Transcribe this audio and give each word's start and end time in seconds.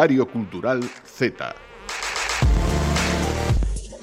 Diario 0.00 0.26
Cultural 0.26 0.80
Z. 1.04 1.54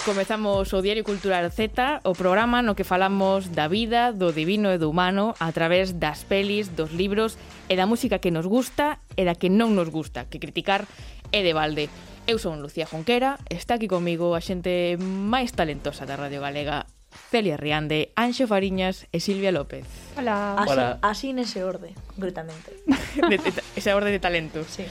Comezamos 0.06 0.70
o 0.70 0.82
Diario 0.86 1.02
Cultural 1.02 1.50
Z, 1.50 2.06
o 2.06 2.14
programa 2.14 2.62
no 2.62 2.78
que 2.78 2.86
falamos 2.86 3.50
da 3.50 3.66
vida, 3.66 4.14
do 4.14 4.30
divino 4.30 4.70
e 4.70 4.78
do 4.78 4.94
humano 4.94 5.34
a 5.42 5.50
través 5.50 5.98
das 5.98 6.22
pelis, 6.22 6.70
dos 6.70 6.94
libros 6.94 7.42
e 7.66 7.74
da 7.74 7.90
música 7.90 8.22
que 8.22 8.30
nos 8.30 8.46
gusta 8.46 9.02
e 9.18 9.26
da 9.26 9.34
que 9.34 9.50
non 9.50 9.74
nos 9.74 9.90
gusta, 9.90 10.30
que 10.30 10.38
criticar 10.38 10.86
é 11.34 11.42
de 11.42 11.58
balde. 11.58 11.90
Eu 12.30 12.38
son 12.38 12.62
Lucía 12.62 12.86
Jonquera, 12.86 13.42
está 13.50 13.82
aquí 13.82 13.90
comigo 13.90 14.38
a 14.38 14.42
xente 14.46 15.02
máis 15.02 15.50
talentosa 15.58 16.06
da 16.06 16.14
Radio 16.14 16.46
Galega, 16.46 16.86
Celia 17.34 17.58
Riande, 17.58 18.14
Anxo 18.14 18.46
Fariñas 18.46 19.10
e 19.10 19.18
Silvia 19.18 19.50
López. 19.50 19.90
Hola. 20.14 20.62
Así, 20.62 20.70
Hola. 20.70 21.00
así 21.02 21.28
nese 21.34 21.66
orde, 21.66 21.98
concretamente. 22.14 22.70
De, 23.18 23.42
de, 23.42 23.50
esa 23.74 23.98
orde 23.98 24.14
de 24.14 24.22
talento. 24.22 24.62
Sí. 24.70 24.86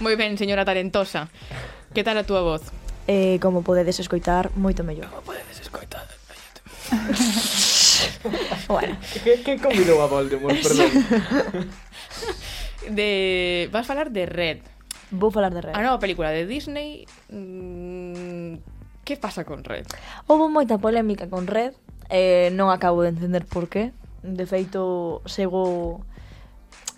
Moi 0.00 0.14
ben, 0.16 0.38
señora 0.38 0.64
talentosa. 0.64 1.28
Que 1.94 2.02
tal 2.02 2.18
a 2.18 2.24
túa 2.24 2.42
voz? 2.42 2.62
Eh, 3.06 3.38
como 3.42 3.62
podedes 3.66 3.98
escoitar, 3.98 4.54
moito 4.54 4.82
mellor. 4.86 5.10
Como 5.10 5.34
podedes 5.34 5.58
escoitar. 5.60 6.06
bueno. 8.68 8.96
Que, 9.24 9.42
que 9.42 9.58
convidou 9.58 10.00
a 10.02 10.06
Voldemort, 10.06 10.56
perdón. 10.62 10.90
de... 12.90 13.68
Vas 13.72 13.86
falar 13.86 14.10
de 14.10 14.26
Red. 14.26 14.58
Vou 15.10 15.30
falar 15.30 15.52
de 15.52 15.60
Red. 15.60 15.74
A 15.76 15.82
nova 15.82 15.98
película 15.98 16.30
de 16.30 16.46
Disney... 16.46 17.06
Mm... 17.28 18.60
Que 19.02 19.16
pasa 19.18 19.42
con 19.42 19.66
Red? 19.66 19.90
Houve 20.30 20.46
moita 20.46 20.78
polémica 20.78 21.26
con 21.26 21.50
Red, 21.50 21.74
eh, 22.06 22.54
non 22.54 22.70
acabo 22.70 23.02
de 23.02 23.10
entender 23.10 23.42
por 23.42 23.66
qué. 23.66 23.90
De 24.22 24.46
feito, 24.46 25.26
sigo... 25.26 26.06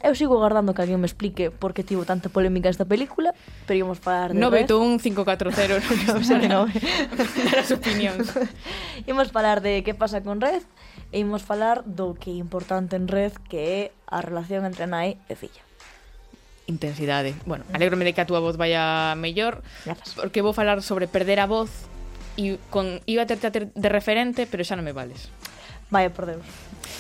Eu 0.05 0.13
sigo 0.13 0.37
agardando 0.37 0.77
que 0.77 0.85
alguén 0.85 1.01
me 1.01 1.09
explique 1.09 1.49
por 1.49 1.73
que 1.73 1.81
tivo 1.81 2.05
tanta 2.05 2.29
polémica 2.29 2.69
esta 2.69 2.85
película, 2.85 3.33
pero 3.65 3.81
íamos 3.81 3.97
falar 3.97 4.37
de 4.37 4.39
921-540 4.45 6.45
no, 6.45 6.69
as 7.57 7.73
opinións. 7.73 8.29
Imos 9.09 9.33
falar 9.33 9.65
de 9.65 9.81
que 9.81 9.97
pasa 9.97 10.21
con 10.21 10.45
Red 10.45 10.61
e 11.09 11.25
imos 11.25 11.41
falar 11.41 11.89
do 11.89 12.13
que 12.21 12.29
é 12.29 12.37
importante 12.37 13.01
en 13.01 13.09
Red 13.09 13.33
que 13.49 13.61
é 13.65 13.81
a 14.05 14.21
relación 14.21 14.69
entre 14.69 14.85
nai 14.85 15.17
e 15.25 15.41
filla 15.41 15.65
intensidade. 16.67 17.35
Bueno, 17.45 17.65
alegrome 17.73 18.05
de 18.05 18.13
que 18.13 18.21
a 18.21 18.29
túa 18.29 18.41
voz 18.41 18.57
vaya 18.57 19.15
mellor, 19.17 19.61
Grazas. 19.85 20.17
porque 20.17 20.41
vou 20.41 20.53
falar 20.53 20.81
sobre 20.81 21.09
perder 21.09 21.41
a 21.41 21.49
voz 21.49 21.89
e 22.37 22.61
con 22.69 23.01
iba 23.09 23.25
a 23.25 23.29
terte 23.29 23.49
a 23.49 23.53
ter 23.53 23.73
de 23.73 23.89
referente, 23.89 24.45
pero 24.45 24.65
xa 24.65 24.77
non 24.77 24.85
me 24.85 24.93
vales. 24.93 25.33
Vaya 25.89 26.13
por 26.13 26.29
Deus. 26.29 26.45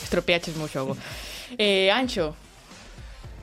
Estropeaches 0.04 0.56
mo 0.56 0.68
xogo. 0.68 0.96
Eh, 1.56 1.88
Ancho, 1.88 2.36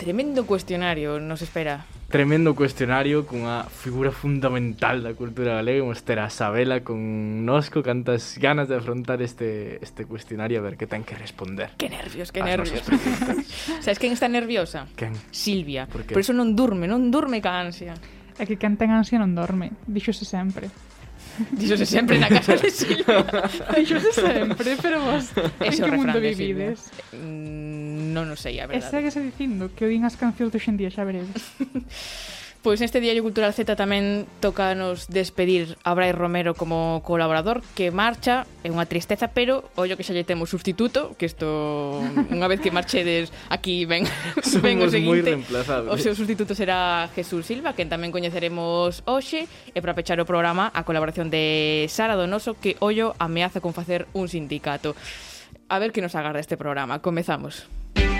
Tremendo 0.01 0.47
cuestionario 0.47 1.19
nos 1.19 1.43
espera. 1.43 1.85
Tremendo 2.09 2.55
cuestionario 2.55 3.21
cunha 3.29 3.69
figura 3.69 4.09
fundamental 4.09 5.05
da 5.05 5.13
cultura 5.13 5.61
galega, 5.61 5.85
imos 5.85 6.01
ter 6.01 6.17
a 6.17 6.33
Sabela 6.33 6.81
con 6.81 7.45
nosco, 7.45 7.85
cantas 7.85 8.41
ganas 8.41 8.65
de 8.65 8.81
afrontar 8.81 9.21
este, 9.21 9.77
este 9.77 10.09
cuestionario 10.09 10.57
a 10.57 10.65
ver 10.65 10.73
que 10.73 10.89
ten 10.89 11.05
que 11.05 11.13
responder. 11.13 11.77
Que 11.77 11.85
nervios, 11.85 12.33
que 12.33 12.41
nervios. 12.41 12.81
Sabes 13.85 14.01
quen 14.01 14.17
está 14.17 14.25
nerviosa? 14.25 14.89
Quen? 14.97 15.13
Silvia. 15.29 15.85
Por, 15.85 16.01
Por 16.09 16.25
eso 16.25 16.33
non 16.33 16.57
durme, 16.57 16.89
non 16.89 17.13
durme 17.13 17.37
ca 17.37 17.61
ansia. 17.61 17.93
É 18.41 18.49
que 18.49 18.57
quen 18.57 18.81
ten 18.81 18.89
ansia 18.89 19.21
non 19.21 19.37
dorme, 19.37 19.69
dixose 19.85 20.25
sempre. 20.25 20.73
Díxose 21.59 21.85
sempre 21.85 22.19
na 22.19 22.29
casa 22.29 22.57
de 22.57 22.69
Silvia. 22.69 23.23
Díxose 23.77 24.11
sempre, 24.11 24.75
pero 24.81 24.99
vos, 24.99 25.31
en 25.61 25.73
que 25.77 25.91
mundo 25.91 26.19
vivides? 26.19 26.91
Mm, 27.13 28.11
non 28.11 28.31
o 28.31 28.37
sei, 28.37 28.59
a 28.59 28.67
verdade. 28.67 28.83
E 28.83 28.91
seguese 28.91 29.19
dicindo 29.23 29.71
que 29.71 29.87
oín 29.87 30.03
as 30.03 30.19
cancións 30.19 30.51
de 30.51 30.57
hoxendía, 30.59 30.91
xa 30.91 31.07
veredes. 31.07 31.43
Pois 32.61 32.77
neste 32.77 33.01
Diario 33.01 33.25
Cultural 33.25 33.57
Z 33.57 33.73
tamén 33.73 34.29
toca 34.37 34.77
nos 34.77 35.09
despedir 35.09 35.81
a 35.81 35.97
Brais 35.97 36.13
Romero 36.13 36.53
como 36.53 37.01
colaborador 37.01 37.65
que 37.73 37.89
marcha, 37.89 38.45
é 38.61 38.69
unha 38.69 38.85
tristeza, 38.85 39.33
pero 39.33 39.65
ollo 39.73 39.97
que 39.97 40.05
xa 40.05 40.13
lle 40.13 40.21
temos 40.21 40.53
substituto, 40.53 41.17
que 41.17 41.25
isto 41.25 41.49
unha 42.29 42.45
vez 42.45 42.61
que 42.61 42.69
marchedes 42.69 43.33
aquí 43.49 43.89
ven, 43.89 44.05
ven 44.61 44.77
o 44.77 44.93
seguinte. 44.93 45.41
O 45.89 45.97
seu 45.97 46.13
substituto 46.13 46.53
será 46.53 47.09
Jesús 47.17 47.49
Silva, 47.49 47.73
que 47.73 47.81
tamén 47.89 48.13
coñeceremos 48.13 49.01
hoxe, 49.09 49.49
e 49.73 49.81
para 49.81 49.97
pechar 49.97 50.21
o 50.21 50.29
programa 50.29 50.69
a 50.69 50.85
colaboración 50.85 51.33
de 51.33 51.89
Sara 51.89 52.13
Donoso 52.13 52.53
que 52.53 52.77
ollo 52.77 53.17
ameaza 53.17 53.57
con 53.57 53.73
facer 53.73 54.05
un 54.13 54.29
sindicato. 54.29 54.93
A 55.65 55.81
ver 55.81 55.89
que 55.89 56.05
nos 56.05 56.13
agarda 56.13 56.37
este 56.37 56.61
programa. 56.61 57.01
Comezamos. 57.01 57.65
Comezamos. 57.65 58.10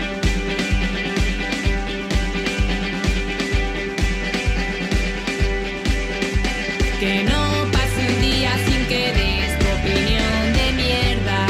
Que 7.02 7.24
no 7.24 7.66
pase 7.72 7.98
un 7.98 8.22
día 8.22 8.52
sin 8.60 8.86
que 8.86 9.12
des 9.18 9.58
tu 9.58 9.66
opinión 9.74 10.54
de 10.54 10.66
mierda. 10.78 11.48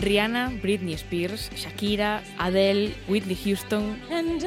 Rihanna, 0.00 0.50
Britney 0.60 0.94
Spears, 0.94 1.48
Shakira, 1.54 2.24
Adele, 2.38 2.92
Whitney 3.06 3.36
Houston, 3.36 4.02
And 4.10 4.42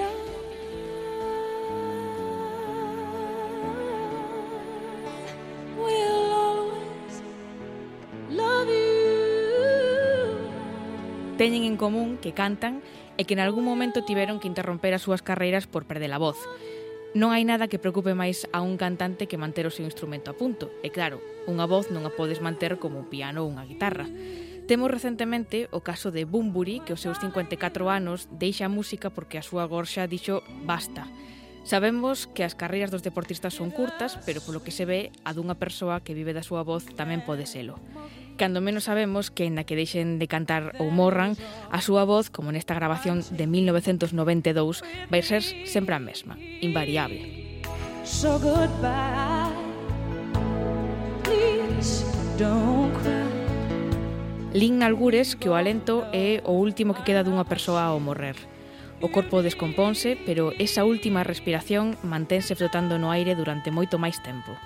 teñen 11.38 11.64
en 11.64 11.78
común 11.78 12.20
que 12.22 12.34
cantan 12.34 12.84
e 13.18 13.24
que 13.24 13.34
en 13.34 13.40
algún 13.40 13.64
momento 13.64 14.04
tiveron 14.04 14.38
que 14.38 14.52
interromper 14.52 14.94
as 14.94 15.02
súas 15.02 15.24
carreiras 15.24 15.66
por 15.66 15.88
perder 15.88 16.12
a 16.14 16.20
voz. 16.20 16.38
Non 17.12 17.36
hai 17.36 17.44
nada 17.44 17.68
que 17.68 17.76
preocupe 17.76 18.16
máis 18.16 18.48
a 18.56 18.64
un 18.64 18.80
cantante 18.80 19.28
que 19.28 19.36
manter 19.36 19.68
o 19.68 19.76
seu 19.76 19.84
instrumento 19.84 20.32
a 20.32 20.38
punto. 20.40 20.72
E 20.80 20.96
claro, 20.96 21.20
unha 21.44 21.68
voz 21.68 21.92
non 21.92 22.08
a 22.08 22.16
podes 22.16 22.40
manter 22.40 22.80
como 22.80 23.04
un 23.04 23.12
piano 23.12 23.44
ou 23.44 23.52
unha 23.52 23.68
guitarra. 23.68 24.08
Temos 24.64 24.88
recentemente 24.88 25.68
o 25.76 25.84
caso 25.84 26.16
de 26.16 26.24
Bumburi, 26.24 26.80
que 26.80 26.96
aos 26.96 27.04
seus 27.04 27.20
54 27.20 27.92
anos 27.92 28.32
deixa 28.32 28.64
a 28.64 28.72
música 28.72 29.12
porque 29.12 29.36
a 29.36 29.44
súa 29.44 29.68
gorxa 29.68 30.08
dixo 30.08 30.40
basta. 30.64 31.04
Sabemos 31.68 32.32
que 32.32 32.48
as 32.48 32.56
carreiras 32.56 32.96
dos 32.96 33.04
deportistas 33.04 33.60
son 33.60 33.76
curtas, 33.76 34.16
pero 34.24 34.40
polo 34.40 34.64
que 34.64 34.72
se 34.72 34.88
ve, 34.88 35.12
a 35.28 35.36
dunha 35.36 35.60
persoa 35.60 36.00
que 36.00 36.16
vive 36.16 36.32
da 36.32 36.48
súa 36.48 36.64
voz 36.64 36.88
tamén 36.96 37.28
pode 37.28 37.44
selo 37.44 37.76
cando 38.42 38.58
menos 38.58 38.90
sabemos 38.90 39.30
que 39.30 39.46
na 39.54 39.70
que 39.70 39.78
deixen 39.78 40.18
de 40.18 40.26
cantar 40.26 40.74
ou 40.82 40.90
morran, 40.90 41.38
a 41.70 41.78
súa 41.78 42.10
voz, 42.10 42.34
como 42.34 42.50
nesta 42.50 42.74
grabación 42.74 43.22
de 43.22 43.46
1992, 43.46 44.82
vai 45.14 45.22
ser 45.22 45.46
sempre 45.70 45.94
a 45.94 46.02
mesma, 46.02 46.42
invariable. 46.58 47.62
So 48.02 48.42
goodbye, 48.42 49.54
please 51.22 52.02
don't 52.42 52.90
cry. 53.06 53.30
Lin 54.58 54.82
algures 54.82 55.38
que 55.38 55.46
o 55.46 55.54
alento 55.54 56.10
é 56.10 56.42
o 56.42 56.58
último 56.58 56.98
que 56.98 57.06
queda 57.06 57.22
dunha 57.22 57.46
persoa 57.46 57.94
ao 57.94 58.02
morrer. 58.02 58.42
O 59.06 59.14
corpo 59.14 59.46
descomponse, 59.46 60.18
pero 60.26 60.50
esa 60.58 60.82
última 60.82 61.22
respiración 61.22 61.94
mantense 62.02 62.58
flotando 62.58 62.98
no 62.98 63.14
aire 63.14 63.38
durante 63.38 63.70
moito 63.70 64.02
máis 64.02 64.18
tempo. 64.26 64.58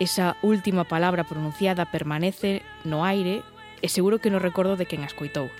Esa 0.00 0.40
última 0.40 0.88
palabra 0.88 1.28
pronunciada 1.28 1.84
permanece 1.84 2.64
no 2.88 3.04
aire 3.04 3.44
e 3.84 3.92
seguro 3.92 4.16
que 4.16 4.32
no 4.32 4.40
recordo 4.40 4.80
de 4.80 4.88
quen 4.88 5.04
a 5.04 5.10
escoitou. 5.12 5.52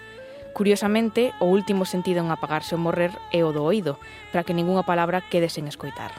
Curiosamente, 0.56 1.36
o 1.44 1.52
último 1.52 1.84
sentido 1.84 2.24
en 2.24 2.32
apagarse 2.32 2.72
ou 2.72 2.80
morrer 2.80 3.12
é 3.36 3.44
o 3.44 3.52
do 3.52 3.60
oído, 3.60 4.00
para 4.32 4.40
que 4.40 4.56
ningunha 4.56 4.80
palabra 4.80 5.20
quede 5.20 5.52
sen 5.52 5.68
escoitar. 5.68 6.16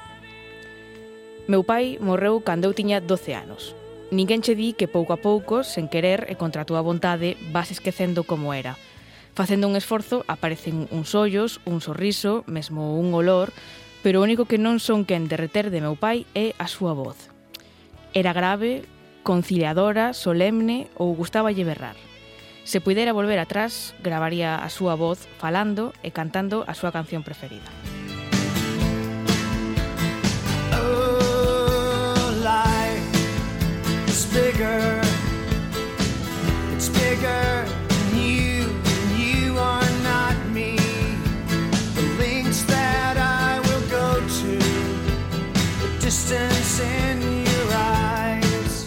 Meu 1.49 1.65
pai 1.65 1.97
morreu 1.97 2.45
cando 2.45 2.69
eu 2.69 2.77
tiña 2.77 3.01
12 3.01 3.33
anos. 3.33 3.73
Ninguén 4.13 4.45
che 4.45 4.53
di 4.53 4.77
que 4.77 4.85
pouco 4.85 5.17
a 5.17 5.19
pouco, 5.19 5.65
sen 5.65 5.89
querer 5.89 6.29
e 6.29 6.37
contra 6.37 6.61
a 6.61 6.69
túa 6.69 6.85
vontade, 6.85 7.41
vas 7.49 7.73
esquecendo 7.73 8.21
como 8.21 8.53
era. 8.53 8.77
Facendo 9.33 9.65
un 9.65 9.73
esforzo 9.73 10.21
aparecen 10.29 10.85
uns 10.93 11.17
ollos, 11.17 11.57
un 11.65 11.81
sorriso, 11.81 12.45
mesmo 12.45 13.01
un 13.01 13.09
olor, 13.17 13.49
pero 14.05 14.21
o 14.21 14.25
único 14.29 14.45
que 14.45 14.61
non 14.61 14.77
son 14.77 15.09
quen 15.09 15.25
de 15.25 15.41
reter 15.41 15.73
de 15.73 15.81
meu 15.81 15.97
pai 15.97 16.29
é 16.37 16.53
a 16.61 16.69
súa 16.69 16.93
voz. 16.93 17.30
Era 18.13 18.33
grave, 18.33 18.83
conciliadora, 19.23 20.13
solemne 20.13 20.91
ou 20.99 21.15
gustáballe 21.15 21.63
berrar. 21.63 21.95
Se 22.63 22.81
puidera 22.81 23.13
volver 23.13 23.39
atrás, 23.39 23.95
gravaría 24.03 24.59
a 24.59 24.69
súa 24.69 24.95
voz 24.99 25.31
falando 25.39 25.95
e 26.03 26.11
cantando 26.11 26.67
a 26.67 26.75
súa 26.75 26.91
canción 26.91 27.23
preferida. 27.23 27.71
Oh, 30.75 32.29
life 32.43 33.07
is 34.11 34.27
bigger, 34.29 34.99
it's 36.75 36.91
bigger 36.91 37.80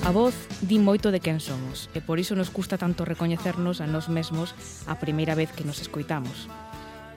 A 0.05 0.13
voz 0.13 0.37
di 0.61 0.77
moito 0.77 1.09
de 1.09 1.17
quen 1.17 1.41
somos 1.41 1.89
e 1.97 2.05
por 2.05 2.21
iso 2.21 2.37
nos 2.37 2.53
custa 2.53 2.77
tanto 2.77 3.09
recoñecernos 3.09 3.81
a 3.81 3.89
nós 3.89 4.13
mesmos 4.13 4.53
a 4.85 5.01
primeira 5.01 5.33
vez 5.33 5.49
que 5.57 5.65
nos 5.65 5.81
escoitamos. 5.81 6.45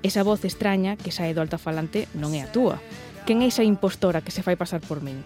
Esa 0.07 0.23
voz 0.23 0.47
extraña 0.47 0.95
que 0.95 1.11
sae 1.11 1.35
do 1.35 1.43
altafalante 1.43 2.07
non 2.15 2.31
é 2.31 2.47
a 2.47 2.47
túa. 2.47 2.79
Quen 3.27 3.43
é 3.43 3.51
esa 3.51 3.67
impostora 3.67 4.23
que 4.23 4.31
se 4.31 4.39
fai 4.39 4.55
pasar 4.55 4.79
por 4.79 5.03
min? 5.03 5.19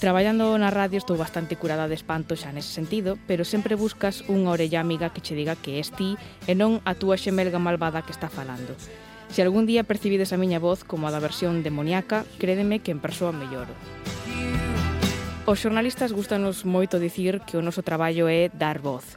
Traballando 0.00 0.56
na 0.56 0.72
radio 0.72 0.96
estou 0.96 1.20
bastante 1.20 1.60
curada 1.60 1.84
de 1.84 2.00
espanto 2.00 2.32
xa 2.32 2.48
nese 2.48 2.72
sentido, 2.72 3.20
pero 3.28 3.44
sempre 3.44 3.76
buscas 3.76 4.24
unha 4.32 4.48
orella 4.48 4.80
amiga 4.80 5.12
que 5.12 5.20
che 5.20 5.36
diga 5.36 5.60
que 5.60 5.84
és 5.84 5.92
ti 5.92 6.16
e 6.48 6.56
non 6.56 6.80
a 6.88 6.96
túa 6.96 7.20
xemelga 7.20 7.60
malvada 7.60 8.00
que 8.08 8.16
está 8.16 8.32
falando. 8.32 8.72
Se 9.28 9.44
algún 9.44 9.68
día 9.68 9.84
percibides 9.84 10.32
a 10.32 10.40
miña 10.40 10.56
voz 10.56 10.88
como 10.88 11.04
a 11.04 11.12
da 11.12 11.20
versión 11.20 11.60
demoníaca, 11.60 12.24
crédeme 12.40 12.80
que 12.80 12.88
en 12.88 13.04
persoa 13.04 13.36
melloro. 13.36 13.76
Os 15.48 15.58
xornalistas 15.58 16.12
gustanos 16.12 16.68
moito 16.68 17.00
dicir 17.00 17.40
que 17.48 17.56
o 17.56 17.64
noso 17.64 17.80
traballo 17.80 18.28
é 18.28 18.52
dar 18.52 18.76
voz. 18.76 19.16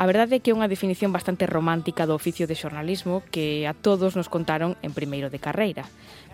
A 0.00 0.08
verdade 0.08 0.38
é 0.38 0.40
que 0.40 0.48
é 0.50 0.56
unha 0.56 0.70
definición 0.70 1.12
bastante 1.12 1.44
romántica 1.44 2.08
do 2.08 2.16
oficio 2.16 2.48
de 2.48 2.56
xornalismo 2.56 3.20
que 3.28 3.68
a 3.68 3.76
todos 3.76 4.16
nos 4.16 4.32
contaron 4.32 4.80
en 4.80 4.96
primeiro 4.96 5.28
de 5.28 5.42
carreira. 5.42 5.84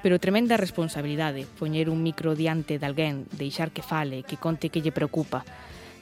Pero 0.07 0.23
tremenda 0.23 0.55
responsabilidade 0.55 1.51
poñer 1.59 1.91
un 1.91 1.99
micro 2.07 2.39
diante 2.39 2.79
de 2.79 2.87
alguén, 2.87 3.27
deixar 3.35 3.75
que 3.75 3.83
fale, 3.83 4.23
que 4.23 4.39
conte 4.39 4.71
que 4.71 4.81
lle 4.81 4.95
preocupa. 4.95 5.43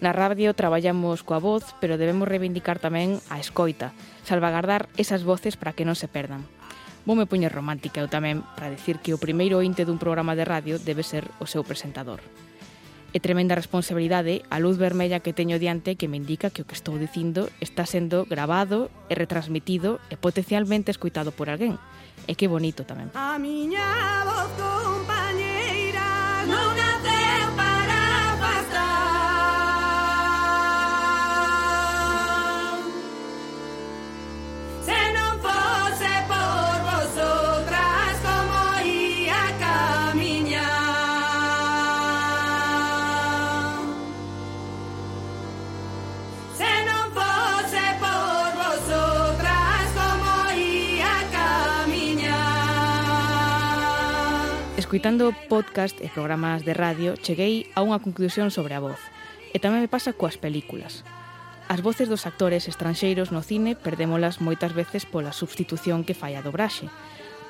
Na 0.05 0.12
radio 0.12 0.52
traballamos 0.52 1.25
coa 1.25 1.40
voz, 1.40 1.73
pero 1.81 1.96
debemos 1.96 2.28
reivindicar 2.28 2.82
tamén 2.82 3.17
a 3.32 3.40
escoita, 3.40 3.96
salvagardar 4.28 4.93
esas 5.00 5.25
voces 5.25 5.56
para 5.56 5.73
que 5.73 5.88
non 5.88 5.96
se 5.96 6.11
perdan. 6.11 6.44
Vou 7.08 7.17
me 7.17 7.25
poñer 7.25 7.50
romántica 7.50 8.05
eu 8.05 8.12
tamén 8.12 8.44
para 8.55 8.69
decir 8.69 9.00
que 9.00 9.17
o 9.17 9.23
primeiro 9.23 9.62
ointe 9.62 9.88
dun 9.88 9.96
programa 9.96 10.37
de 10.37 10.44
radio 10.44 10.76
debe 10.76 11.00
ser 11.00 11.25
o 11.40 11.49
seu 11.49 11.64
presentador 11.64 12.20
e 13.12 13.20
tremenda 13.20 13.55
responsabilidade 13.55 14.43
a 14.49 14.56
luz 14.59 14.81
vermella 14.81 15.20
que 15.20 15.37
teño 15.37 15.61
diante 15.61 15.97
que 16.00 16.09
me 16.09 16.17
indica 16.17 16.49
que 16.49 16.64
o 16.64 16.69
que 16.69 16.76
estou 16.76 16.97
dicindo 16.97 17.53
está 17.61 17.85
sendo 17.85 18.25
grabado 18.25 18.88
e 19.12 19.14
retransmitido 19.14 20.00
e 20.09 20.17
potencialmente 20.17 20.91
escuitado 20.91 21.31
por 21.32 21.53
alguén. 21.53 21.76
E 22.25 22.32
que 22.35 22.49
bonito 22.49 22.88
tamén. 22.88 23.12
A 23.12 23.37
miña 23.37 24.25
voz 24.25 24.50
compa 24.56 25.21
Escoitando 54.92 55.32
podcast 55.48 55.96
e 56.04 56.12
programas 56.12 56.68
de 56.68 56.76
radio, 56.76 57.16
cheguei 57.16 57.64
a 57.72 57.80
unha 57.80 57.96
conclusión 57.96 58.52
sobre 58.52 58.76
a 58.76 58.84
voz. 58.84 59.00
E 59.48 59.56
tamén 59.56 59.80
me 59.80 59.88
pasa 59.88 60.12
coas 60.12 60.36
películas. 60.36 61.00
As 61.64 61.80
voces 61.80 62.12
dos 62.12 62.28
actores 62.28 62.68
estranxeiros 62.68 63.32
no 63.32 63.40
cine 63.40 63.72
perdémolas 63.72 64.44
moitas 64.44 64.76
veces 64.76 65.08
pola 65.08 65.32
substitución 65.32 66.04
que 66.04 66.12
fai 66.12 66.36
a 66.36 66.44
dobraxe. 66.44 66.92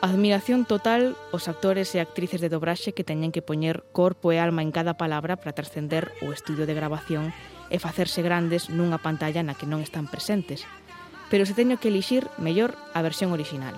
Admiración 0.07 0.71
total 0.71 1.19
os 1.35 1.51
actores 1.51 1.91
e 1.91 1.99
actrices 1.99 2.39
de 2.39 2.47
dobraxe 2.47 2.95
que 2.95 3.03
teñen 3.03 3.35
que 3.35 3.43
poñer 3.43 3.83
corpo 3.91 4.31
e 4.31 4.39
alma 4.39 4.63
en 4.63 4.71
cada 4.71 4.95
palabra 4.95 5.35
para 5.35 5.51
trascender 5.51 6.15
o 6.23 6.31
estudio 6.31 6.63
de 6.63 6.79
grabación 6.79 7.35
e 7.75 7.83
facerse 7.83 8.23
grandes 8.23 8.71
nunha 8.71 9.03
pantalla 9.03 9.43
na 9.43 9.59
que 9.59 9.67
non 9.67 9.83
están 9.83 10.07
presentes. 10.07 10.63
Pero 11.27 11.43
se 11.43 11.59
teño 11.59 11.83
que 11.83 11.91
elixir 11.91 12.23
mellor 12.39 12.79
a 12.95 13.03
versión 13.03 13.35
orixinal. 13.35 13.75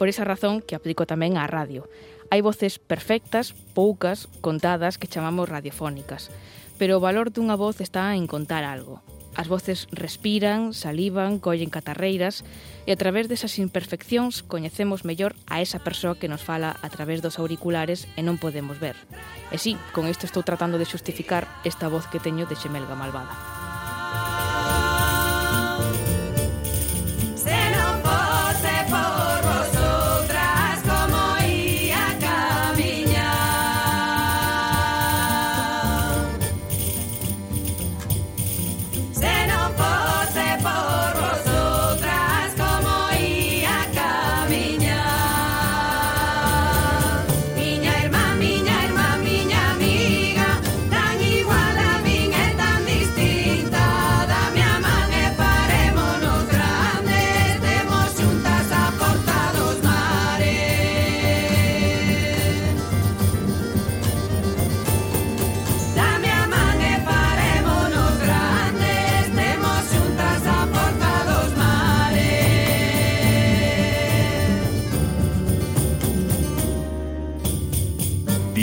Por 0.00 0.08
esa 0.08 0.24
razón 0.24 0.64
que 0.64 0.72
aplico 0.72 1.04
tamén 1.04 1.36
á 1.36 1.44
radio. 1.44 1.84
Hai 2.30 2.46
voces 2.46 2.78
perfectas, 2.78 3.58
poucas, 3.74 4.30
contadas, 4.38 5.02
que 5.02 5.10
chamamos 5.10 5.50
radiofónicas. 5.50 6.30
Pero 6.78 6.96
o 6.96 7.02
valor 7.02 7.34
dunha 7.34 7.58
voz 7.58 7.82
está 7.82 8.14
en 8.14 8.30
contar 8.30 8.62
algo. 8.62 9.02
As 9.34 9.50
voces 9.50 9.90
respiran, 9.90 10.70
salivan, 10.70 11.42
collen 11.42 11.74
catarreiras 11.74 12.46
e 12.86 12.94
a 12.94 12.98
través 13.02 13.26
desas 13.26 13.58
imperfeccións 13.58 14.46
coñecemos 14.46 15.02
mellor 15.02 15.34
a 15.50 15.58
esa 15.58 15.82
persoa 15.82 16.18
que 16.22 16.30
nos 16.30 16.46
fala 16.46 16.78
a 16.78 16.88
través 16.90 17.18
dos 17.18 17.42
auriculares 17.42 18.06
e 18.14 18.22
non 18.22 18.38
podemos 18.38 18.78
ver. 18.78 18.94
E 19.50 19.58
sí, 19.58 19.74
con 19.90 20.06
isto 20.06 20.22
estou 20.22 20.46
tratando 20.46 20.78
de 20.78 20.86
xustificar 20.86 21.50
esta 21.66 21.90
voz 21.90 22.06
que 22.06 22.22
teño 22.22 22.46
de 22.46 22.54
xemelga 22.54 22.94
malvada. 22.94 23.59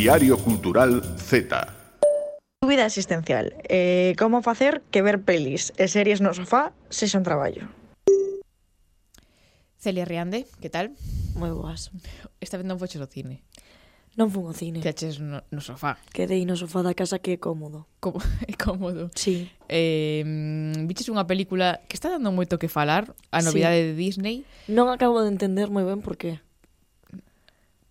Diario 0.07 0.37
Cultural 0.37 1.03
Z. 1.17 1.67
Tu 2.61 2.67
vida 2.69 2.85
existencial. 2.85 3.53
Eh, 3.67 4.15
como 4.17 4.41
facer 4.41 4.81
que 4.89 5.01
ver 5.01 5.19
pelis 5.19 5.75
e 5.75 5.91
series 5.91 6.23
no 6.23 6.31
sofá 6.31 6.71
sexan 6.87 7.27
traballo? 7.27 7.67
Celia 9.75 10.07
Riande, 10.07 10.47
que 10.63 10.71
tal? 10.71 10.95
Moi 11.35 11.51
boas. 11.51 11.91
Esta 12.39 12.55
vez 12.55 12.63
non 12.63 12.79
foches 12.79 13.03
ao 13.03 13.11
cine. 13.11 13.43
Non 14.15 14.31
fun 14.31 14.47
ao 14.47 14.55
cine. 14.55 14.79
Quedaches 14.79 15.19
no, 15.19 15.43
no 15.51 15.59
sofá. 15.59 15.99
Quedei 16.15 16.47
no 16.47 16.55
sofá 16.55 16.87
da 16.87 16.95
casa 16.95 17.19
que 17.19 17.35
é 17.35 17.39
cómodo. 17.43 17.83
Como, 17.99 18.23
é 18.47 18.55
cómodo. 18.55 19.11
Sí. 19.11 19.51
Eh, 19.67 20.23
viches 20.87 21.11
unha 21.11 21.27
película 21.27 21.83
que 21.91 21.99
está 21.99 22.07
dando 22.07 22.31
moito 22.31 22.55
que 22.55 22.71
falar, 22.71 23.11
a 23.27 23.43
novidade 23.43 23.83
sí. 23.83 23.85
de 23.91 23.93
Disney. 23.99 24.35
Non 24.71 24.87
acabo 24.87 25.19
de 25.19 25.35
entender 25.35 25.67
moi 25.67 25.83
ben 25.83 25.99
por 25.99 26.15
qué 26.15 26.39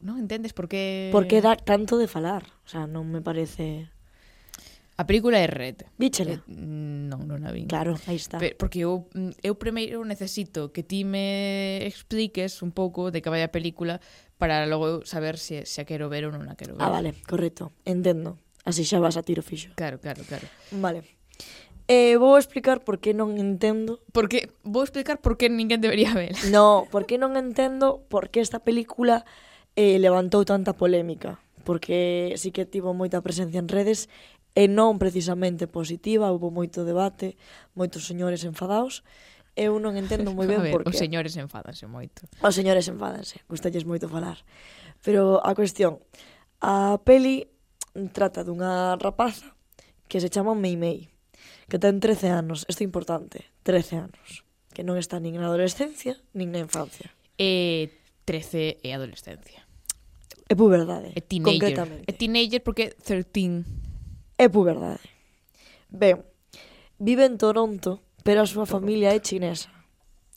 non 0.00 0.20
entendes 0.20 0.52
por 0.52 0.68
que... 0.68 1.08
Por 1.12 1.28
que 1.28 1.40
dá 1.40 1.56
tanto 1.56 1.96
de 1.96 2.08
falar? 2.08 2.44
O 2.64 2.68
sea, 2.68 2.84
non 2.84 3.08
me 3.08 3.20
parece... 3.24 3.88
A 4.96 5.04
película 5.04 5.36
é 5.36 5.46
Red. 5.46 5.84
Víchela? 6.00 6.40
Eh, 6.40 6.48
mm, 6.48 7.12
non, 7.12 7.28
non 7.28 7.44
a 7.44 7.52
vin. 7.52 7.68
Claro, 7.68 8.00
aí 8.08 8.16
está. 8.16 8.40
Pero, 8.40 8.56
porque 8.56 8.88
eu, 8.88 9.04
mm, 9.12 9.44
eu 9.44 9.60
primeiro 9.60 10.00
necesito 10.08 10.72
que 10.72 10.80
ti 10.80 11.04
me 11.04 11.84
expliques 11.84 12.64
un 12.64 12.72
pouco 12.72 13.12
de 13.12 13.20
que 13.20 13.28
vai 13.28 13.44
a 13.44 13.52
película 13.52 14.00
para 14.40 14.64
logo 14.64 15.04
saber 15.04 15.36
se, 15.36 15.68
se 15.68 15.84
a 15.84 15.88
quero 15.88 16.08
ver 16.08 16.24
ou 16.24 16.32
non 16.32 16.48
a 16.48 16.56
quero 16.56 16.80
ver. 16.80 16.84
Ah, 16.84 16.88
vale, 16.88 17.12
correcto. 17.28 17.76
Entendo. 17.84 18.40
Así 18.64 18.88
xa 18.88 18.96
vas 18.96 19.20
a 19.20 19.22
tiro 19.22 19.44
fixo. 19.44 19.68
Claro, 19.76 20.00
claro, 20.00 20.24
claro. 20.24 20.48
Vale. 20.72 21.04
Eh, 21.92 22.16
vou 22.16 22.40
explicar 22.40 22.80
por 22.82 22.98
que 22.98 23.12
non 23.12 23.36
entendo. 23.36 24.00
Porque 24.16 24.50
vou 24.64 24.80
explicar 24.80 25.20
por 25.20 25.36
que 25.36 25.52
ninguén 25.52 25.84
debería 25.84 26.16
ver. 26.18 26.32
No, 26.48 26.88
por 26.88 27.04
que 27.04 27.20
non 27.20 27.36
entendo 27.36 28.00
por 28.08 28.32
que 28.32 28.40
esta 28.40 28.64
película 28.64 29.28
eh, 29.76 30.00
levantou 30.00 30.42
tanta 30.48 30.72
polémica, 30.72 31.38
porque 31.62 32.32
sí 32.40 32.50
que 32.50 32.64
tivo 32.64 32.96
moita 32.96 33.20
presencia 33.20 33.60
en 33.60 33.68
redes 33.68 34.08
e 34.56 34.72
non 34.72 34.96
precisamente 34.96 35.68
positiva, 35.68 36.32
houve 36.32 36.48
moito 36.48 36.88
debate, 36.88 37.36
moitos 37.76 38.08
señores 38.08 38.40
enfadados, 38.48 39.04
eu 39.52 39.76
non 39.76 40.00
entendo 40.00 40.32
moi 40.32 40.48
ben 40.50 40.64
ver, 40.64 40.72
por 40.72 40.88
que. 40.88 40.96
Os 40.96 40.96
señores 40.96 41.36
enfadanse 41.36 41.84
moito. 41.84 42.24
Os 42.40 42.56
señores 42.56 42.88
enfadanse, 42.88 43.44
gustalles 43.52 43.84
moito 43.84 44.08
falar. 44.08 44.40
Pero 45.04 45.44
a 45.44 45.52
cuestión, 45.52 46.00
a 46.64 46.96
peli 47.04 47.52
trata 48.16 48.40
dunha 48.40 48.96
rapaza 48.96 49.52
que 50.08 50.24
se 50.24 50.32
chama 50.32 50.56
Mei 50.56 50.80
Mei, 50.80 51.12
que 51.68 51.76
ten 51.76 52.00
13 52.00 52.32
anos, 52.32 52.64
isto 52.64 52.80
é 52.80 52.88
importante, 52.88 53.52
13 53.60 54.08
anos, 54.08 54.46
que 54.72 54.86
non 54.86 54.96
está 54.96 55.20
nin 55.20 55.36
na 55.36 55.52
adolescencia, 55.52 56.16
nin 56.32 56.48
na 56.48 56.64
infancia. 56.64 57.12
Eh, 57.36 57.92
13 58.24 58.80
é 58.80 58.90
adolescencia. 58.96 59.65
É 60.48 60.54
puberdade. 60.54 61.10
É 61.14 61.20
teenager. 61.20 62.06
É 62.06 62.12
teenager 62.12 62.62
porque 62.62 62.94
13. 63.02 63.66
É 64.38 64.48
puberdade. 64.48 65.02
Ben, 65.90 66.22
vive 66.98 67.26
en 67.26 67.38
Toronto, 67.38 68.02
pero 68.22 68.42
a 68.42 68.46
súa 68.46 68.66
familia 68.66 69.10
é 69.10 69.18
chinesa. 69.18 69.70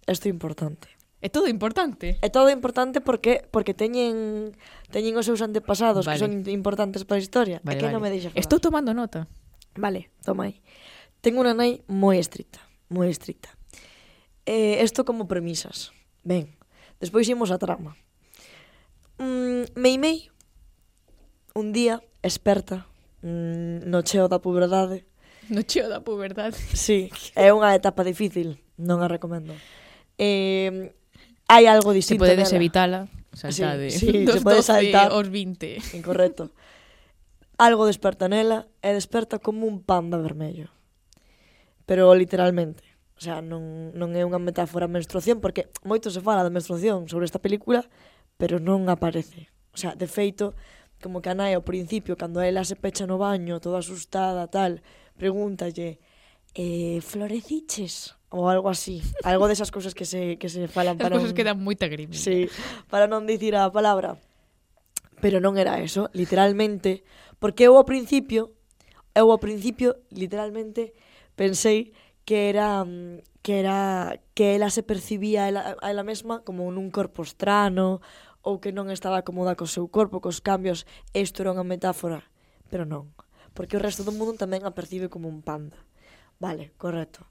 Isto 0.09 0.25
é 0.25 0.31
importante. 0.33 0.89
É 1.21 1.29
todo 1.29 1.51
importante. 1.51 2.17
É 2.23 2.29
todo 2.31 2.49
importante 2.49 3.03
porque 3.03 3.43
porque 3.51 3.75
teñen 3.75 4.55
teñen 4.89 5.19
os 5.19 5.27
seus 5.27 5.43
antepasados 5.43 6.07
vale. 6.07 6.15
que 6.15 6.23
son 6.23 6.33
importantes 6.47 7.03
para 7.03 7.19
a 7.19 7.23
historia. 7.23 7.59
Vale, 7.61 7.75
é 7.75 7.79
que 7.79 7.85
vale. 7.85 7.95
non 7.99 8.01
me 8.01 8.09
deixa 8.09 8.31
falar. 8.31 8.39
Estou 8.39 8.57
tomando 8.63 8.95
nota. 8.95 9.27
Vale, 9.75 10.09
toma 10.23 10.47
aí. 10.47 10.63
Ten 11.19 11.35
unha 11.35 11.51
nai 11.51 11.83
moi 11.91 12.17
estricta, 12.17 12.63
moi 12.87 13.11
estricta. 13.11 13.51
Eh, 14.47 14.79
isto 14.79 15.03
como 15.03 15.27
premisas. 15.27 15.91
Ben, 16.23 16.55
despois 17.03 17.27
imos 17.27 17.51
a 17.51 17.59
trama 17.59 17.99
mm, 19.19 19.75
meimei 19.75 20.31
un 21.53 21.71
día 21.75 22.01
experta 22.23 22.87
mm, 23.21 23.85
no 23.85 24.01
cheo 24.01 24.27
da 24.27 24.39
puberdade. 24.39 25.05
No 25.49 25.61
cheo 25.61 25.89
da 25.89 26.01
puberdade. 26.01 26.55
Sí, 26.73 27.11
é 27.35 27.51
unha 27.51 27.75
etapa 27.75 28.01
difícil, 28.07 28.63
non 28.79 29.03
a 29.03 29.07
recomendo. 29.11 29.53
Eh, 30.17 30.95
hai 31.51 31.63
algo 31.67 31.91
distinto. 31.91 32.23
Se 32.25 32.31
podedes 32.31 32.53
evitala, 32.55 33.11
saltade. 33.35 33.91
Sí, 33.91 34.07
sí, 34.07 34.25
dos 34.25 34.39
se 34.39 34.45
pode 34.45 34.63
saltar 34.63 35.11
aos 35.11 35.27
20. 35.27 35.99
Incorrecto. 35.99 36.51
Algo 37.59 37.83
desperta 37.83 38.31
nela 38.31 38.71
e 38.79 38.95
desperta 38.95 39.43
como 39.43 39.67
un 39.67 39.83
panda 39.83 40.15
vermello. 40.15 40.71
Pero 41.83 42.07
literalmente. 42.15 42.87
O 43.19 43.21
sea, 43.21 43.43
non, 43.43 43.91
non 43.99 44.15
é 44.15 44.23
unha 44.23 44.39
metáfora 44.39 44.87
a 44.87 44.91
menstruación, 44.91 45.43
porque 45.43 45.67
moito 45.83 46.07
se 46.07 46.23
fala 46.23 46.39
da 46.39 46.53
menstruación 46.53 47.11
sobre 47.11 47.27
esta 47.27 47.43
película, 47.43 47.83
pero 48.39 48.63
non 48.63 48.87
aparece. 48.87 49.51
O 49.75 49.77
sea, 49.77 49.99
de 49.99 50.07
feito, 50.07 50.55
como 51.03 51.19
que 51.19 51.27
a 51.27 51.35
nai 51.35 51.51
ao 51.59 51.67
principio, 51.67 52.15
cando 52.15 52.39
ela 52.39 52.63
se 52.63 52.79
pecha 52.79 53.03
no 53.03 53.19
baño, 53.19 53.59
toda 53.59 53.83
asustada, 53.83 54.47
tal, 54.47 54.79
pregúntalle, 55.19 55.99
eh, 56.55 57.03
floreciches? 57.03 58.15
ou 58.29 58.45
algo 58.47 58.69
así, 58.69 59.01
algo 59.25 59.49
desas 59.49 59.73
cousas 59.73 59.97
que 59.97 60.05
se 60.05 60.37
que 60.37 60.49
se 60.49 60.69
falan 60.69 61.01
para 61.01 61.17
As 61.17 61.25
cousas 61.25 61.33
un... 61.33 61.37
que 61.37 61.43
dan 61.43 61.57
moita 61.57 61.89
grima. 61.89 62.13
Sí, 62.13 62.45
para 62.85 63.09
non 63.09 63.25
dicir 63.25 63.57
a 63.57 63.73
palabra. 63.73 64.21
Pero 65.17 65.41
non 65.41 65.57
era 65.57 65.81
eso, 65.81 66.13
literalmente, 66.13 67.01
porque 67.41 67.65
eu 67.65 67.73
ao 67.73 67.89
principio, 67.89 68.53
eu 69.17 69.33
ao 69.33 69.41
principio 69.41 69.97
literalmente 70.13 70.93
pensei 71.33 71.91
que 72.21 72.53
era 72.53 72.85
que 73.41 73.65
era 73.65 74.21
que 74.37 74.53
ela 74.53 74.69
se 74.69 74.85
percibía 74.85 75.43
a 75.43 75.47
ela, 75.49 75.61
a 75.81 75.89
ela 75.89 76.05
mesma 76.05 76.45
como 76.45 76.69
nun 76.69 76.93
corpo 76.93 77.25
estrano 77.25 77.97
ou 78.41 78.63
que 78.63 78.71
non 78.71 78.87
estaba 78.89 79.25
cómoda 79.27 79.59
co 79.59 79.67
seu 79.67 79.91
corpo, 79.91 80.23
cos 80.23 80.39
cambios, 80.39 80.87
isto 81.11 81.43
era 81.43 81.51
unha 81.51 81.67
metáfora, 81.67 82.23
pero 82.71 82.87
non, 82.87 83.11
porque 83.51 83.75
o 83.75 83.83
resto 83.83 84.07
do 84.07 84.15
mundo 84.15 84.39
tamén 84.39 84.63
a 84.63 84.75
percibe 84.75 85.11
como 85.11 85.27
un 85.27 85.43
panda. 85.43 85.77
Vale, 86.39 86.71
correcto. 86.79 87.27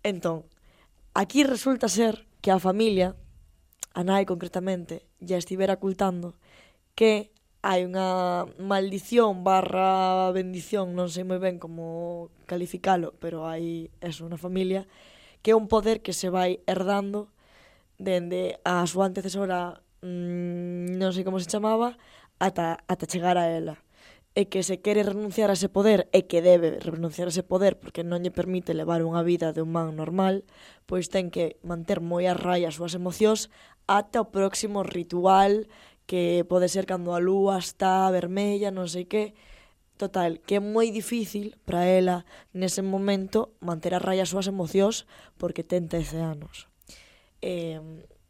Entón, 0.00 0.48
aquí 1.12 1.44
resulta 1.44 1.88
ser 1.92 2.24
que 2.40 2.48
a 2.50 2.62
familia, 2.62 3.12
a 3.92 4.00
nai 4.06 4.24
concretamente, 4.24 5.04
ya 5.20 5.36
estivera 5.36 5.76
ocultando 5.76 6.38
que 6.96 7.30
hai 7.60 7.82
unha 7.84 8.46
maldición 8.62 9.42
barra 9.42 10.30
bendición, 10.30 10.94
non 10.94 11.10
sei 11.10 11.26
moi 11.26 11.42
ben 11.42 11.58
como 11.58 12.30
calificalo, 12.46 13.12
pero 13.18 13.44
hai 13.44 13.90
eso, 14.00 14.24
unha 14.24 14.38
familia, 14.38 14.86
que 15.42 15.52
é 15.52 15.58
un 15.58 15.66
poder 15.66 16.00
que 16.00 16.14
se 16.14 16.30
vai 16.30 16.62
herdando 16.70 17.28
dende 17.98 18.62
a 18.62 18.86
súa 18.86 19.10
antecesora 19.10 19.82
Mm, 20.02 20.94
non 20.98 21.10
sei 21.10 21.26
como 21.26 21.42
se 21.42 21.50
chamaba, 21.50 21.98
ata, 22.38 22.78
ata 22.86 23.10
chegar 23.10 23.34
a 23.38 23.50
ela. 23.50 23.82
E 24.38 24.46
que 24.46 24.62
se 24.62 24.78
quere 24.78 25.02
renunciar 25.02 25.50
a 25.50 25.58
ese 25.58 25.66
poder, 25.66 26.06
e 26.14 26.30
que 26.30 26.38
debe 26.38 26.78
renunciar 26.78 27.26
a 27.26 27.34
ese 27.34 27.42
poder 27.42 27.74
porque 27.82 28.06
non 28.06 28.22
lle 28.22 28.30
permite 28.30 28.76
levar 28.76 29.02
unha 29.02 29.26
vida 29.26 29.50
de 29.50 29.64
un 29.66 29.74
man 29.74 29.98
normal, 29.98 30.46
pois 30.86 31.10
ten 31.10 31.34
que 31.34 31.58
manter 31.66 31.98
moi 31.98 32.30
a 32.30 32.38
raya 32.38 32.70
as 32.70 32.78
súas 32.78 32.94
emocións 32.94 33.50
ata 33.90 34.22
o 34.22 34.30
próximo 34.30 34.86
ritual 34.86 35.66
que 36.06 36.46
pode 36.48 36.70
ser 36.70 36.86
cando 36.86 37.12
a 37.12 37.20
lúa 37.20 37.58
está 37.58 38.06
vermella, 38.14 38.70
non 38.70 38.86
sei 38.86 39.10
que. 39.10 39.34
Total, 39.98 40.38
que 40.46 40.56
é 40.56 40.62
moi 40.62 40.94
difícil 40.94 41.58
para 41.66 41.82
ela 41.82 42.22
nese 42.54 42.86
momento 42.86 43.58
manter 43.58 43.98
a 43.98 44.00
raya 44.00 44.22
as 44.22 44.30
súas 44.30 44.46
emocións 44.46 45.10
porque 45.42 45.66
ten 45.66 45.90
13 45.90 46.22
anos. 46.22 46.70
Eh, 47.42 47.82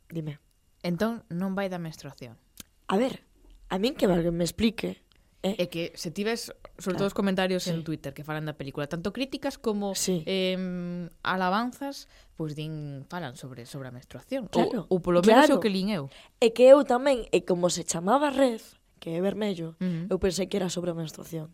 dime. 0.09 0.48
Entón 0.89 1.21
non 1.29 1.53
vai 1.53 1.69
da 1.69 1.77
menstruación. 1.77 2.41
A 2.89 2.97
ver, 2.97 3.21
a 3.69 3.77
min 3.77 3.93
que 3.93 4.09
alguén 4.09 4.33
me 4.33 4.49
explique. 4.49 5.05
Eh? 5.45 5.55
É 5.61 5.65
que 5.69 5.93
se 5.95 6.11
tives, 6.11 6.51
sobre 6.81 6.97
claro. 6.97 6.99
todo 7.05 7.09
os 7.13 7.15
comentarios 7.15 7.69
sí. 7.69 7.71
en 7.71 7.85
Twitter 7.85 8.17
que 8.17 8.25
falan 8.25 8.49
da 8.49 8.57
película, 8.57 8.89
tanto 8.89 9.13
críticas 9.13 9.61
como 9.61 9.93
sí. 9.95 10.25
eh, 10.27 10.57
alabanzas, 11.23 12.09
pois 12.35 12.57
pues 12.57 12.59
din 12.59 13.05
falan 13.07 13.37
sobre 13.37 13.69
sobre 13.69 13.87
a 13.87 13.95
menstruación, 13.95 14.49
claro. 14.49 14.89
ou, 14.89 14.99
ou 14.99 15.05
polo 15.05 15.21
menos 15.21 15.47
claro. 15.47 15.61
o 15.61 15.63
que 15.63 15.69
lin 15.71 15.93
eu. 15.93 16.09
É 16.41 16.51
que 16.51 16.67
eu 16.67 16.83
tamén, 16.83 17.29
e 17.31 17.45
como 17.45 17.69
se 17.69 17.85
chamaba 17.85 18.33
Red, 18.33 18.65
que 18.99 19.13
é 19.15 19.21
vermello, 19.21 19.77
uh 19.79 19.85
-huh. 19.85 20.11
eu 20.11 20.17
pensei 20.19 20.49
que 20.49 20.57
era 20.57 20.73
sobre 20.73 20.91
a 20.91 20.97
menstruación. 20.97 21.53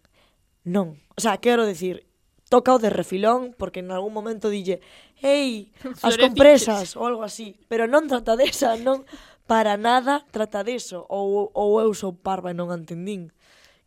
Non. 0.64 0.96
O 1.12 1.20
sea, 1.20 1.36
quero 1.42 1.68
decir, 1.68 2.08
tócao 2.54 2.78
de 2.78 2.86
refilón 2.86 3.50
porque 3.58 3.82
en 3.82 3.90
algún 3.90 4.14
momento 4.14 4.46
dille 4.46 4.78
«Ei, 5.18 5.74
as 6.06 6.14
compresas» 6.22 6.94
ou 6.94 7.10
algo 7.10 7.26
así. 7.26 7.58
Pero 7.66 7.90
non 7.90 8.06
trata 8.06 8.38
desa, 8.38 8.78
non 8.78 9.02
para 9.50 9.74
nada 9.74 10.22
trata 10.30 10.62
deso. 10.62 11.02
Ou, 11.10 11.50
ou 11.50 11.82
eu 11.82 11.90
sou 11.98 12.14
parva 12.14 12.54
e 12.54 12.56
non 12.56 12.70
entendín. 12.70 13.34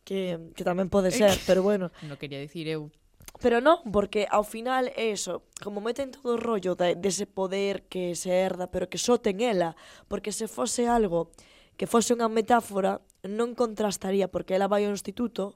Que, 0.04 0.52
que 0.52 0.64
tamén 0.68 0.92
pode 0.92 1.08
ser, 1.08 1.32
pero 1.48 1.64
bueno. 1.64 1.88
Non 2.04 2.20
quería 2.20 2.44
dicir 2.44 2.68
eu. 2.68 2.92
Pero 3.40 3.64
non, 3.64 3.80
porque 3.88 4.28
ao 4.28 4.44
final 4.44 4.92
é 4.92 5.14
eso, 5.14 5.46
como 5.64 5.80
meten 5.80 6.12
todo 6.12 6.36
o 6.36 6.42
rollo 6.42 6.76
de, 6.76 6.92
dese 6.98 7.24
poder 7.24 7.88
que 7.88 8.12
se 8.18 8.34
herda, 8.34 8.68
pero 8.68 8.90
que 8.90 8.98
só 8.98 9.16
ten 9.16 9.40
ela, 9.40 9.78
porque 10.10 10.34
se 10.34 10.50
fose 10.50 10.90
algo 10.90 11.32
que 11.78 11.86
fose 11.86 12.10
unha 12.12 12.26
metáfora, 12.26 13.00
non 13.22 13.54
contrastaría, 13.54 14.26
porque 14.26 14.58
ela 14.58 14.66
vai 14.66 14.84
ao 14.84 14.92
instituto 14.92 15.54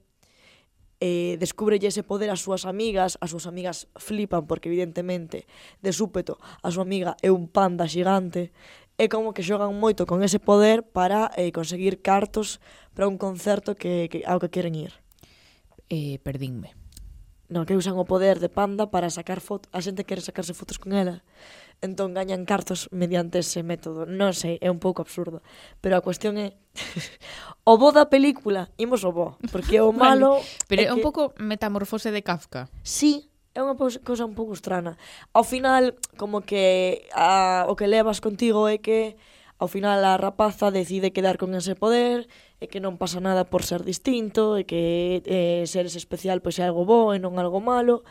eh, 1.02 1.35
descúbrelle 1.42 1.90
ese 1.90 2.06
poder 2.06 2.30
ás 2.30 2.47
súas 2.47 2.62
amigas, 2.62 3.18
as 3.18 3.35
súas 3.35 3.50
amigas 3.50 3.90
flipan 3.99 4.47
porque 4.47 4.71
evidentemente 4.71 5.50
de 5.82 5.90
súpeto 5.90 6.38
a 6.62 6.71
súa 6.71 6.87
amiga 6.87 7.18
é 7.26 7.35
un 7.35 7.50
panda 7.50 7.90
xigante, 7.90 8.54
é 9.02 9.11
como 9.11 9.35
que 9.35 9.42
xogan 9.42 9.75
moito 9.75 10.06
con 10.06 10.23
ese 10.23 10.38
poder 10.38 10.87
para 10.87 11.26
eh, 11.35 11.50
conseguir 11.50 12.06
cartos 12.06 12.62
para 12.94 13.11
un 13.11 13.18
concerto 13.18 13.75
que, 13.75 14.06
que 14.06 14.23
ao 14.23 14.38
que 14.38 14.54
queren 14.54 14.78
ir. 14.78 15.02
Eh, 15.90 16.23
perdínme. 16.23 16.78
Non, 17.50 17.66
que 17.66 17.75
usan 17.75 17.99
o 17.99 18.06
poder 18.06 18.38
de 18.38 18.49
panda 18.49 18.88
para 18.88 19.11
sacar 19.11 19.42
fotos, 19.42 19.68
a 19.75 19.82
xente 19.82 20.06
quere 20.06 20.23
sacarse 20.23 20.54
fotos 20.54 20.78
con 20.78 20.94
ela 20.94 21.26
entón 21.83 22.15
gañan 22.15 22.47
cartos 22.47 22.89
mediante 22.95 23.43
ese 23.43 23.67
método. 23.67 24.07
Non 24.07 24.33
sei, 24.33 24.57
é 24.62 24.71
un 24.71 24.79
pouco 24.79 25.03
absurdo. 25.03 25.43
Pero 25.83 25.99
a 25.99 26.05
cuestión 26.07 26.39
é... 26.39 26.55
o 27.69 27.77
bo 27.77 27.91
da 27.91 28.07
película, 28.07 28.71
imos 28.79 29.03
o 29.03 29.11
bo. 29.11 29.37
Porque 29.51 29.83
o 29.83 29.91
malo... 30.03 30.41
vale. 30.41 30.47
Pero 30.71 30.81
é, 30.81 30.87
é 30.89 30.93
un 30.95 31.03
que... 31.03 31.07
pouco 31.11 31.35
metamorfose 31.43 32.15
de 32.15 32.23
Kafka. 32.23 32.71
Sí, 32.87 33.29
é 33.53 33.61
unha 33.61 33.77
cousa 33.77 34.25
un 34.25 34.39
pouco 34.39 34.57
estrana. 34.57 34.97
Ao 35.35 35.45
final, 35.45 35.99
como 36.17 36.47
que 36.47 37.05
a, 37.12 37.67
o 37.69 37.77
que 37.77 37.91
levas 37.91 38.23
contigo 38.23 38.71
é 38.71 38.81
que 38.81 39.19
ao 39.61 39.69
final 39.71 40.03
a 40.03 40.19
rapaza 40.19 40.75
decide 40.75 41.12
quedar 41.12 41.39
con 41.39 41.55
ese 41.55 41.79
poder 41.79 42.27
e 42.59 42.67
que 42.67 42.83
non 42.83 42.99
pasa 42.99 43.23
nada 43.23 43.47
por 43.47 43.62
ser 43.62 43.87
distinto 43.87 44.59
e 44.59 44.67
que 44.67 45.23
eh, 45.23 45.62
seres 45.71 45.95
especial 45.95 46.43
pois 46.43 46.59
é 46.59 46.67
algo 46.67 46.83
bo 46.83 47.15
e 47.15 47.23
non 47.23 47.39
algo 47.39 47.62
malo 47.62 48.03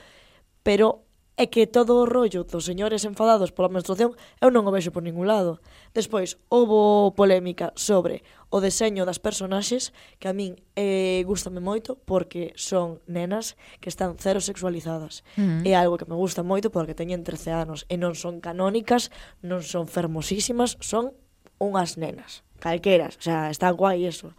pero 0.64 1.04
é 1.38 1.48
que 1.48 1.66
todo 1.66 2.04
o 2.04 2.06
rollo 2.06 2.44
dos 2.44 2.68
señores 2.68 3.08
enfadados 3.08 3.56
pola 3.56 3.72
menstruación 3.72 4.14
eu 4.44 4.52
non 4.52 4.68
o 4.68 4.72
vexo 4.72 4.92
por 4.92 5.02
ningún 5.02 5.26
lado. 5.26 5.64
Despois, 5.96 6.38
houbo 6.52 7.16
polémica 7.16 7.72
sobre 7.80 8.22
o 8.52 8.60
deseño 8.60 9.08
das 9.08 9.18
personaxes 9.18 9.96
que 10.20 10.28
a 10.28 10.36
min 10.36 10.60
eh, 10.76 11.24
gustame 11.24 11.64
moito 11.64 11.96
porque 12.04 12.52
son 12.60 13.00
nenas 13.08 13.56
que 13.80 13.88
están 13.88 14.20
cero 14.20 14.44
sexualizadas. 14.44 15.24
Mm. 15.40 15.64
É 15.64 15.74
algo 15.74 15.96
que 15.96 16.06
me 16.06 16.20
gusta 16.20 16.44
moito 16.44 16.68
porque 16.70 16.94
teñen 16.94 17.24
13 17.24 17.56
anos 17.56 17.88
e 17.88 17.96
non 17.96 18.14
son 18.14 18.44
canónicas, 18.44 19.10
non 19.40 19.64
son 19.64 19.88
fermosísimas, 19.88 20.76
son 20.84 21.16
unhas 21.64 21.96
nenas, 21.96 22.44
calqueras, 22.60 23.16
o 23.18 23.24
sea, 23.24 23.48
está 23.48 23.72
guai 23.72 24.04
eso. 24.04 24.36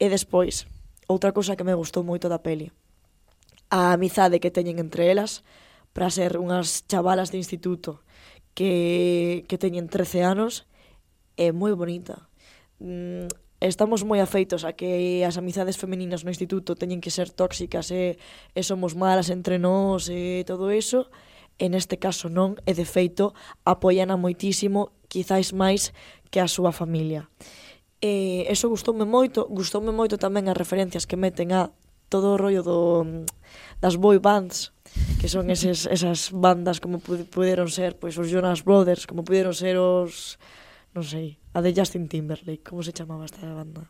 E 0.00 0.08
despois, 0.08 0.64
outra 1.06 1.36
cousa 1.36 1.54
que 1.54 1.66
me 1.66 1.76
gustou 1.76 2.02
moito 2.02 2.32
da 2.32 2.40
peli, 2.40 2.72
a 3.68 3.92
amizade 3.92 4.40
que 4.40 4.50
teñen 4.50 4.80
entre 4.80 5.12
elas, 5.12 5.44
para 5.92 6.10
ser 6.10 6.40
unhas 6.40 6.84
chavalas 6.88 7.30
de 7.30 7.38
instituto 7.38 8.00
que, 8.54 9.44
que 9.48 9.60
teñen 9.60 9.88
13 9.88 10.24
anos 10.24 10.68
é 11.36 11.52
moi 11.52 11.72
bonita. 11.72 12.28
Mm, 12.80 13.28
estamos 13.60 14.04
moi 14.04 14.20
afeitos 14.20 14.64
a 14.64 14.72
que 14.76 15.22
as 15.24 15.38
amizades 15.38 15.78
femeninas 15.78 16.24
no 16.24 16.32
instituto 16.32 16.76
teñen 16.76 17.00
que 17.00 17.14
ser 17.14 17.30
tóxicas 17.30 17.88
e, 17.94 18.18
e 18.52 18.60
somos 18.62 18.92
malas 18.98 19.30
entre 19.30 19.56
nós 19.56 20.08
e 20.12 20.44
todo 20.44 20.68
eso. 20.72 21.08
En 21.60 21.76
este 21.76 21.96
caso 22.00 22.28
non, 22.32 22.58
e 22.66 22.72
de 22.74 22.84
feito 22.84 23.36
apoiana 23.62 24.16
moitísimo, 24.16 24.96
quizáis 25.06 25.52
máis 25.52 25.92
que 26.32 26.40
a 26.40 26.48
súa 26.48 26.72
familia. 26.72 27.28
E 28.02 28.44
eso 28.50 28.66
gustoume 28.66 29.06
moito, 29.06 29.46
gustoume 29.46 29.94
moito 29.94 30.18
tamén 30.18 30.50
as 30.50 30.58
referencias 30.58 31.06
que 31.06 31.20
meten 31.20 31.54
a 31.54 31.70
todo 32.10 32.34
o 32.34 32.40
rollo 32.40 32.66
do, 32.66 33.06
mm, 33.06 33.24
das 33.78 33.96
boy 33.96 34.18
bands, 34.18 34.74
que 35.22 35.30
son 35.30 35.54
eses, 35.54 35.86
esas 35.86 36.34
bandas 36.34 36.82
como 36.82 36.98
pu 36.98 37.22
puderon 37.30 37.70
ser 37.70 37.94
pois 37.94 38.18
pues, 38.18 38.26
os 38.26 38.28
Jonas 38.34 38.66
Brothers, 38.66 39.06
como 39.06 39.22
puderon 39.22 39.54
ser 39.54 39.78
os 39.78 40.34
non 40.98 41.06
sei, 41.06 41.38
a 41.54 41.62
de 41.62 41.70
Justin 41.70 42.10
Timberlake, 42.10 42.66
como 42.66 42.82
se 42.82 42.90
chamaba 42.90 43.22
esta 43.22 43.46
banda? 43.46 43.86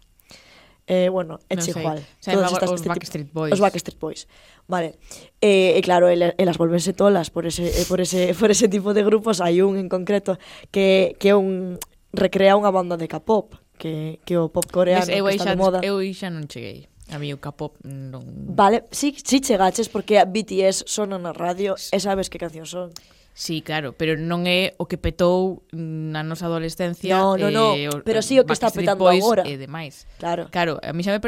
Eh, 0.84 1.08
bueno, 1.08 1.40
é 1.48 1.56
no 1.56 1.64
igual. 1.64 2.04
O 2.04 2.20
sea, 2.20 2.36
Todas 2.36 2.52
estas, 2.52 2.68
os 2.68 2.84
este 2.84 2.92
Backstreet 2.92 3.32
Boys. 3.32 3.52
Os 3.56 3.64
Backstreet 3.64 3.96
Boys. 3.96 4.28
Vale. 4.68 5.00
Eh, 5.40 5.72
e 5.72 5.80
claro, 5.80 6.12
el, 6.12 6.36
elas 6.36 6.60
volvense 6.60 6.92
tolas 6.92 7.32
por 7.32 7.48
ese, 7.48 7.64
eh, 7.64 7.88
por 7.88 8.04
ese, 8.04 8.34
por 8.38 8.52
ese 8.52 8.68
tipo 8.68 8.92
de 8.92 9.00
grupos. 9.00 9.40
Hai 9.40 9.64
un 9.64 9.80
en 9.80 9.88
concreto 9.88 10.36
que, 10.68 11.16
que 11.16 11.32
un 11.32 11.80
recrea 12.12 12.60
unha 12.60 12.68
banda 12.68 13.00
de 13.00 13.08
K-pop, 13.08 13.56
que, 13.80 14.20
que 14.28 14.36
o 14.36 14.52
pop 14.52 14.68
coreano 14.68 15.08
pues, 15.08 15.16
eu 15.16 15.24
está 15.32 15.48
xa, 15.48 15.52
de 15.54 15.56
moda. 15.56 15.78
Eu 15.80 15.96
xa 16.12 16.28
non 16.28 16.44
cheguei. 16.44 16.91
A 17.12 17.20
mí 17.20 17.28
o 17.32 17.38
K-pop 17.38 17.76
non... 17.84 18.24
Vale, 18.56 18.88
si, 18.88 19.12
sí, 19.12 19.20
si 19.20 19.36
sí 19.36 19.52
chegaches 19.52 19.92
porque 19.92 20.16
a 20.16 20.24
BTS 20.24 20.88
sona 20.88 21.20
na 21.20 21.36
radio 21.36 21.76
e 21.76 21.98
sabes 22.00 22.32
que 22.32 22.40
canción 22.40 22.64
son. 22.64 22.88
Sí, 23.34 23.62
claro, 23.62 23.94
pero 23.96 24.20
non 24.20 24.44
é 24.44 24.76
o 24.76 24.84
que 24.84 25.00
petou 25.00 25.64
na 25.72 26.20
nosa 26.20 26.52
adolescencia. 26.52 27.16
No, 27.16 27.40
no, 27.40 27.48
no, 27.48 27.72
eh, 27.72 27.88
pero 28.04 28.20
sí 28.20 28.36
o 28.36 28.44
que 28.44 28.52
está 28.52 28.68
petando 28.68 29.08
Boys 29.08 29.24
agora. 29.24 29.44
E 29.48 29.56
demais. 29.56 30.04
Claro. 30.20 30.52
Claro, 30.52 30.76
a 30.84 30.92
mí 30.92 31.00
xa 31.00 31.16
me 31.16 31.20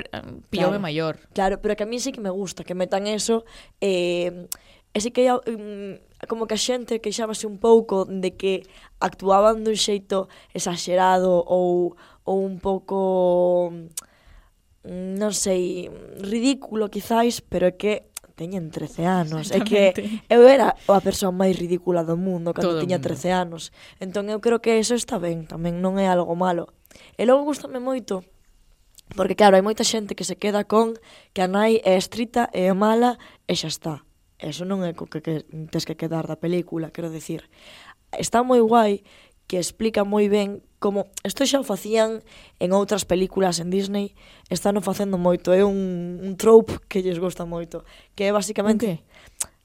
pillou 0.52 0.68
claro. 0.68 0.84
maior. 0.84 1.16
Claro, 1.32 1.64
pero 1.64 1.72
que 1.72 1.84
a 1.84 1.88
mí 1.88 1.96
sí 1.96 2.12
que 2.12 2.20
me 2.20 2.28
gusta 2.28 2.60
que 2.60 2.76
metan 2.76 3.08
eso 3.08 3.48
eh, 3.80 4.48
e 4.92 4.98
sí 5.00 5.16
que 5.16 5.32
um, 5.32 5.96
como 6.28 6.44
que 6.44 6.54
a 6.54 6.60
xente 6.60 7.00
queixábase 7.00 7.48
un 7.48 7.56
pouco 7.56 8.04
de 8.04 8.36
que 8.36 8.68
actuaban 9.00 9.64
dun 9.64 9.80
xeito 9.80 10.28
exagerado 10.52 11.40
ou, 11.48 11.96
ou 12.28 12.36
un 12.44 12.60
pouco 12.60 13.72
Mm, 14.84 15.16
non 15.16 15.32
sei, 15.32 15.88
mm, 15.88 16.24
ridículo 16.24 16.92
quizáis, 16.92 17.40
pero 17.40 17.68
é 17.68 17.74
que 17.74 18.12
teñen 18.34 18.70
13 18.70 19.06
anos. 19.06 19.50
É 19.54 19.62
que 19.62 19.94
eu 20.28 20.44
era 20.44 20.74
a 20.74 21.00
persoa 21.00 21.32
máis 21.32 21.56
ridícula 21.56 22.04
do 22.04 22.18
mundo 22.18 22.52
cando 22.52 22.76
Todo 22.76 22.82
tiña 22.82 23.00
13 23.00 23.32
anos. 23.32 23.72
Entón 24.02 24.28
eu 24.28 24.42
creo 24.42 24.58
que 24.60 24.76
eso 24.78 24.94
está 24.94 25.16
ben, 25.16 25.46
tamén 25.48 25.80
non 25.80 25.96
é 25.96 26.06
algo 26.10 26.34
malo. 26.34 26.74
E 27.16 27.24
logo 27.26 27.48
gustame 27.48 27.78
moito 27.78 28.22
Porque 29.12 29.36
claro, 29.36 29.54
hai 29.54 29.62
moita 29.62 29.84
xente 29.84 30.16
que 30.16 30.24
se 30.24 30.40
queda 30.40 30.64
con 30.64 30.96
que 31.36 31.44
a 31.44 31.48
nai 31.48 31.78
é 31.84 31.94
estrita 32.00 32.48
e 32.50 32.72
é 32.72 32.74
mala 32.74 33.20
e 33.46 33.54
xa 33.54 33.68
está. 33.68 33.94
Eso 34.40 34.64
non 34.64 34.82
é 34.82 34.96
co 34.96 35.06
que, 35.06 35.20
que 35.20 35.44
tes 35.70 35.84
que 35.84 35.94
quedar 35.94 36.26
da 36.26 36.40
película, 36.40 36.90
quero 36.90 37.12
decir. 37.12 37.46
Está 38.16 38.42
moi 38.42 38.64
guai 38.64 39.04
que 39.46 39.60
explica 39.60 40.02
moi 40.02 40.26
ben 40.32 40.64
como 40.84 41.08
isto 41.24 41.48
xa 41.48 41.56
o 41.56 41.64
facían 41.64 42.20
en 42.60 42.76
outras 42.76 43.08
películas 43.08 43.56
en 43.56 43.72
Disney, 43.72 44.12
están 44.52 44.76
o 44.76 44.84
facendo 44.84 45.16
moito, 45.16 45.56
é 45.56 45.64
un, 45.64 46.20
un 46.20 46.36
trope 46.36 46.76
que 46.92 47.00
lles 47.00 47.16
gusta 47.16 47.48
moito, 47.48 47.88
que 48.12 48.28
é 48.28 48.30
basicamente... 48.36 49.00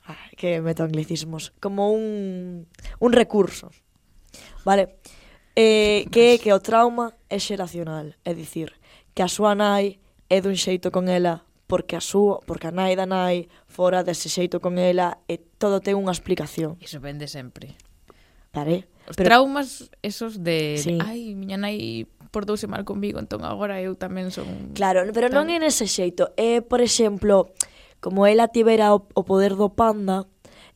Ah, 0.07 0.15
que 0.39 0.63
meto 0.63 0.81
anglicismos, 0.87 1.51
como 1.59 1.91
un, 1.91 2.71
un 3.03 3.11
recurso. 3.11 3.67
Vale, 4.63 4.95
eh, 5.59 6.07
que 6.07 6.33
é 6.33 6.35
que 6.39 6.55
o 6.55 6.63
trauma 6.63 7.11
é 7.27 7.35
xeracional, 7.35 8.15
é 8.23 8.31
dicir, 8.31 8.79
que 9.11 9.19
a 9.19 9.27
súa 9.27 9.59
nai 9.59 9.99
é 10.31 10.39
dun 10.39 10.55
xeito 10.55 10.87
con 10.87 11.11
ela 11.11 11.43
porque 11.67 11.99
a 11.99 12.01
súa, 12.01 12.39
porque 12.47 12.71
a 12.71 12.73
nai 12.73 12.95
da 12.95 13.05
nai 13.05 13.51
fora 13.67 14.07
dese 14.07 14.31
xeito 14.31 14.63
con 14.63 14.79
ela 14.79 15.19
e 15.27 15.35
todo 15.59 15.83
ten 15.83 15.99
unha 15.99 16.15
explicación. 16.15 16.79
Iso 16.79 17.03
vende 17.03 17.27
sempre. 17.27 17.75
Vale. 18.55 18.87
Os 19.09 19.17
pero... 19.17 19.27
traumas 19.33 19.89
esos 20.05 20.43
de, 20.43 20.77
sí. 20.77 21.01
ai, 21.01 21.33
miña 21.33 21.57
nai 21.57 22.05
portouse 22.29 22.69
mal 22.69 22.85
comigo, 22.85 23.17
entón 23.17 23.41
agora 23.41 23.81
eu 23.81 23.97
tamén 23.97 24.29
son... 24.29 24.71
Claro, 24.77 25.01
pero 25.09 25.33
tan... 25.33 25.41
non 25.41 25.45
é 25.49 25.57
nese 25.57 25.89
xeito. 25.89 26.29
É, 26.37 26.57
eh, 26.57 26.61
por 26.61 26.79
exemplo, 26.79 27.49
como 27.97 28.29
ela 28.29 28.53
tivera 28.53 28.93
o, 28.93 29.09
o 29.17 29.25
poder 29.25 29.57
do 29.57 29.73
panda, 29.73 30.29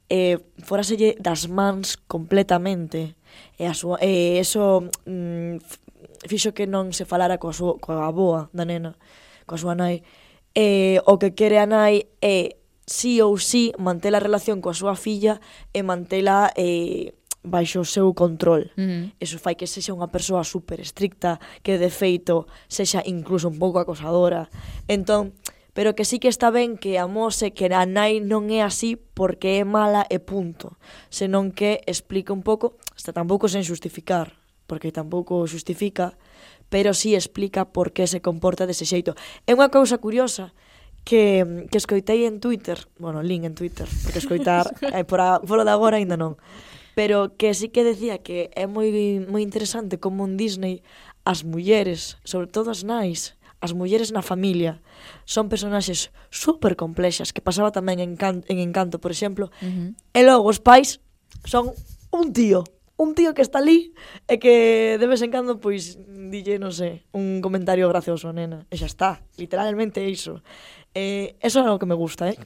eh, 0.09 0.41
foraselle 0.65 1.13
das 1.21 1.45
mans 1.45 1.95
completamente. 2.09 3.15
E, 3.57 3.69
a 3.69 3.77
súa, 3.77 4.01
e 4.01 4.41
eso 4.41 4.89
mm, 5.05 5.61
fixo 6.25 6.57
que 6.57 6.65
non 6.65 6.89
se 6.89 7.05
falara 7.05 7.37
coa, 7.37 7.53
súa, 7.53 7.77
coa 7.77 8.09
aboa 8.09 8.49
da 8.49 8.65
nena, 8.65 8.97
coa 9.45 9.61
súa 9.61 9.77
nai. 9.77 10.01
E, 10.57 10.97
o 11.05 11.21
que 11.21 11.37
quere 11.37 11.61
a 11.61 11.69
nai 11.69 12.09
é 12.17 12.57
sí 12.85 13.21
ou 13.21 13.39
sí 13.39 13.71
mantela 13.79 14.19
a 14.19 14.25
relación 14.25 14.59
coa 14.59 14.75
súa 14.75 14.97
filla 14.97 15.39
e 15.71 15.81
mantela 15.85 16.51
eh, 16.57 17.15
baixo 17.43 17.83
o 17.83 17.87
seu 17.87 18.15
control. 18.15 18.71
Uh. 18.79 19.11
Eso 19.19 19.37
fai 19.37 19.53
que 19.59 19.67
sexa 19.67 19.93
unha 19.93 20.09
persoa 20.09 20.47
super 20.47 20.79
estricta, 20.79 21.37
que 21.61 21.75
de 21.77 21.91
feito 21.91 22.47
sexa 22.71 23.03
incluso 23.03 23.51
un 23.51 23.59
pouco 23.59 23.83
acosadora. 23.83 24.47
Entón, 24.87 25.35
pero 25.73 25.95
que 25.95 26.05
sí 26.05 26.19
que 26.19 26.31
está 26.31 26.49
ben 26.49 26.77
que 26.79 26.97
a 26.97 27.05
mose 27.05 27.51
que 27.51 27.67
a 27.67 27.83
nai 27.83 28.23
non 28.23 28.47
é 28.49 28.63
así 28.63 28.95
porque 28.95 29.59
é 29.59 29.67
mala 29.67 30.07
e 30.07 30.23
punto, 30.23 30.79
senón 31.11 31.51
que 31.51 31.83
explica 31.89 32.31
un 32.31 32.45
pouco, 32.45 32.79
hasta 32.95 33.11
tampouco 33.11 33.51
sen 33.51 33.65
justificar, 33.65 34.39
porque 34.69 34.93
tampouco 34.95 35.43
justifica, 35.49 36.15
pero 36.69 36.93
sí 36.93 37.13
explica 37.17 37.69
por 37.69 37.91
que 37.91 38.07
se 38.07 38.21
comporta 38.21 38.69
dese 38.69 38.85
xeito. 38.85 39.17
É 39.49 39.57
unha 39.57 39.73
cousa 39.73 39.97
curiosa, 39.97 40.53
que, 41.03 41.67
que 41.69 41.77
escoitei 41.77 42.23
en 42.25 42.39
Twitter, 42.39 42.87
bueno, 42.97 43.21
link 43.21 43.43
en 43.43 43.55
Twitter, 43.55 43.87
porque 44.03 44.19
escoitar 44.19 44.71
eh, 44.93 45.03
por 45.03 45.19
a, 45.19 45.41
polo 45.41 45.65
de 45.65 45.73
agora 45.73 45.97
ainda 45.97 46.15
non, 46.15 46.39
pero 46.95 47.35
que 47.37 47.53
sí 47.53 47.69
que 47.69 47.83
decía 47.83 48.21
que 48.21 48.49
é 48.53 48.65
moi 48.69 48.89
moi 49.25 49.41
interesante 49.41 49.97
como 49.97 50.25
en 50.25 50.37
Disney 50.37 50.85
as 51.25 51.43
mulleres, 51.43 52.19
sobre 52.23 52.47
todo 52.47 52.69
as 52.69 52.83
nais, 52.83 53.33
as 53.63 53.71
mulleres 53.71 54.11
na 54.11 54.19
familia, 54.19 54.83
son 55.23 55.47
personaxes 55.47 56.11
super 56.27 56.75
complexas 56.75 57.31
que 57.31 57.39
pasaba 57.39 57.71
tamén 57.71 58.03
en, 58.03 58.19
can, 58.19 58.43
en 58.51 58.59
Encanto, 58.59 58.99
por 58.99 59.09
exemplo, 59.15 59.47
uh 59.63 59.71
-huh. 59.71 59.89
e 60.11 60.19
logo 60.27 60.51
os 60.51 60.59
pais 60.59 60.99
son 61.47 61.71
un 62.11 62.35
tío, 62.35 62.67
un 62.99 63.15
tío 63.15 63.33
que 63.33 63.41
está 63.41 63.63
ali 63.63 63.95
e 64.27 64.37
que 64.37 64.99
de 64.99 65.07
vez 65.07 65.23
en 65.23 65.31
cando 65.31 65.63
pois 65.63 65.95
dille, 66.11 66.59
non 66.59 66.75
sei, 66.75 67.07
un 67.15 67.39
comentario 67.39 67.87
gracioso, 67.87 68.35
nena. 68.35 68.67
E 68.67 68.75
xa 68.75 68.87
está, 68.91 69.11
literalmente 69.39 70.03
iso. 70.03 70.43
Eh, 70.91 71.39
eso 71.39 71.57
é 71.59 71.63
algo 71.63 71.79
que 71.79 71.89
me 71.89 71.97
gusta, 71.97 72.29
eh? 72.29 72.37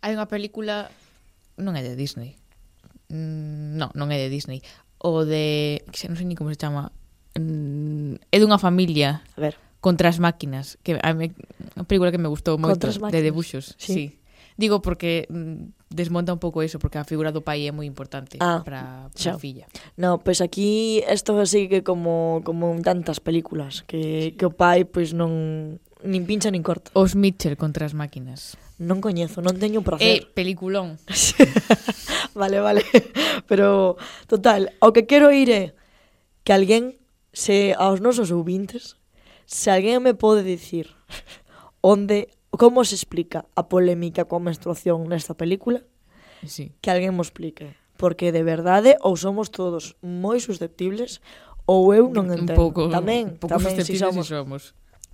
Hai 0.00 0.16
unha 0.16 0.26
película 0.26 0.88
non 1.60 1.76
é 1.76 1.84
de 1.84 1.92
Disney, 1.92 2.40
Mm, 3.08 3.80
no, 3.80 3.88
non 3.96 4.12
é 4.12 4.20
de 4.20 4.28
Disney 4.28 4.60
o 5.00 5.24
de, 5.24 5.80
que 5.88 6.12
non 6.12 6.18
sei 6.20 6.28
ni 6.28 6.36
como 6.36 6.52
se 6.52 6.60
chama 6.60 6.92
mm, 7.38 8.20
é 8.28 8.36
dunha 8.36 8.60
familia 8.60 9.24
a 9.32 9.40
ver. 9.40 9.54
contra 9.80 10.12
as 10.12 10.20
máquinas 10.20 10.76
que 10.84 11.00
a 11.00 11.16
me, 11.16 11.32
unha 11.72 11.88
película 11.88 12.12
que 12.12 12.20
me 12.20 12.28
gustou 12.28 12.60
moito 12.60 12.84
de 12.84 13.20
debuxos 13.24 13.78
sí. 13.80 13.92
sí. 13.94 14.04
digo 14.60 14.84
porque 14.84 15.24
mm, 15.32 15.88
desmonta 15.88 16.36
un 16.36 16.42
pouco 16.42 16.60
eso 16.60 16.76
porque 16.76 17.00
a 17.00 17.08
figura 17.08 17.32
do 17.32 17.40
pai 17.40 17.64
é 17.64 17.72
moi 17.72 17.88
importante 17.88 18.36
ah, 18.44 18.60
para 18.60 19.08
a 19.08 19.32
filla 19.40 19.64
no, 19.96 20.20
pois 20.20 20.44
pues 20.44 20.44
aquí 20.44 21.00
isto 21.08 21.32
así 21.40 21.72
que 21.72 21.80
como 21.80 22.44
como 22.44 22.76
en 22.76 22.84
tantas 22.84 23.24
películas 23.24 23.88
que, 23.88 24.02
sí. 24.04 24.36
que 24.36 24.44
o 24.44 24.52
pai 24.52 24.84
pois 24.84 25.10
pues, 25.10 25.16
non 25.16 25.80
nin 26.04 26.26
pincha 26.26 26.50
nin 26.50 26.62
corta. 26.62 26.90
Os 26.94 27.14
Mitchell 27.14 27.56
contra 27.56 27.86
as 27.86 27.94
máquinas. 27.94 28.54
Non 28.78 29.02
coñezo, 29.02 29.42
non 29.42 29.58
teño 29.58 29.82
prazer. 29.82 30.06
Eh, 30.06 30.20
peliculón. 30.30 31.02
vale, 32.38 32.62
vale. 32.62 32.86
Pero, 33.50 33.98
total, 34.30 34.78
o 34.78 34.94
que 34.94 35.10
quero 35.10 35.34
ir 35.34 35.50
é 35.50 35.64
que 36.46 36.54
alguén, 36.54 36.94
se 37.34 37.74
aos 37.74 37.98
nosos 37.98 38.30
ouvintes, 38.30 38.94
se 39.48 39.74
alguén 39.74 40.04
me 40.04 40.14
pode 40.14 40.46
dicir 40.46 40.94
onde, 41.80 42.30
como 42.50 42.84
se 42.86 42.94
explica 42.94 43.50
a 43.58 43.66
polémica 43.66 44.30
coa 44.30 44.38
menstruación 44.38 45.10
nesta 45.10 45.34
película, 45.34 45.82
sí. 46.46 46.70
que 46.78 46.94
alguén 46.94 47.18
mo 47.18 47.26
explique. 47.26 47.74
Porque 47.98 48.30
de 48.30 48.46
verdade 48.46 48.94
ou 49.02 49.18
somos 49.18 49.50
todos 49.50 49.98
moi 50.04 50.38
susceptibles 50.38 51.18
ou 51.66 51.90
eu 51.90 52.06
non 52.14 52.30
entendo. 52.30 52.54
Un 52.54 52.62
pouco, 52.62 52.80
tamén, 52.86 53.34
un 53.34 53.42
pouco 53.42 53.58
tamén, 53.58 53.74
susceptibles 53.74 53.90
si 53.90 54.04
somos. 54.06 54.24
Si 54.30 54.38
somos 54.38 54.62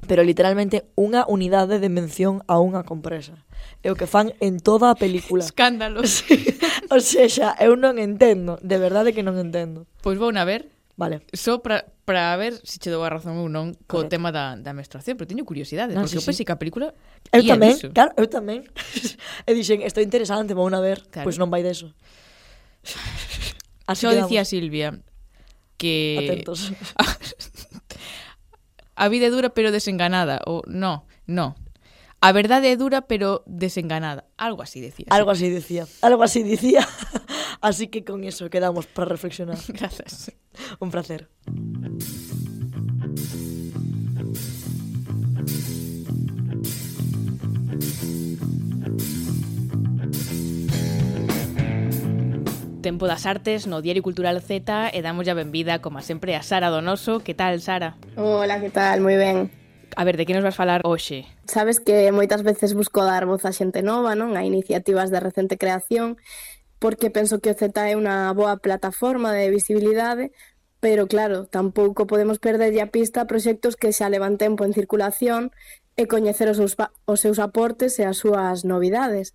pero 0.05 0.23
literalmente 0.23 0.85
unha 0.95 1.25
unidade 1.27 1.81
de 1.81 1.91
mención 1.91 2.45
a 2.47 2.61
unha 2.61 2.85
compresa. 2.85 3.41
É 3.85 3.93
o 3.93 3.99
que 3.99 4.09
fan 4.09 4.33
en 4.41 4.61
toda 4.61 4.93
a 4.93 4.97
película. 4.97 5.45
Escándalos. 5.45 6.25
o 6.95 6.99
sexa, 7.01 7.57
eu 7.61 7.77
non 7.77 7.97
entendo, 8.01 8.57
de 8.61 8.77
verdade 8.81 9.13
que 9.13 9.25
non 9.25 9.37
entendo. 9.37 9.85
Pois 10.01 10.17
vou 10.17 10.33
a 10.33 10.45
ver. 10.45 10.73
Vale. 10.97 11.27
Só 11.35 11.59
para 11.59 11.91
para 12.05 12.37
ver 12.37 12.61
se 12.63 12.79
che 12.79 12.93
dou 12.93 13.03
a 13.03 13.11
razón 13.11 13.41
ou 13.41 13.49
non 13.49 13.73
co 13.89 14.05
Correcto. 14.05 14.13
tema 14.13 14.31
da, 14.31 14.55
da 14.61 14.77
menstruación, 14.77 15.17
pero 15.17 15.27
teño 15.27 15.43
curiosidade, 15.49 15.97
no, 15.97 16.05
porque 16.05 16.15
sí, 16.15 16.21
eu 16.21 16.27
pensei 16.29 16.45
que 16.45 16.53
a 16.53 16.61
película 16.61 16.93
Eu 17.33 17.41
ía 17.41 17.57
tamén, 17.57 17.75
diso. 17.75 17.89
claro, 17.91 18.13
eu 18.21 18.29
tamén. 18.29 18.69
e 19.49 19.51
dixen, 19.57 19.81
está 19.83 20.05
interesante, 20.05 20.53
vou 20.53 20.69
a 20.69 20.81
ver, 20.85 21.03
claro. 21.09 21.25
pois 21.27 21.35
pues 21.35 21.41
non 21.41 21.49
vai 21.49 21.65
deso. 21.65 21.91
Así 23.89 24.05
Só 24.05 24.13
quedamos. 24.13 24.29
dicía 24.29 24.45
Silvia 24.45 25.01
que 25.81 26.21
Atentos 26.23 26.73
a 28.97 29.09
vida 29.09 29.27
é 29.27 29.31
dura 29.31 29.51
pero 29.51 29.71
desenganada, 29.71 30.41
ou 30.47 30.63
no, 30.67 31.07
no. 31.27 31.55
A 32.21 32.33
verdade 32.33 32.73
é 32.73 32.77
dura 32.77 33.05
pero 33.05 33.45
desenganada, 33.45 34.25
algo 34.39 34.63
así 34.63 34.81
decía. 34.81 35.07
Algo 35.11 35.31
así 35.31 35.51
decía, 35.51 35.87
algo 36.01 36.23
así 36.23 36.43
decía. 36.43 36.87
así 37.61 37.89
que 37.89 38.05
con 38.05 38.25
eso 38.25 38.49
quedamos 38.49 38.87
para 38.87 39.11
reflexionar. 39.11 39.59
Grazas. 39.69 40.33
Un 40.81 40.91
placer. 40.91 41.29
Tempo 52.85 53.07
das 53.07 53.25
Artes 53.25 53.67
no 53.67 53.81
Diario 53.81 54.05
Cultural 54.05 54.45
Z 54.45 54.93
e 54.93 55.01
damos 55.01 55.25
a 55.25 55.33
benvida, 55.33 55.81
como 55.81 56.05
sempre, 56.05 56.37
a 56.37 56.45
Sara 56.45 56.69
Donoso. 56.69 57.25
Que 57.25 57.33
tal, 57.33 57.57
Sara? 57.65 57.97
Hola, 58.21 58.61
que 58.61 58.69
tal? 58.69 59.01
Moi 59.01 59.17
ben. 59.17 59.49
A 59.97 60.05
ver, 60.05 60.21
de 60.21 60.29
que 60.29 60.37
nos 60.37 60.45
vas 60.45 60.53
falar 60.53 60.85
hoxe? 60.85 61.25
Sabes 61.49 61.81
que 61.81 62.13
moitas 62.13 62.45
veces 62.45 62.77
busco 62.77 63.01
dar 63.01 63.25
voz 63.25 63.49
a 63.49 63.57
xente 63.57 63.81
nova, 63.81 64.13
non? 64.13 64.37
A 64.37 64.45
iniciativas 64.45 65.09
de 65.09 65.17
recente 65.17 65.57
creación, 65.57 66.21
porque 66.77 67.09
penso 67.09 67.41
que 67.41 67.49
o 67.49 67.57
Z 67.57 67.73
é 67.73 67.97
unha 67.97 68.29
boa 68.37 68.61
plataforma 68.61 69.33
de 69.33 69.49
visibilidade, 69.49 70.37
pero 70.85 71.09
claro, 71.09 71.49
tampouco 71.49 72.05
podemos 72.05 72.37
perder 72.37 72.77
a 72.85 72.93
pista 72.93 73.25
a 73.25 73.29
proxectos 73.33 73.81
que 73.81 73.97
xa 73.97 74.13
levan 74.13 74.37
tempo 74.37 74.61
en 74.69 74.77
circulación 74.77 75.57
e 75.97 76.05
coñecer 76.05 76.53
os 76.53 76.61
seus, 76.61 76.77
os 77.09 77.17
seus 77.25 77.41
aportes 77.41 77.97
e 77.97 78.05
as 78.05 78.21
súas 78.21 78.69
novidades. 78.69 79.33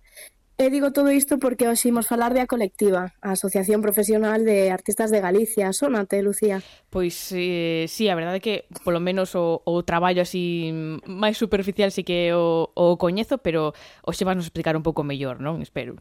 E 0.60 0.68
digo 0.68 0.92
todo 0.92 1.08
isto 1.08 1.40
porque 1.40 1.72
hoxe 1.72 1.88
imos 1.88 2.04
falar 2.04 2.36
de 2.36 2.44
A 2.44 2.46
Colectiva, 2.46 3.16
a 3.24 3.32
Asociación 3.32 3.80
Profesional 3.80 4.44
de 4.44 4.68
Artistas 4.68 5.08
de 5.08 5.24
Galicia. 5.24 5.72
Sónate, 5.72 6.20
Lucía. 6.20 6.60
Pois 6.92 7.32
eh, 7.32 7.88
sí, 7.88 8.12
a 8.12 8.14
verdade 8.14 8.36
é 8.36 8.44
que 8.44 8.54
polo 8.84 9.00
menos 9.00 9.32
o, 9.32 9.64
o 9.64 9.74
traballo 9.88 10.20
así 10.20 10.68
máis 11.08 11.40
superficial 11.40 11.88
sí 11.96 12.04
que 12.04 12.36
o, 12.36 12.68
o 12.76 13.00
coñezo, 13.00 13.40
pero 13.40 13.72
hoxe 14.04 14.28
vas 14.28 14.36
nos 14.36 14.44
explicar 14.44 14.76
un 14.76 14.84
pouco 14.84 15.00
mellor, 15.00 15.40
non? 15.40 15.64
Espero. 15.64 15.96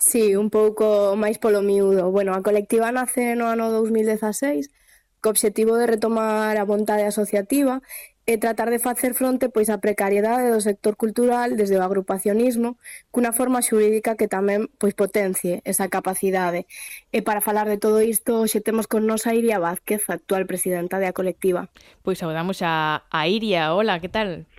Sí, 0.00 0.32
un 0.40 0.48
pouco 0.48 1.12
máis 1.12 1.36
polo 1.36 1.60
miúdo. 1.60 2.08
Bueno, 2.08 2.32
a 2.32 2.40
colectiva 2.40 2.88
nace 2.96 3.36
no 3.36 3.52
ano 3.52 3.68
2016 3.68 4.72
co 5.20 5.36
obxectivo 5.36 5.76
de 5.76 5.84
retomar 5.84 6.56
a 6.56 6.64
vontade 6.64 7.04
asociativa 7.04 7.84
e 8.26 8.38
tratar 8.38 8.74
de 8.74 8.82
facer 8.82 9.14
fronte 9.14 9.46
pois 9.48 9.70
á 9.70 9.78
precariedade 9.78 10.50
do 10.50 10.58
sector 10.58 10.98
cultural 10.98 11.54
desde 11.54 11.78
o 11.78 11.86
agrupacionismo 11.86 12.74
cunha 13.14 13.30
forma 13.30 13.62
xurídica 13.62 14.18
que 14.18 14.26
tamén 14.26 14.66
pois 14.82 14.98
potencie 14.98 15.62
esa 15.62 15.86
capacidade. 15.86 16.66
E 17.14 17.22
para 17.22 17.38
falar 17.38 17.70
de 17.70 17.78
todo 17.78 18.02
isto, 18.02 18.42
hoxe 18.42 18.58
temos 18.58 18.90
con 18.90 19.06
nos 19.06 19.30
a 19.30 19.32
Iria 19.38 19.62
Vázquez, 19.62 20.02
actual 20.10 20.50
presidenta 20.50 20.98
da 20.98 21.14
colectiva. 21.14 21.70
Pois 22.02 22.18
saudamos 22.18 22.66
a, 22.66 23.06
a 23.08 23.30
Iria. 23.30 23.70
Hola, 23.72 24.02
que 24.02 24.10
tal? 24.10 24.50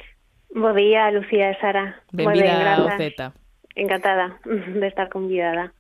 Bo 0.56 0.72
día, 0.72 1.12
Lucía 1.12 1.52
e 1.52 1.60
Sara. 1.60 2.02
Benvida 2.16 2.80
ao 2.80 2.88
Zeta. 2.96 3.36
Encantada 3.76 4.40
de 4.48 4.88
estar 4.88 5.12
convidada. 5.12 5.76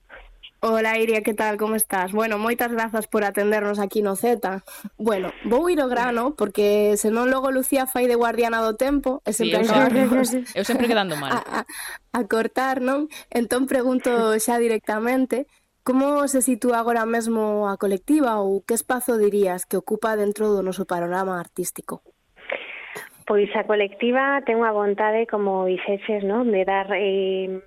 Ola, 0.59 0.97
Iria, 0.97 1.21
que 1.21 1.35
tal, 1.35 1.57
como 1.57 1.75
estás? 1.75 2.11
Bueno, 2.11 2.41
moitas 2.41 2.73
grazas 2.73 3.05
por 3.05 3.21
atendernos 3.21 3.77
aquí 3.77 4.01
no 4.01 4.17
Z. 4.17 4.65
Bueno, 4.97 5.29
vou 5.45 5.69
ir 5.69 5.77
ao 5.77 5.85
grano, 5.85 6.33
porque 6.33 6.97
senón 6.97 7.29
logo 7.29 7.53
Lucía 7.53 7.85
fai 7.85 8.09
de 8.09 8.17
guardiana 8.17 8.65
do 8.65 8.73
tempo, 8.73 9.21
e 9.21 9.37
sempre 9.37 9.61
sí, 9.61 9.69
eu, 9.69 10.25
sempre, 10.25 10.49
eu 10.57 10.63
sempre 10.65 10.89
quedando 10.89 11.13
mal. 11.13 11.29
A, 11.29 11.61
a, 11.61 11.65
a 12.17 12.21
cortar, 12.25 12.81
non? 12.81 13.05
Entón 13.29 13.69
pregunto 13.69 14.09
xa 14.41 14.57
directamente, 14.57 15.45
como 15.85 16.25
se 16.25 16.41
sitúa 16.41 16.81
agora 16.81 17.05
mesmo 17.05 17.69
a 17.69 17.77
colectiva 17.77 18.41
ou 18.41 18.65
que 18.65 18.73
espazo 18.73 19.21
dirías 19.21 19.69
que 19.69 19.77
ocupa 19.77 20.17
dentro 20.17 20.49
do 20.49 20.65
noso 20.65 20.89
panorama 20.89 21.37
artístico? 21.37 22.01
Pois 23.29 23.53
a 23.53 23.61
colectiva 23.61 24.41
ten 24.41 24.57
unha 24.57 24.73
vontade, 24.73 25.29
como 25.29 25.69
dixeches, 25.69 26.25
non? 26.25 26.49
de 26.49 26.65
dar 26.65 26.89
eh, 26.97 27.61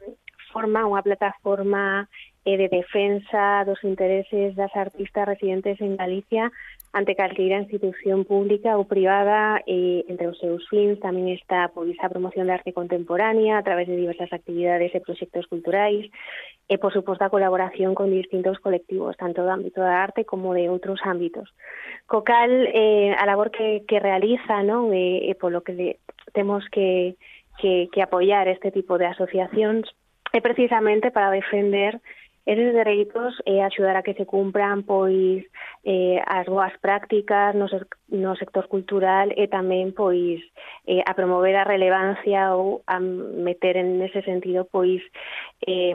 forma, 0.51 0.85
unha 0.85 1.07
plataforma 1.07 2.11
eh, 2.45 2.57
de 2.57 2.69
defensa 2.69 3.65
dos 3.65 3.83
intereses 3.85 4.57
das 4.57 4.75
artistas 4.75 5.27
residentes 5.27 5.81
en 5.81 5.97
Galicia 5.97 6.51
ante 6.93 7.15
calqueira 7.15 7.63
institución 7.63 8.25
pública 8.25 8.75
ou 8.75 8.83
privada 8.83 9.63
e 9.63 10.03
entre 10.11 10.27
os 10.27 10.39
seus 10.43 10.67
fins 10.67 10.99
tamén 10.99 11.31
está 11.31 11.71
pois 11.71 11.95
a 12.03 12.11
promoción 12.11 12.51
da 12.51 12.59
arte 12.59 12.75
contemporánea 12.75 13.61
a 13.61 13.63
través 13.63 13.87
de 13.87 13.95
diversas 13.95 14.33
actividades 14.35 14.91
e 14.91 15.05
proxectos 15.05 15.47
culturais 15.47 16.11
e 16.67 16.75
por 16.83 16.91
suposto 16.91 17.23
a 17.23 17.31
colaboración 17.31 17.95
con 17.95 18.11
distintos 18.11 18.59
colectivos 18.59 19.15
tanto 19.15 19.47
do 19.47 19.55
ámbito 19.55 19.79
da 19.79 20.03
arte 20.03 20.27
como 20.27 20.51
de 20.51 20.67
outros 20.67 20.99
ámbitos. 21.07 21.47
Co 22.11 22.27
cal 22.27 22.51
eh, 22.51 23.15
a 23.15 23.23
labor 23.23 23.55
que, 23.55 23.87
que 23.87 24.03
realiza 24.03 24.59
non 24.67 24.91
e, 24.91 25.31
e 25.31 25.39
polo 25.39 25.63
que 25.63 25.79
de, 25.79 25.89
temos 26.35 26.67
que, 26.75 27.15
que, 27.63 27.87
que 27.95 28.03
apoiar 28.03 28.51
este 28.51 28.75
tipo 28.75 28.99
de 28.99 29.07
asociacións 29.07 29.87
é 30.35 30.43
precisamente 30.43 31.11
para 31.15 31.31
defender 31.31 32.03
Eses 32.51 32.75
dereitos 32.75 33.39
é 33.47 33.59
eh, 33.59 33.63
axudar 33.63 33.95
a 33.95 34.03
que 34.03 34.19
se 34.19 34.27
cumpran 34.27 34.83
pois 34.83 35.47
eh, 35.87 36.19
as 36.27 36.47
boas 36.51 36.75
prácticas 36.83 37.55
no, 37.55 37.71
no 38.11 38.35
sector 38.35 38.67
cultural 38.67 39.31
eh, 39.31 39.47
e 39.47 39.47
tamén 39.47 39.95
pois 39.95 40.43
eh, 40.83 40.99
a 41.07 41.15
promover 41.15 41.55
a 41.55 41.63
relevancia 41.63 42.51
ou 42.59 42.83
a 42.91 42.99
meter 42.99 43.79
en 43.79 44.03
ese 44.03 44.27
sentido 44.27 44.67
pois 44.67 44.99
eh, 45.63 45.95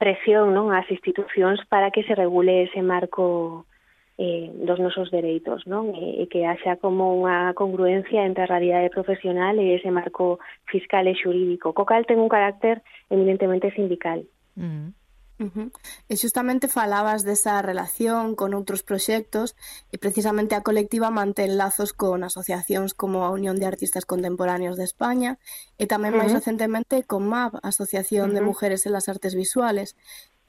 presión 0.00 0.56
non 0.56 0.72
ás 0.72 0.88
institucións 0.88 1.60
para 1.68 1.92
que 1.92 2.08
se 2.08 2.16
regule 2.16 2.64
ese 2.64 2.80
marco 2.80 3.68
eh, 4.16 4.48
dos 4.64 4.80
nosos 4.80 5.12
dereitos, 5.12 5.68
non? 5.68 5.92
E, 5.92 6.20
e 6.20 6.28
que 6.32 6.48
haxa 6.48 6.80
como 6.80 7.20
unha 7.20 7.52
congruencia 7.52 8.24
entre 8.24 8.48
a 8.48 8.52
realidade 8.56 8.88
profesional 8.88 9.60
e 9.60 9.76
ese 9.76 9.92
marco 9.92 10.40
fiscal 10.72 11.04
e 11.04 11.12
xurídico, 11.12 11.76
co 11.76 11.84
cal 11.84 12.08
ten 12.08 12.16
un 12.16 12.32
carácter 12.32 12.80
eminentemente 13.12 13.68
sindical. 13.76 14.24
Mm. 14.56 14.96
Uh 15.40 15.44
eh, 15.44 15.52
-huh. 15.54 15.68
E 16.12 16.14
xustamente 16.20 16.68
falabas 16.68 17.24
desa 17.24 17.64
relación 17.64 18.36
con 18.36 18.52
outros 18.52 18.84
proxectos 18.84 19.56
e 19.88 19.96
precisamente 19.96 20.52
a 20.54 20.60
colectiva 20.68 21.08
mantén 21.08 21.56
lazos 21.56 21.96
con 21.96 22.20
asociacións 22.28 22.92
como 22.92 23.24
a 23.24 23.32
Unión 23.32 23.56
de 23.56 23.64
Artistas 23.72 24.04
Contemporáneos 24.04 24.76
de 24.76 24.84
España 24.84 25.40
e 25.80 25.88
tamén 25.88 26.12
máis 26.12 26.28
uh 26.28 26.36
-huh. 26.36 26.44
recentemente 26.44 26.94
con 27.10 27.22
MAP, 27.24 27.56
Asociación 27.64 28.28
uh 28.28 28.30
-huh. 28.30 28.36
de 28.36 28.48
Mujeres 28.50 28.84
en 28.84 28.92
las 28.92 29.08
Artes 29.08 29.34
Visuales. 29.34 29.96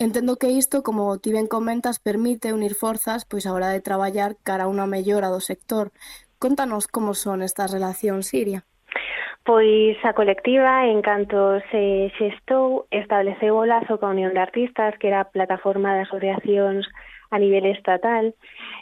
Entendo 0.05 0.35
que 0.35 0.49
isto, 0.61 0.83
como 0.83 1.03
ti 1.23 1.31
ben 1.31 1.47
comentas, 1.47 2.03
permite 2.03 2.51
unir 2.51 2.75
forzas 2.75 3.23
pois 3.23 3.45
a 3.47 3.53
hora 3.55 3.69
de 3.71 3.85
traballar 3.87 4.35
cara 4.43 4.65
a 4.65 4.71
unha 4.73 4.91
mellora 4.91 5.31
do 5.31 5.39
sector. 5.39 5.85
Contanos 6.43 6.91
como 6.91 7.13
son 7.13 7.39
estas 7.47 7.71
relacións, 7.71 8.27
Siria. 8.27 8.65
Pois 9.43 9.97
a 10.05 10.13
colectiva, 10.13 10.85
en 10.85 11.01
canto 11.01 11.57
se 11.71 12.13
xestou, 12.17 12.85
estableceu 12.93 13.57
o 13.57 13.65
lazo 13.65 13.97
coa 13.97 14.13
Unión 14.13 14.37
de 14.37 14.41
Artistas, 14.43 14.93
que 15.01 15.09
era 15.09 15.25
a 15.25 15.31
plataforma 15.33 15.97
de 15.97 16.05
asociacións 16.05 16.85
a 17.33 17.39
nivel 17.39 17.65
estatal, 17.65 18.35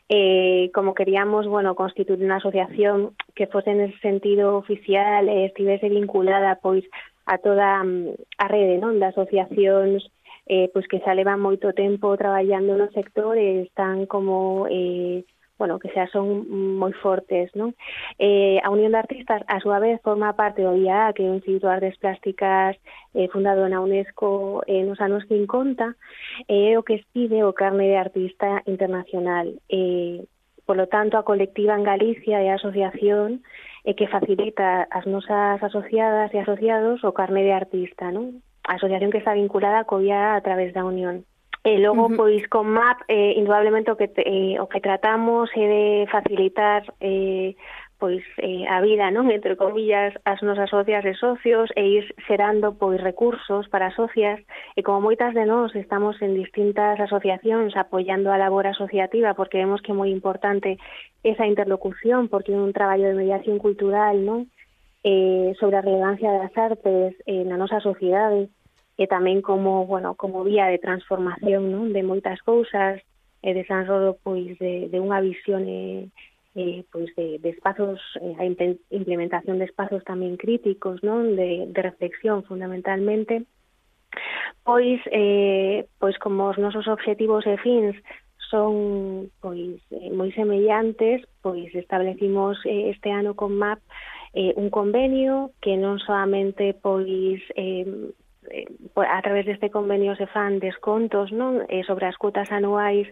eh, 0.10 0.68
como 0.74 0.98
queríamos, 0.98 1.48
bueno, 1.48 1.80
constituir 1.80 2.20
unha 2.20 2.44
asociación 2.44 3.16
que 3.38 3.48
fose 3.48 3.72
en 3.72 3.88
ese 3.88 3.98
sentido 4.04 4.60
oficial 4.60 5.32
e 5.32 5.46
eh, 5.46 5.54
estivese 5.54 5.88
vinculada, 5.88 6.60
pois, 6.60 6.84
a 7.30 7.38
toda 7.38 7.80
mm, 7.86 8.20
a 8.44 8.46
rede, 8.52 8.82
non, 8.82 9.00
de 9.00 9.08
asociacións 9.14 10.04
eh, 10.50 10.68
pois 10.74 10.90
que 10.90 11.00
xa 11.00 11.14
levan 11.14 11.40
moito 11.40 11.72
tempo 11.78 12.18
traballando 12.18 12.74
no 12.74 12.90
sector 12.90 13.38
e 13.38 13.70
están 13.70 14.10
como 14.10 14.66
eh, 14.68 15.22
bueno, 15.60 15.78
que 15.78 15.92
xa 15.92 16.08
son 16.08 16.48
moi 16.80 16.96
fortes, 16.96 17.52
non? 17.52 17.76
Eh, 18.16 18.64
a 18.64 18.72
Unión 18.72 18.96
de 18.96 19.04
Artistas, 19.04 19.44
a 19.52 19.60
súa 19.60 19.84
vez, 19.84 20.00
forma 20.00 20.32
parte 20.34 20.64
do 20.64 20.72
IAA, 20.72 21.12
que 21.12 21.28
é 21.28 21.30
un 21.30 21.44
Instituto 21.44 21.68
de 21.68 21.76
Artes 21.76 22.00
Plásticas 22.00 22.80
eh, 23.12 23.28
fundado 23.28 23.68
na 23.68 23.84
UNESCO 23.84 24.64
eh, 24.72 24.88
nos 24.88 25.04
anos 25.04 25.28
50, 25.28 25.84
e 26.48 26.72
eh, 26.72 26.80
o 26.80 26.88
que 26.88 26.96
expide 27.04 27.44
o 27.44 27.52
carne 27.52 27.92
de 27.92 28.00
artista 28.00 28.64
internacional. 28.66 29.60
Eh, 29.68 30.24
por 30.64 30.80
lo 30.80 30.88
tanto, 30.88 31.20
a 31.20 31.28
colectiva 31.28 31.76
en 31.76 31.84
Galicia 31.84 32.40
e 32.40 32.48
a 32.48 32.56
asociación 32.56 33.44
eh, 33.84 34.00
que 34.00 34.08
facilita 34.08 34.88
as 34.88 35.04
nosas 35.04 35.60
asociadas 35.60 36.32
e 36.32 36.40
asociados 36.40 37.04
o 37.04 37.12
carne 37.12 37.44
de 37.44 37.52
artista, 37.52 38.16
non? 38.16 38.40
A 38.64 38.80
asociación 38.80 39.12
que 39.12 39.20
está 39.20 39.36
vinculada 39.36 39.84
co 39.84 40.00
IAA 40.00 40.40
a 40.40 40.46
través 40.46 40.72
da 40.72 40.88
Unión. 40.88 41.28
Eh, 41.64 41.76
e 41.76 41.80
logo, 41.80 42.06
uh 42.06 42.10
-huh. 42.10 42.18
pois, 42.18 42.48
con 42.48 42.68
MAP, 42.72 43.04
eh, 43.08 43.34
indudablemente, 43.36 43.92
o 43.92 43.98
que, 43.98 44.08
te, 44.08 44.24
eh, 44.26 44.60
o 44.60 44.68
que 44.68 44.80
tratamos 44.80 45.50
é 45.56 45.66
de 45.68 46.08
facilitar 46.12 46.84
eh, 47.02 47.56
pois 48.00 48.24
eh, 48.38 48.66
a 48.66 48.80
vida, 48.82 49.12
non? 49.12 49.28
Entre 49.38 49.60
comillas, 49.60 50.16
as 50.24 50.40
nosas 50.42 50.72
socias 50.72 51.04
e 51.04 51.14
socios 51.14 51.70
e 51.76 52.00
ir 52.00 52.06
xerando 52.26 52.74
pois 52.80 52.98
recursos 53.04 53.68
para 53.68 53.92
socias 53.92 54.40
e 54.74 54.82
como 54.82 55.04
moitas 55.04 55.36
de 55.36 55.44
nós 55.44 55.76
estamos 55.76 56.16
en 56.24 56.34
distintas 56.34 56.96
asociacións 56.98 57.76
apoiando 57.76 58.32
a 58.32 58.40
labor 58.40 58.66
asociativa 58.66 59.36
porque 59.36 59.60
vemos 59.60 59.84
que 59.84 59.92
é 59.92 60.00
moi 60.00 60.10
importante 60.10 60.80
esa 61.28 61.44
interlocución 61.44 62.32
porque 62.32 62.56
é 62.56 62.58
un 62.58 62.72
traballo 62.72 63.12
de 63.12 63.20
mediación 63.20 63.60
cultural, 63.60 64.16
non? 64.24 64.48
Eh, 65.04 65.56
sobre 65.60 65.80
a 65.80 65.84
relevancia 65.84 66.32
das 66.32 66.52
artes 66.56 67.16
eh, 67.28 67.44
na 67.44 67.60
nosa 67.60 67.84
sociedade 67.84 68.48
e 69.00 69.08
tamén 69.08 69.40
como, 69.40 69.88
bueno, 69.88 70.20
como 70.20 70.44
vía 70.44 70.68
de 70.68 70.84
transformación 70.84 71.72
non? 71.72 71.96
de 71.96 72.04
moitas 72.04 72.44
cousas, 72.44 73.00
e 73.42 73.56
de 73.56 73.64
San 73.66 73.88
Rodo 73.88 74.20
pois 74.20 74.60
de, 74.60 74.92
de 74.92 75.00
unha 75.00 75.24
visión 75.24 75.64
eh, 75.64 76.12
eh, 76.60 76.84
pois 76.92 77.08
de, 77.16 77.40
de 77.40 77.50
espazos, 77.56 78.04
eh, 78.20 78.36
a 78.36 78.44
implementación 78.92 79.64
de 79.64 79.66
espazos 79.72 80.04
tamén 80.04 80.36
críticos, 80.36 81.00
non? 81.00 81.40
De, 81.40 81.72
de 81.72 81.82
reflexión 81.82 82.44
fundamentalmente, 82.44 83.48
pois 84.68 85.00
eh, 85.08 85.88
pois 86.04 86.20
como 86.20 86.52
os 86.52 86.60
nosos 86.60 86.92
obxectivos 86.92 87.48
e 87.48 87.56
fins 87.64 87.96
son 88.52 89.32
pois 89.40 89.80
eh, 89.96 90.12
moi 90.12 90.36
semellantes, 90.36 91.24
pois 91.40 91.72
establecimos 91.72 92.60
eh, 92.68 92.92
este 92.92 93.08
ano 93.16 93.40
con 93.40 93.56
MAP 93.56 93.80
eh, 94.36 94.52
un 94.60 94.68
convenio 94.68 95.56
que 95.64 95.80
non 95.80 95.96
solamente 96.04 96.76
pois 96.76 97.40
eh, 97.56 97.88
Eh, 98.50 98.66
a 98.96 99.22
través 99.22 99.46
deste 99.46 99.70
convenio 99.70 100.16
se 100.18 100.28
fan 100.28 100.60
descontos 100.60 101.32
non 101.32 101.64
eh, 101.70 101.86
sobre 101.86 102.10
as 102.10 102.18
cuotas 102.18 102.50
anuais 102.50 103.08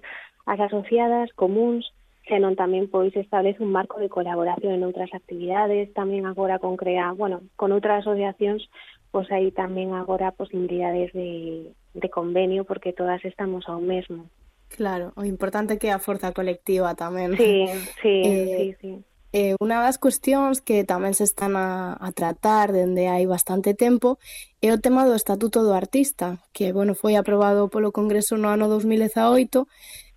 ás 0.49 0.59
asociadas 0.59 1.29
comuns 1.37 1.85
senón 2.27 2.59
tamén 2.59 2.91
pois 2.91 3.15
establece 3.15 3.63
un 3.63 3.71
marco 3.71 3.99
de 3.99 4.11
colaboración 4.11 4.75
en 4.75 4.83
outras 4.83 5.11
actividades, 5.15 5.89
tamén 5.95 6.27
agora 6.27 6.59
con 6.59 6.75
CREA, 6.75 7.15
bueno, 7.15 7.47
con 7.55 7.71
outras 7.71 8.03
asociacións, 8.03 8.67
pois 9.15 9.31
hai 9.31 9.49
tamén 9.55 9.95
agora 9.95 10.35
posibilidades 10.35 11.15
de, 11.15 11.71
de 11.71 12.09
convenio, 12.11 12.67
porque 12.67 12.91
todas 12.91 13.23
estamos 13.23 13.63
ao 13.71 13.79
mesmo. 13.79 14.27
Claro, 14.67 15.15
o 15.15 15.23
importante 15.23 15.79
que 15.79 15.87
é 15.87 15.95
a 15.95 16.03
forza 16.03 16.35
colectiva 16.35 16.91
tamén. 16.99 17.39
Sí, 17.39 17.71
sí, 18.03 18.15
eh, 18.27 18.51
sí, 18.55 18.67
sí 18.83 18.91
eh, 19.37 19.53
unha 19.61 19.85
das 19.85 20.01
cuestións 20.01 20.65
que 20.65 20.81
tamén 20.81 21.13
se 21.13 21.21
están 21.29 21.53
a, 21.53 21.93
a 21.93 22.09
tratar 22.09 22.73
dende 22.73 23.05
hai 23.05 23.29
bastante 23.29 23.77
tempo 23.77 24.17
é 24.65 24.73
o 24.73 24.81
tema 24.81 25.05
do 25.05 25.13
Estatuto 25.13 25.61
do 25.61 25.77
Artista, 25.77 26.41
que 26.57 26.73
bueno, 26.73 26.97
foi 26.97 27.13
aprobado 27.13 27.69
polo 27.69 27.93
Congreso 27.93 28.33
no 28.33 28.49
ano 28.49 28.65
2018 28.65 29.69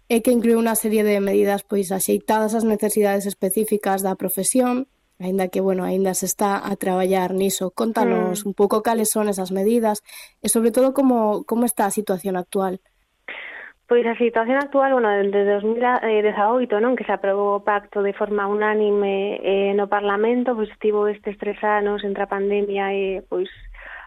e 0.09 0.17
que 0.25 0.33
inclúe 0.33 0.57
unha 0.57 0.73
serie 0.73 1.05
de 1.05 1.21
medidas 1.21 1.61
pois 1.69 1.93
axeitadas 1.93 2.57
ás 2.57 2.65
necesidades 2.65 3.29
específicas 3.29 4.01
da 4.01 4.17
profesión, 4.17 4.89
aínda 5.21 5.53
que, 5.53 5.61
bueno, 5.61 5.85
aínda 5.85 6.17
se 6.17 6.25
está 6.25 6.57
a 6.57 6.73
traballar 6.81 7.37
niso. 7.37 7.77
Contanos 7.77 8.43
mm. 8.43 8.49
un 8.49 8.55
pouco 8.57 8.81
cales 8.81 9.13
son 9.13 9.29
esas 9.29 9.53
medidas 9.53 10.01
e 10.41 10.49
sobre 10.49 10.73
todo 10.73 10.97
como 10.97 11.45
como 11.45 11.69
está 11.69 11.85
a 11.85 11.93
situación 11.93 12.41
actual. 12.41 12.81
Pois 13.91 14.07
a 14.07 14.15
situación 14.15 14.59
actual, 14.59 14.93
bueno, 14.93 15.11
desde 15.11 15.45
2018, 15.51 16.79
non, 16.79 16.95
que 16.95 17.03
se 17.03 17.11
aprobou 17.11 17.59
o 17.59 17.67
pacto 17.67 18.07
de 18.07 18.15
forma 18.15 18.47
unánime 18.47 19.43
eh, 19.43 19.75
no 19.75 19.91
Parlamento, 19.91 20.55
pois 20.55 20.71
tivo 20.79 21.11
estes 21.11 21.35
tres 21.43 21.59
anos 21.67 22.07
entre 22.07 22.23
a 22.23 22.31
pandemia 22.31 22.95
e 22.95 23.27
pois 23.27 23.51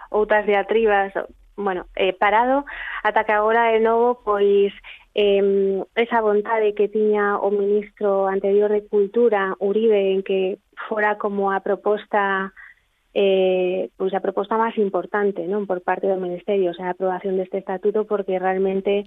outras 0.07 0.47
diatribas, 0.47 1.11
bueno, 1.59 1.91
eh, 1.99 2.15
parado, 2.15 2.63
ata 3.03 3.27
que 3.27 3.35
agora 3.35 3.75
de 3.75 3.83
novo, 3.83 4.23
pois 4.23 4.71
eh, 5.19 5.43
esa 5.99 6.23
vontade 6.23 6.71
que 6.79 6.87
tiña 6.87 7.35
o 7.43 7.51
ministro 7.51 8.31
anterior 8.31 8.71
de 8.71 8.87
Cultura, 8.87 9.51
Uribe, 9.59 10.15
en 10.15 10.23
que 10.23 10.63
fora 10.87 11.19
como 11.19 11.51
a 11.51 11.59
proposta 11.59 12.55
eh, 13.11 13.91
pois 13.99 14.15
a 14.15 14.23
proposta 14.23 14.55
máis 14.55 14.79
importante 14.79 15.43
non 15.43 15.67
por 15.67 15.83
parte 15.83 16.07
do 16.07 16.15
Ministerio, 16.15 16.71
o 16.71 16.75
sea, 16.79 16.87
a 16.87 16.95
aprobación 16.95 17.35
deste 17.35 17.59
estatuto, 17.59 18.07
porque 18.07 18.39
realmente 18.39 19.03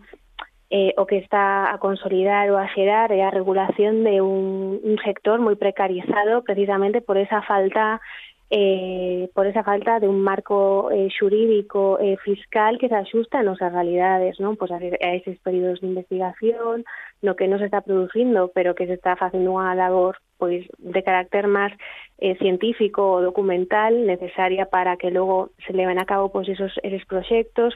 eh, 0.70 0.94
o 0.96 1.07
que 1.07 1.18
está 1.18 1.72
a 1.72 1.79
consolidar 1.79 2.50
ou 2.50 2.59
a 2.59 2.66
xerar 2.74 3.12
é 3.14 3.22
a 3.22 3.31
regulación 3.31 4.02
de 4.02 4.20
un, 4.20 4.98
sector 5.07 5.38
moi 5.38 5.55
precarizado 5.55 6.42
precisamente 6.42 6.98
por 6.98 7.14
esa 7.14 7.38
falta 7.46 8.02
eh, 8.50 9.29
por 9.35 9.46
esa 9.46 9.62
falta 9.62 9.98
de 9.98 10.07
un 10.07 10.22
marco 10.22 10.90
eh, 10.90 11.11
xurídico 11.11 11.98
eh, 11.98 12.16
fiscal 12.22 12.79
que 12.79 12.88
se 12.88 12.94
axusta 12.94 13.40
a 13.40 13.46
nosas 13.46 13.74
realidades, 13.74 14.38
non? 14.38 14.55
Pois 14.55 14.70
a, 14.70 14.79
a 14.79 15.11
eses 15.14 15.38
períodos 15.42 15.83
de 15.83 15.90
investigación, 15.90 16.87
no 17.22 17.35
que 17.35 17.50
non 17.50 17.59
se 17.59 17.66
está 17.66 17.83
producindo, 17.83 18.50
pero 18.55 18.74
que 18.74 18.87
se 18.87 18.98
está 18.98 19.14
facendo 19.14 19.55
unha 19.55 19.74
labor 19.74 20.18
pois 20.38 20.66
de 20.79 21.02
carácter 21.02 21.46
máis 21.46 21.74
eh, 22.18 22.35
científico 22.42 23.18
ou 23.18 23.22
documental 23.22 23.94
necesaria 24.07 24.66
para 24.66 24.98
que 24.98 25.14
logo 25.14 25.55
se 25.66 25.74
leven 25.74 25.98
a 25.98 26.07
cabo 26.07 26.31
pois 26.31 26.46
esos 26.46 26.74
eses 26.83 27.02
proxectos 27.07 27.74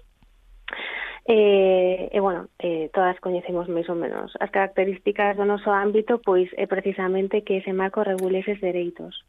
E, 1.26 2.08
e 2.12 2.18
bueno, 2.20 2.48
eh, 2.58 2.88
todas 2.92 3.20
coñecemos 3.20 3.68
máis 3.68 3.88
ou 3.92 3.96
menos 3.96 4.32
as 4.40 4.50
características 4.50 5.36
do 5.36 5.44
noso 5.44 5.70
ámbito, 5.70 6.18
pois 6.24 6.48
é 6.56 6.66
precisamente 6.66 7.44
que 7.44 7.60
ese 7.60 7.72
marco 7.72 8.02
regule 8.02 8.40
eses 8.40 8.60
dereitos. 8.60 9.24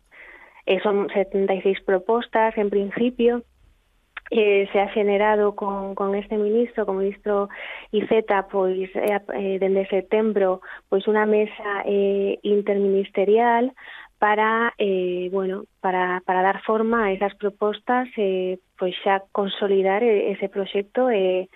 Eh, 0.66 0.80
son 0.82 1.10
76 1.12 1.82
propostas, 1.84 2.58
en 2.58 2.70
principio, 2.70 3.44
eh, 4.32 4.70
se 4.72 4.80
ha 4.80 4.88
generado 4.90 5.56
con, 5.56 5.94
con 5.94 6.16
este 6.16 6.38
ministro, 6.38 6.86
con 6.86 6.96
o 6.96 7.00
ministro 7.00 7.50
Iceta, 7.92 8.48
pois 8.48 8.90
eh, 8.96 9.20
eh, 9.36 9.60
dende 9.60 9.86
setembro, 9.92 10.62
pois 10.88 11.04
unha 11.06 11.28
mesa 11.28 11.84
eh, 11.84 12.40
interministerial 12.42 13.76
para, 14.22 14.72
eh, 14.78 15.28
bueno, 15.34 15.66
para, 15.82 16.24
para 16.24 16.42
dar 16.42 16.64
forma 16.64 17.06
a 17.06 17.12
esas 17.12 17.36
propostas, 17.36 18.08
eh, 18.16 18.58
pois 18.80 18.96
xa 19.04 19.20
consolidar 19.36 20.00
eh, 20.06 20.32
ese 20.32 20.48
proxecto 20.48 21.12
e 21.12 21.20
eh, 21.20 21.50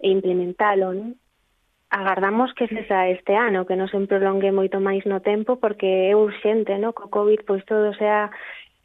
e 0.00 0.08
implementalo, 0.10 0.92
non? 0.96 1.16
Agardamos 1.90 2.54
que 2.54 2.70
cesa 2.70 3.10
este 3.10 3.34
ano, 3.34 3.66
que 3.66 3.74
non 3.74 3.90
se 3.90 3.98
prolongue 4.06 4.54
moito 4.54 4.78
máis 4.78 5.02
no 5.04 5.20
tempo, 5.20 5.58
porque 5.58 6.08
é 6.08 6.14
urxente, 6.16 6.78
no? 6.78 6.96
Co 6.96 7.12
COVID, 7.12 7.44
pois 7.44 7.62
todo 7.68 7.92
sea 7.94 8.30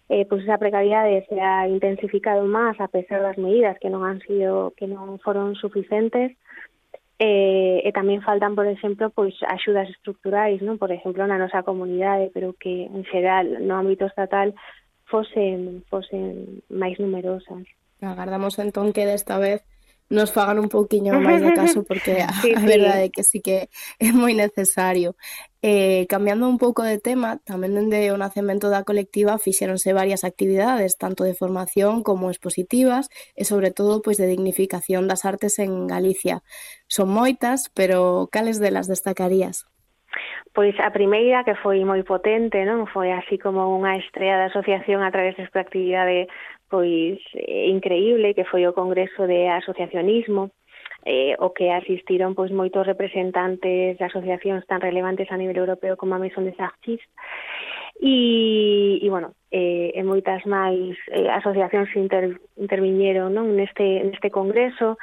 eh, 0.09 0.25
pois 0.25 0.43
esa 0.43 0.57
precariedade 0.57 1.25
se 1.29 1.41
ha 1.41 1.67
intensificado 1.67 2.45
máis 2.45 2.77
a 2.77 2.87
pesar 2.87 3.21
das 3.21 3.37
medidas 3.37 3.77
que 3.81 3.89
non 3.89 4.05
han 4.05 4.21
sido 4.21 4.73
que 4.77 4.85
non 4.85 5.17
foron 5.21 5.57
suficientes 5.57 6.37
eh, 7.17 7.81
e 7.81 7.89
tamén 7.95 8.21
faltan, 8.21 8.53
por 8.53 8.67
exemplo, 8.67 9.09
pois 9.09 9.33
axudas 9.47 9.89
estructurais, 9.89 10.61
non? 10.61 10.77
por 10.77 10.91
exemplo, 10.91 11.25
na 11.25 11.39
nosa 11.39 11.63
comunidade, 11.63 12.29
pero 12.35 12.53
que 12.53 12.85
en 12.85 13.01
xeral 13.07 13.65
no 13.65 13.79
ámbito 13.79 14.05
estatal 14.05 14.53
fosen, 15.09 15.81
fosen 15.89 16.61
máis 16.69 16.99
numerosas. 17.01 17.65
Agardamos 18.03 18.59
entón 18.59 18.93
que 18.93 19.07
desta 19.07 19.39
vez 19.39 19.65
nos 20.09 20.31
fagan 20.31 20.59
un 20.59 20.69
pouquiño 20.69 21.13
máis 21.25 21.41
de 21.41 21.53
caso 21.53 21.83
porque 21.83 22.21
a, 22.21 22.29
sí, 22.41 22.53
sí. 22.53 22.53
a 22.53 22.61
verdade 22.61 23.09
é 23.09 23.13
que 23.13 23.23
sí 23.23 23.41
que 23.41 23.69
é 23.99 24.09
moi 24.13 24.33
necesario. 24.37 25.17
Eh, 25.65 26.05
cambiando 26.05 26.45
un 26.45 26.61
pouco 26.61 26.85
de 26.85 27.01
tema, 27.01 27.41
tamén 27.41 27.73
dende 27.73 28.13
o 28.13 28.21
nacemento 28.21 28.69
da 28.69 28.85
colectiva 28.85 29.41
fixéronse 29.41 29.97
varias 29.97 30.21
actividades, 30.21 31.01
tanto 31.01 31.25
de 31.25 31.33
formación 31.33 32.05
como 32.05 32.29
expositivas 32.29 33.09
e 33.33 33.49
sobre 33.49 33.73
todo 33.73 34.05
pois 34.05 34.21
de 34.21 34.29
dignificación 34.29 35.09
das 35.09 35.25
artes 35.25 35.57
en 35.57 35.89
Galicia. 35.89 36.45
Son 36.85 37.09
moitas, 37.09 37.73
pero 37.73 38.29
cales 38.29 38.61
delas 38.61 38.85
destacarías? 38.85 39.65
Pois 40.55 40.71
a 40.79 40.89
primeira 40.89 41.43
que 41.43 41.59
foi 41.59 41.83
moi 41.83 41.99
potente, 42.07 42.63
non? 42.63 42.87
Foi 42.87 43.11
así 43.11 43.35
como 43.35 43.75
unha 43.75 43.99
estrela 43.99 44.39
da 44.39 44.47
asociación 44.47 45.03
a 45.03 45.11
través 45.11 45.35
desta 45.35 45.59
actividade 45.59 46.31
pois 46.71 47.19
eh, 47.35 47.67
increíble 47.67 48.31
que 48.31 48.47
foi 48.47 48.63
o 48.63 48.71
Congreso 48.71 49.27
de 49.27 49.51
Asociacionismo 49.51 50.55
eh, 51.03 51.35
o 51.43 51.51
que 51.51 51.75
asistiron 51.75 52.33
pois 52.39 52.55
moitos 52.55 52.87
representantes 52.87 53.99
de 53.99 54.03
asociacións 54.07 54.63
tan 54.65 54.79
relevantes 54.79 55.27
a 55.29 55.35
nivel 55.35 55.59
europeo 55.59 55.99
como 55.99 56.15
a 56.15 56.23
Maison 56.23 56.47
des 56.47 56.57
Artistes 56.57 57.05
e, 57.99 58.99
e 59.03 59.07
bueno, 59.11 59.35
eh, 59.51 59.91
e 59.91 60.01
moitas 60.07 60.39
máis 60.47 60.95
eh, 61.11 61.29
asociacións 61.35 61.91
inter, 61.99 62.39
interviñeron 62.55 63.35
non? 63.35 63.53
neste, 63.53 64.07
neste 64.07 64.31
congreso 64.31 64.95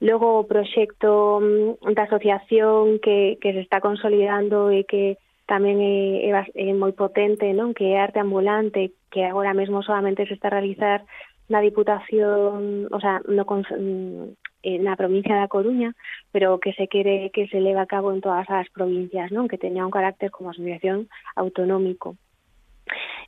Logo 0.00 0.38
o 0.38 0.46
proxecto 0.46 1.42
mm, 1.42 1.90
da 1.94 2.06
asociación 2.06 3.02
que, 3.02 3.38
que 3.42 3.52
se 3.52 3.60
está 3.60 3.82
consolidando 3.82 4.70
e 4.70 4.86
que 4.86 5.18
tamén 5.48 5.80
é, 5.80 6.28
é, 6.28 6.32
é 6.54 6.70
moi 6.76 6.92
potente, 6.92 7.50
non? 7.56 7.72
que 7.72 7.96
é 7.96 7.98
arte 7.98 8.20
ambulante, 8.20 8.94
que 9.10 9.24
agora 9.24 9.56
mesmo 9.56 9.82
solamente 9.82 10.28
se 10.28 10.36
está 10.36 10.52
a 10.52 10.60
realizar 10.60 11.02
na 11.48 11.64
Diputación, 11.64 12.86
o 12.92 13.00
sea, 13.00 13.24
no, 13.24 13.42
mm, 13.42 14.36
eh, 14.62 14.78
na 14.78 14.94
provincia 15.00 15.34
da 15.34 15.48
Coruña, 15.48 15.96
pero 16.30 16.60
que 16.60 16.76
se 16.76 16.86
quere 16.86 17.32
que 17.32 17.48
se 17.48 17.58
leva 17.58 17.82
a 17.82 17.90
cabo 17.90 18.12
en 18.12 18.20
todas 18.20 18.44
as 18.52 18.68
provincias, 18.68 19.32
non? 19.32 19.48
que 19.48 19.56
teña 19.56 19.88
un 19.88 19.94
carácter 19.94 20.30
como 20.30 20.52
asociación 20.52 21.08
autonómico. 21.34 22.20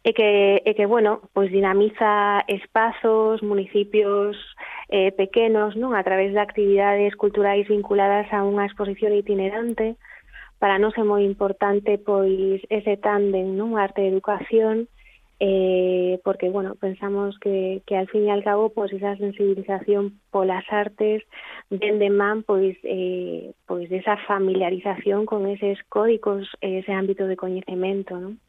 E 0.05 0.13
que, 0.13 0.61
e 0.65 0.71
que 0.73 0.87
bueno, 0.89 1.25
pois 1.33 1.53
dinamiza 1.53 2.45
espazos, 2.49 3.41
municipios, 3.45 4.37
eh, 4.91 5.13
pequenos 5.15 5.79
non 5.79 5.95
a 5.95 6.03
través 6.03 6.35
de 6.35 6.43
actividades 6.43 7.15
culturais 7.15 7.63
vinculadas 7.71 8.27
a 8.35 8.43
unha 8.43 8.67
exposición 8.67 9.15
itinerante. 9.15 9.95
Para 10.59 10.83
nós 10.83 10.93
é 10.99 11.07
moi 11.07 11.23
importante 11.23 11.97
pois 12.03 12.59
ese 12.69 12.99
tándem, 12.99 13.55
non 13.55 13.79
arte 13.79 14.03
e 14.03 14.11
educación, 14.11 14.91
eh, 15.39 16.21
porque 16.27 16.51
bueno, 16.51 16.75
pensamos 16.75 17.39
que, 17.39 17.81
que 17.87 17.97
al 17.97 18.11
fin 18.11 18.27
e 18.27 18.35
al 18.35 18.43
cabo 18.43 18.75
pois 18.75 18.91
esa 18.93 19.15
sensibilización 19.15 20.19
polas 20.35 20.67
artes 20.69 21.23
dende 21.71 22.11
man 22.11 22.43
pois 22.43 22.75
eh, 22.83 23.55
pois 23.71 23.87
esa 23.95 24.19
familiarización 24.27 25.25
con 25.25 25.47
eses 25.47 25.79
códigos, 25.89 26.51
ese 26.61 26.91
ámbito 26.91 27.31
de 27.31 27.39
coñecemento, 27.39 28.19
non? 28.19 28.43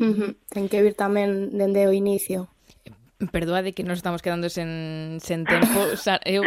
Uh 0.00 0.16
-huh. 0.16 0.32
Ten 0.48 0.66
que 0.72 0.80
vir 0.80 0.96
tamén 0.96 1.52
dende 1.54 1.86
o 1.86 1.92
inicio. 1.92 2.51
Perdoade 3.30 3.76
que 3.76 3.84
nos 3.84 4.00
estamos 4.02 4.22
quedando 4.24 4.48
sen, 4.48 5.20
sen 5.22 5.44
tempo. 5.44 5.94
Sa, 5.94 6.18
eu, 6.26 6.42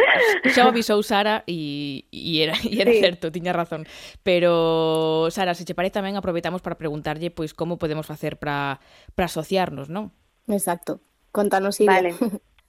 xa 0.50 0.68
avisou 0.68 1.00
Sara 1.00 1.46
e, 1.46 2.04
e 2.12 2.42
era, 2.42 2.58
e 2.60 2.76
era 2.82 2.92
sí. 2.92 3.00
certo, 3.00 3.32
tiña 3.32 3.54
razón. 3.54 3.86
Pero, 4.20 5.30
Sara, 5.30 5.54
se 5.54 5.64
che 5.64 5.78
parece 5.78 5.96
tamén 6.02 6.18
aproveitamos 6.18 6.60
para 6.60 6.76
preguntarlle 6.76 7.32
pois 7.32 7.56
como 7.56 7.80
podemos 7.80 8.04
facer 8.04 8.36
para 8.36 8.82
para 9.14 9.30
asociarnos, 9.30 9.88
non? 9.88 10.12
Exacto. 10.50 11.00
Contanos, 11.32 11.80
Iria. 11.80 12.02
Vale. 12.02 12.12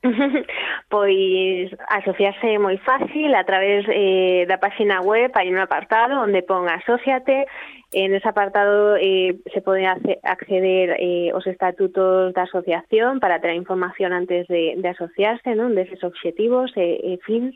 pois 0.90 1.68
asociarse 1.90 2.56
é 2.56 2.60
moi 2.60 2.78
fácil 2.80 3.34
a 3.36 3.44
través 3.44 3.84
eh, 3.90 4.46
da 4.48 4.62
páxina 4.62 5.02
web 5.04 5.34
hai 5.36 5.52
un 5.52 5.60
apartado 5.60 6.22
onde 6.22 6.46
pon 6.46 6.70
asociate 6.70 7.50
En 7.94 8.14
ese 8.14 8.28
apartado 8.28 8.98
eh, 8.98 9.38
se 9.54 9.62
pode 9.62 9.88
acceder 9.88 10.98
eh, 11.00 11.32
os 11.34 11.48
estatutos 11.48 12.34
da 12.34 12.44
asociación 12.44 13.20
para 13.20 13.40
ter 13.40 13.52
a 13.52 13.56
información 13.56 14.12
antes 14.12 14.48
de, 14.48 14.76
de 14.76 14.90
asociarse, 14.90 15.56
non? 15.56 15.72
deses 15.72 16.04
obxectivos 16.04 16.76
e, 16.76 16.84
eh, 16.84 17.00
e 17.00 17.12
eh, 17.16 17.20
fins 17.24 17.56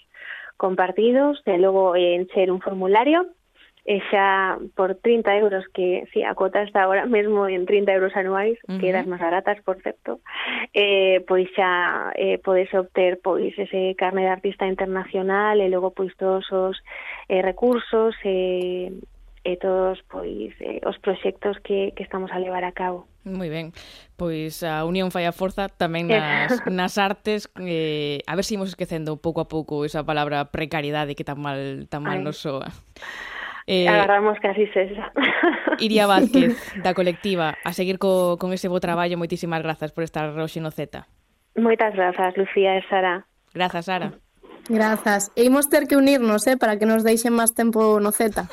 compartidos, 0.55 1.43
e 1.43 1.59
logo 1.59 1.99
eh, 1.99 2.15
eh 2.15 2.15
encher 2.15 2.47
un 2.47 2.63
formulario, 2.63 3.27
e 3.83 3.99
xa 4.07 4.55
por 4.77 4.95
30 4.95 5.35
euros, 5.35 5.65
que 5.73 6.07
si 6.13 6.21
sí, 6.21 6.23
a 6.23 6.31
cuota 6.31 6.61
está 6.61 6.83
agora 6.83 7.03
mesmo 7.09 7.49
en 7.51 7.65
30 7.65 7.91
euros 7.91 8.15
anuais, 8.15 8.55
uh 8.69 8.71
-huh. 8.71 8.79
que 8.79 8.93
das 8.93 9.09
máis 9.09 9.19
baratas, 9.19 9.59
por 9.65 9.81
certo, 9.81 10.21
eh, 10.71 11.25
pois 11.27 11.49
xa 11.57 12.13
eh, 12.15 12.37
podes 12.39 12.71
obter 12.71 13.19
pois 13.19 13.51
ese 13.57 13.97
carne 13.97 14.21
de 14.23 14.31
artista 14.31 14.63
internacional 14.63 15.59
e 15.59 15.67
logo 15.67 15.91
pois 15.91 16.15
todos 16.15 16.45
os 16.53 16.77
eh, 17.27 17.41
recursos 17.41 18.15
e 18.23 18.31
eh, 18.31 18.91
e 19.43 19.57
todos 19.57 20.01
pois 20.05 20.53
eh, 20.61 20.81
os 20.85 20.97
proxectos 20.99 21.57
que, 21.65 21.93
que 21.97 22.03
estamos 22.03 22.31
a 22.31 22.39
levar 22.39 22.63
a 22.63 22.71
cabo. 22.71 23.09
Moi 23.25 23.49
ben, 23.49 23.73
pois 24.17 24.61
a 24.65 24.85
unión 24.85 25.09
fai 25.09 25.25
a 25.29 25.33
forza 25.33 25.69
tamén 25.69 26.09
nas, 26.09 26.61
nas 26.69 26.97
artes 26.97 27.49
eh, 27.61 28.21
a 28.25 28.33
ver 28.37 28.45
se 28.45 28.57
imos 28.57 28.69
esquecendo 28.69 29.17
pouco 29.17 29.41
a 29.41 29.49
pouco 29.49 29.85
esa 29.85 30.05
palabra 30.05 30.49
precariedade 30.53 31.13
que 31.17 31.25
tan 31.25 31.41
mal 31.41 31.85
tan 31.89 32.05
mal 32.05 32.21
Ay. 32.21 32.25
nos 32.25 32.41
soa 32.41 32.69
Eh, 33.67 33.87
Agarramos 33.87 34.39
casi 34.41 34.63
esa. 34.63 35.13
Iria 35.79 36.07
Vázquez, 36.07 36.57
da 36.83 36.93
colectiva, 36.93 37.55
a 37.63 37.71
seguir 37.73 37.99
co, 37.99 38.37
con 38.37 38.53
ese 38.53 38.67
bo 38.67 38.81
traballo. 38.81 39.21
Moitísimas 39.21 39.61
grazas 39.61 39.93
por 39.93 40.03
estar 40.03 40.33
hoxe 40.33 40.59
no 40.59 40.73
Z. 40.73 41.05
Moitas 41.55 41.93
grazas, 41.93 42.35
Lucía 42.35 42.75
e 42.75 42.83
Sara. 42.89 43.23
Grazas, 43.53 43.85
Sara. 43.85 44.17
Grazas. 44.71 45.35
E 45.35 45.43
imos 45.43 45.67
ter 45.67 45.83
que 45.83 45.99
unirnos, 45.99 46.47
eh, 46.47 46.55
para 46.55 46.79
que 46.79 46.87
nos 46.87 47.03
deixen 47.03 47.35
máis 47.35 47.51
tempo 47.51 47.99
no 47.99 48.15
Z. 48.15 48.47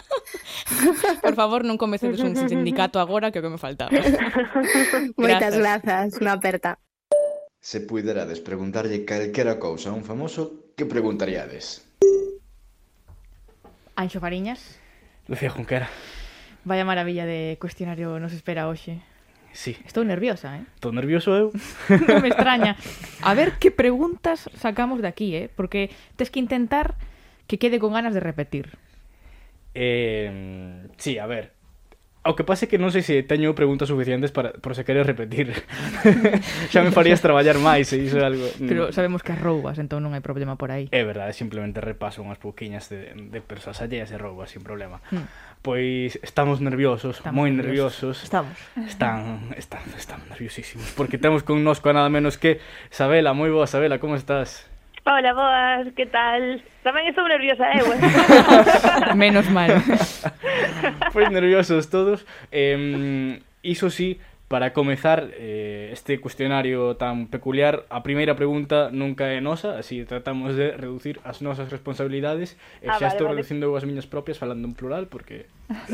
Por 1.22 1.34
favor, 1.38 1.62
non 1.62 1.78
comecedes 1.78 2.18
un 2.26 2.34
sindicato 2.34 2.98
agora, 2.98 3.30
que 3.30 3.38
é 3.38 3.40
o 3.40 3.46
que 3.46 3.54
me 3.54 3.62
faltaba. 3.62 3.94
Moitas 5.14 5.54
grazas, 5.54 6.18
unha 6.18 6.34
aperta. 6.34 6.82
Se 7.62 7.86
puiderades 7.86 8.42
preguntarlle 8.42 9.06
calquera 9.06 9.62
cousa 9.62 9.94
a 9.94 9.96
un 9.96 10.02
famoso, 10.02 10.74
que 10.74 10.90
preguntaríades? 10.90 11.86
Anxo 13.94 14.18
Fariñas. 14.18 14.74
Lucía 15.30 15.54
Junquera. 15.54 15.86
Vaya 16.66 16.82
maravilla 16.82 17.30
de 17.30 17.62
cuestionario 17.62 18.18
nos 18.18 18.34
espera 18.34 18.66
hoxe. 18.66 18.98
Sí. 19.58 19.74
Estou 19.84 20.06
nerviosa, 20.06 20.54
eh? 20.54 20.62
Estou 20.78 20.94
nervioso 20.94 21.34
eu. 21.34 21.50
non 22.06 22.22
me 22.22 22.30
extraña. 22.30 22.78
A 23.26 23.34
ver 23.34 23.58
que 23.58 23.74
preguntas 23.74 24.46
sacamos 24.54 25.02
de 25.02 25.10
aquí, 25.10 25.34
eh? 25.34 25.50
Porque 25.50 25.90
tes 26.14 26.30
que 26.30 26.38
intentar 26.38 26.94
que 27.50 27.58
quede 27.58 27.82
con 27.82 27.90
ganas 27.90 28.14
de 28.14 28.22
repetir. 28.22 28.78
Eh, 29.74 30.86
sí, 30.94 31.18
a 31.18 31.26
ver, 31.26 31.58
O 32.28 32.36
que 32.36 32.44
pase 32.44 32.68
que 32.68 32.76
non 32.76 32.92
sei 32.92 33.00
se 33.00 33.24
teño 33.24 33.56
preguntas 33.56 33.88
suficientes 33.88 34.34
para 34.34 34.52
por 34.60 34.76
se 34.76 34.84
queres 34.84 35.08
repetir. 35.08 35.48
Xa 36.68 36.84
me 36.84 36.92
farías 36.92 37.24
traballar 37.24 37.56
máis, 37.56 37.88
e 37.94 38.04
iso 38.04 38.20
é 38.20 38.26
algo. 38.28 38.44
Mm. 38.58 38.68
Pero 38.68 38.82
sabemos 38.92 39.24
que 39.24 39.32
as 39.32 39.40
roubas, 39.40 39.80
entón 39.80 40.04
non 40.04 40.12
hai 40.12 40.20
problema 40.20 40.60
por 40.60 40.68
aí. 40.68 40.92
É 40.92 41.08
verdade, 41.08 41.32
simplemente 41.32 41.80
repaso 41.80 42.20
unhas 42.20 42.36
pouquiñas 42.36 42.92
de, 42.92 43.16
de 43.16 43.40
persoas 43.40 43.80
alleas 43.80 44.12
e 44.12 44.20
roubas 44.20 44.52
sin 44.52 44.60
problema. 44.60 45.00
Mm 45.08 45.47
pois 45.62 46.18
estamos 46.22 46.60
nerviosos, 46.60 47.18
estamos 47.18 47.36
moi 47.36 47.50
nerviosos. 47.50 48.22
nerviosos. 48.22 48.24
Estamos. 48.24 48.56
Están, 48.86 49.52
están, 49.56 49.82
están 49.96 50.20
nerviosísimos, 50.30 50.92
porque 50.94 51.18
temos 51.18 51.42
connosco 51.42 51.92
nada 51.92 52.08
menos 52.08 52.38
que 52.38 52.60
Sabela. 52.90 53.34
Moi 53.34 53.50
boa, 53.50 53.66
Sabela, 53.66 53.98
como 53.98 54.14
estás? 54.16 54.66
Hola, 55.08 55.32
boas, 55.32 55.88
que 55.96 56.04
tal? 56.04 56.60
Tamén 56.84 57.08
estou 57.08 57.24
nerviosa, 57.24 57.64
eh, 57.72 57.80
Eh, 57.80 59.14
menos 59.16 59.48
mal. 59.48 59.72
Pois 61.16 61.32
nerviosos 61.32 61.88
todos. 61.88 62.28
Eh, 62.52 63.40
iso 63.62 63.88
sí, 63.90 64.20
Para 64.48 64.72
comezar 64.72 65.28
eh, 65.36 65.90
este 65.92 66.20
cuestionario 66.20 66.96
tan 66.96 67.28
peculiar, 67.28 67.84
a 67.92 68.00
primeira 68.00 68.32
pregunta 68.32 68.88
nunca 68.88 69.28
é 69.28 69.44
nosa, 69.44 69.76
así 69.76 70.08
tratamos 70.08 70.56
de 70.56 70.72
reducir 70.72 71.20
as 71.20 71.44
nosas 71.44 71.68
responsabilidades 71.68 72.56
e 72.80 72.88
ah, 72.88 72.96
xa 72.96 73.12
vale, 73.12 73.12
estou 73.12 73.26
vale. 73.28 73.44
reducindo 73.44 73.76
as 73.76 73.84
miñas 73.84 74.08
propias 74.08 74.40
falando 74.40 74.64
en 74.64 74.72
plural 74.72 75.04
porque 75.12 75.52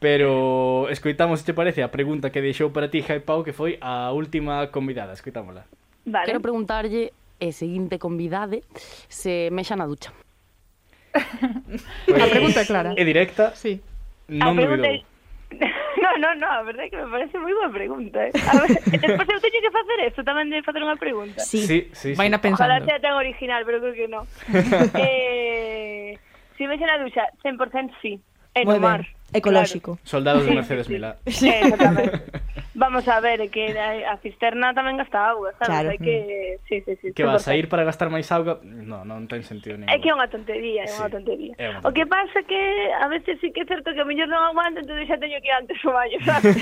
Pero 0.00 0.88
escoitamos, 0.88 1.44
se 1.44 1.52
te 1.52 1.52
parece, 1.52 1.84
a 1.84 1.92
pregunta 1.92 2.32
que 2.32 2.40
deixou 2.40 2.72
para 2.72 2.88
ti 2.88 3.04
Jai 3.04 3.20
Pau 3.20 3.44
que 3.44 3.52
foi 3.52 3.76
a 3.84 4.08
última 4.16 4.72
convidada, 4.72 5.12
escoitámola. 5.12 5.68
Vale. 6.08 6.24
Quero 6.24 6.40
preguntarlle 6.40 7.12
e 7.36 7.52
seguinte 7.52 8.00
convidade 8.00 8.64
se 9.12 9.52
mexa 9.52 9.76
na 9.76 9.84
ducha. 9.84 10.16
Pues, 12.08 12.22
a 12.24 12.28
pregunta 12.32 12.64
é 12.64 12.64
clara. 12.64 12.90
É 12.96 13.04
directa? 13.04 13.52
Sí. 13.52 13.84
Non 14.32 14.56
a 14.56 14.64
pregunta 14.64 14.88
é 14.88 15.09
No, 16.00 16.16
no, 16.16 16.34
no, 16.34 16.46
a 16.46 16.62
verdade 16.62 16.86
é 16.86 16.90
que 16.90 16.96
me 16.96 17.10
parece 17.10 17.36
moi 17.36 17.52
boa 17.52 17.68
pregunta. 17.68 18.24
Eh? 18.24 18.32
A 18.32 18.56
ver, 18.62 18.72
despois 19.04 19.28
eu 19.28 19.40
teño 19.42 19.60
que 19.60 19.70
facer 19.74 19.98
eso, 20.06 20.24
tamén 20.24 20.48
de 20.48 20.62
facer 20.64 20.80
unha 20.80 20.96
pregunta. 20.96 21.42
Sí, 21.44 21.60
sí, 21.66 21.92
sí, 21.92 22.14
sí. 22.14 22.18
Vaina 22.18 22.40
pensando. 22.40 22.72
Ojalá 22.72 22.80
sea 22.86 23.02
tan 23.02 23.18
original, 23.18 23.66
pero 23.68 23.82
creo 23.84 23.94
que 23.94 24.08
no. 24.08 24.24
eh, 24.96 26.16
si 26.56 26.64
me 26.64 26.78
na 26.78 26.96
ducha, 26.98 27.28
100% 27.42 27.92
sí. 28.00 28.16
En 28.54 28.64
moi 28.64 28.78
o 28.78 28.82
mar. 28.82 29.02
Ecolóxico. 29.32 30.00
Claro. 30.00 30.08
Soldados 30.08 30.42
de 30.46 30.50
Mercedes 30.54 30.88
Milá. 30.88 31.18
Sí, 31.26 31.48
exactamente. 31.48 32.39
Vamos 32.80 33.06
a 33.08 33.20
ver, 33.20 33.50
que 33.50 33.76
a 33.76 34.16
cisterna 34.24 34.72
tamén 34.72 34.96
gasta 34.96 35.20
agua, 35.20 35.52
sabes? 35.60 35.68
Claro. 35.68 35.88
Hai 35.92 36.00
que... 36.00 36.56
Sí, 36.64 36.80
sí, 36.80 36.96
sí, 36.96 37.12
que 37.12 37.28
vas 37.28 37.44
a 37.44 37.52
ir 37.52 37.68
para 37.68 37.84
gastar 37.84 38.08
máis 38.08 38.32
auga? 38.32 38.56
No, 38.64 39.04
non 39.04 39.28
ten 39.28 39.44
sentido 39.44 39.76
ningún. 39.76 39.92
É 39.92 40.00
que 40.00 40.08
é 40.08 40.16
unha 40.16 40.32
tontería, 40.32 40.88
é 40.88 40.88
sí, 40.88 40.96
unha 40.96 41.12
tontería. 41.12 41.52
É 41.60 41.68
unha 41.68 41.84
tontería. 41.84 41.84
O 41.84 41.92
que 41.92 42.08
pasa 42.08 42.40
que 42.48 42.60
a 42.96 43.04
veces 43.12 43.36
sí 43.44 43.52
que 43.52 43.62
é 43.62 43.66
certo 43.68 43.92
que 43.92 44.00
a 44.00 44.08
mellor 44.08 44.32
non 44.32 44.56
aguanto, 44.56 44.80
entón 44.80 44.96
xa 45.04 45.20
teño 45.20 45.36
que 45.44 45.52
ir 45.52 45.56
antes 45.60 45.76
o 45.84 45.92
baño, 45.92 46.16
sabes? 46.24 46.56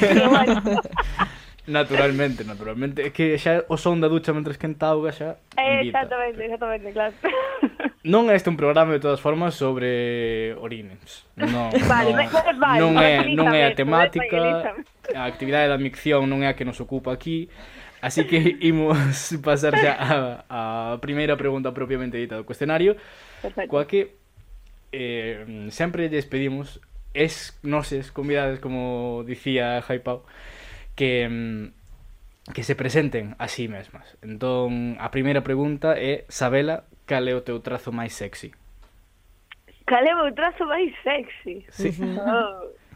Naturalmente, 1.70 2.42
naturalmente. 2.42 2.98
É 3.06 3.14
que 3.14 3.38
xa 3.38 3.62
o 3.70 3.78
son 3.78 4.02
da 4.02 4.10
ducha 4.10 4.34
mentre 4.34 4.58
esquenta 4.58 4.90
auga 4.90 5.14
xa... 5.14 5.38
Eh, 5.54 5.86
invita. 5.86 6.02
Exactamente, 6.02 6.40
exactamente, 6.50 6.88
claro. 6.98 7.14
non 8.08 8.32
é 8.32 8.40
este 8.40 8.48
un 8.48 8.56
programa 8.56 8.96
de 8.96 9.04
todas 9.04 9.20
formas 9.20 9.52
sobre 9.52 10.56
orines. 10.56 11.28
Non, 11.36 11.68
vale, 11.92 12.16
non, 12.16 12.24
vale, 12.56 12.80
non, 12.80 12.92
é, 12.96 13.28
non 13.36 13.52
é 13.52 13.68
a 13.68 13.76
temática, 13.76 14.72
a 15.12 15.28
actividade 15.28 15.68
da 15.68 15.76
micción 15.76 16.24
non 16.24 16.40
é 16.40 16.48
a 16.48 16.56
que 16.56 16.64
nos 16.64 16.80
ocupa 16.80 17.12
aquí, 17.12 17.52
así 18.00 18.24
que 18.24 18.40
imos 18.64 19.36
pasar 19.44 19.76
xa 19.76 19.92
a, 19.92 20.16
a 20.48 20.96
primeira 21.04 21.36
pregunta 21.36 21.76
propiamente 21.76 22.16
dita 22.16 22.40
do 22.40 22.48
cuestionario, 22.48 22.96
Perfecto. 23.44 23.68
coa 23.68 23.84
que 23.84 24.16
eh, 24.96 25.68
sempre 25.68 26.08
lles 26.08 26.24
pedimos 26.24 26.80
es 27.12 27.60
noses 27.60 28.08
convidades 28.08 28.56
como 28.56 29.20
dicía 29.28 29.84
Jaipau, 29.84 30.24
que 30.96 31.76
que 32.56 32.64
se 32.64 32.72
presenten 32.72 33.36
a 33.36 33.44
sí 33.48 33.68
mesmas. 33.68 34.16
Entón, 34.24 34.96
a 34.96 35.12
primeira 35.12 35.44
pregunta 35.44 36.00
é, 36.00 36.24
Sabela, 36.32 36.88
cal 37.08 37.26
é 37.26 37.34
o 37.34 37.40
teu 37.40 37.58
trazo 37.58 37.90
máis 37.90 38.12
sexy? 38.12 38.52
Cal 39.88 40.04
é 40.04 40.12
o 40.14 40.22
meu 40.22 40.34
trazo 40.36 40.64
máis 40.68 40.92
sexy? 41.02 41.64
Sí. 41.72 41.90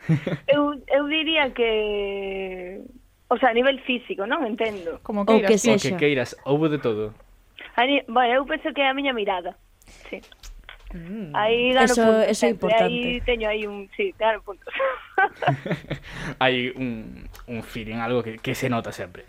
Oh. 0.03 0.35
eu, 0.49 0.83
eu 0.89 1.09
diría 1.09 1.49
que... 1.55 2.83
O 3.31 3.39
sea, 3.39 3.51
a 3.51 3.55
nivel 3.55 3.79
físico, 3.87 4.27
non? 4.27 4.43
Entendo. 4.43 4.99
Como 5.07 5.25
queiras. 5.25 5.47
Que 5.47 5.57
sexa. 5.57 5.89
O 5.89 5.93
que 5.95 5.97
queiras, 5.97 6.35
houve 6.45 6.69
de 6.69 6.83
todo. 6.83 7.15
Ni... 7.79 8.03
Bueno, 8.11 8.35
eu 8.35 8.45
penso 8.45 8.75
que 8.75 8.83
é 8.83 8.91
a 8.91 8.95
miña 8.95 9.15
mirada. 9.15 9.55
Sí. 10.11 10.21
Mm. 10.93 11.31
Aí 11.35 11.71
eso, 11.71 12.03
puntos. 12.03 12.29
Eso 12.29 12.47
é 12.47 12.49
importante. 12.51 12.85
Aí 12.85 13.21
teño 13.23 13.49
aí 13.49 13.67
un... 13.67 13.89
Sí, 13.97 14.13
claro, 14.19 14.43
puntos. 14.43 14.75
Hai 16.43 16.75
un, 16.77 17.25
un 17.47 17.63
feeling, 17.63 18.03
algo 18.03 18.23
que, 18.23 18.39
que 18.39 18.55
se 18.55 18.69
nota 18.69 18.93
sempre. 18.93 19.25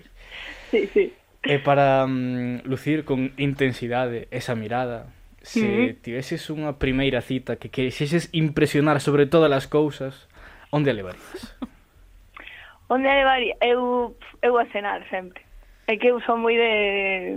Sí, 0.72 0.90
sí. 0.92 1.14
E 1.44 1.60
para 1.60 2.08
um, 2.08 2.64
lucir 2.64 3.04
con 3.04 3.36
intensidade 3.36 4.32
esa 4.32 4.56
mirada, 4.56 5.12
se 5.44 5.60
mm 5.60 5.68
-hmm. 5.68 6.00
tiveses 6.00 6.48
unha 6.48 6.80
primeira 6.80 7.20
cita 7.20 7.60
que 7.60 7.68
quixeses 7.68 8.32
impresionar 8.32 9.04
sobre 9.04 9.28
todas 9.28 9.52
as 9.52 9.68
cousas, 9.68 10.32
onde 10.72 10.88
a 10.88 10.96
levarías? 10.96 11.52
onde 12.88 13.12
a 13.12 13.16
levaría? 13.20 13.60
Eu, 13.60 14.16
eu 14.40 14.56
a 14.56 14.64
cenar 14.72 15.04
sempre. 15.12 15.43
É 15.86 16.00
que 16.00 16.08
eu 16.08 16.20
son 16.24 16.40
moi 16.40 16.56
de 16.56 17.36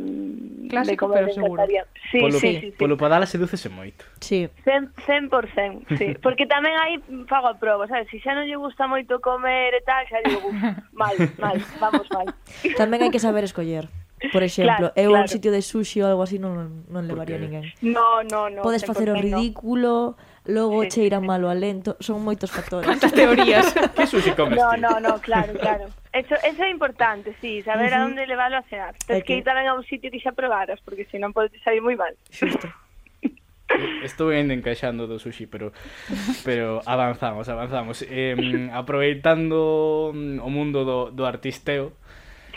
clásico, 0.70 0.94
de 0.94 0.97
comer 0.97 1.24
pero 1.26 1.34
seguro. 1.34 1.62
Sí, 2.11 2.20
polo, 2.22 2.38
sí, 2.38 2.51
sí, 2.61 2.66
polo 2.78 2.94
sí. 2.94 3.01
padala 3.01 3.26
sedúcese 3.26 3.66
moito. 3.66 4.07
Sí. 4.22 4.47
100%, 4.62 5.90
100% 5.90 5.99
sí. 5.99 6.14
Porque 6.24 6.47
tamén 6.47 6.78
aí 6.78 7.03
fago 7.26 7.51
a 7.51 7.59
proba, 7.59 7.90
sabes? 7.90 8.07
Se 8.07 8.22
si 8.22 8.22
xa 8.22 8.38
non 8.38 8.47
lle 8.47 8.55
gusta 8.55 8.86
moito 8.86 9.18
comer 9.18 9.74
e 9.74 9.82
tal, 9.82 10.07
xa 10.07 10.22
digo, 10.22 10.47
mal, 10.94 11.16
mal, 11.42 11.59
vamos 11.82 12.07
mal. 12.14 12.26
Tamén 12.78 13.03
hai 13.03 13.11
que 13.11 13.18
saber 13.18 13.42
escoller. 13.42 13.90
Por 14.32 14.42
exemplo, 14.42 14.88
claro, 14.88 14.92
eu 14.97 15.11
claro. 15.11 15.26
un 15.26 15.28
sitio 15.28 15.53
de 15.53 15.61
sushi 15.61 16.01
ou 16.01 16.09
algo 16.09 16.22
así 16.24 16.38
non, 16.38 16.86
non 16.88 17.05
levaría 17.05 17.36
ninguén. 17.36 17.68
No, 17.82 18.24
no, 18.24 18.49
no. 18.49 18.62
Podes 18.62 18.86
facer 18.86 19.12
o 19.12 19.16
ridículo, 19.18 20.16
no 20.16 20.36
logo 20.47 20.82
sí, 20.84 20.88
cheira 20.88 21.20
sí, 21.20 21.26
malo 21.26 21.53
lento, 21.55 21.97
son 22.01 22.22
moitos 22.22 22.51
factores. 22.51 22.86
Cantas 22.86 23.12
teorías. 23.12 23.72
que 23.97 24.07
sushi 24.07 24.32
comes 24.32 24.59
No, 24.59 24.76
no, 24.76 25.01
no, 25.01 25.18
claro, 25.20 25.53
claro. 25.55 25.86
Eso, 26.12 26.34
eso 26.42 26.62
é 26.64 26.70
importante, 26.70 27.36
sí, 27.40 27.62
saber 27.62 27.92
uh 27.92 27.97
-huh. 27.97 28.03
a 28.03 28.07
onde 28.07 28.26
leválo 28.26 28.57
a 28.57 28.62
cenar. 28.70 28.94
Tens 29.07 29.24
que 29.24 29.36
ir 29.36 29.44
tamén 29.44 29.68
a 29.68 29.74
un 29.76 29.84
sitio 29.84 30.09
que 30.11 30.18
xa 30.18 30.32
probaras, 30.32 30.80
porque 30.80 31.05
senón 31.12 31.36
podes 31.36 31.53
sair 31.61 31.84
moi 31.84 31.94
mal. 31.94 32.14
Xusto. 32.32 32.68
Estou 34.03 34.30
en 34.32 34.55
encaixando 34.55 35.11
do 35.11 35.18
sushi, 35.18 35.51
pero 35.51 35.74
pero 36.47 36.80
avanzamos, 36.86 37.51
avanzamos. 37.51 38.07
Eh, 38.07 38.70
aproveitando 38.72 40.14
mm, 40.14 40.38
o 40.40 40.49
mundo 40.49 40.86
do, 40.86 41.11
do 41.11 41.26
artisteo, 41.26 41.92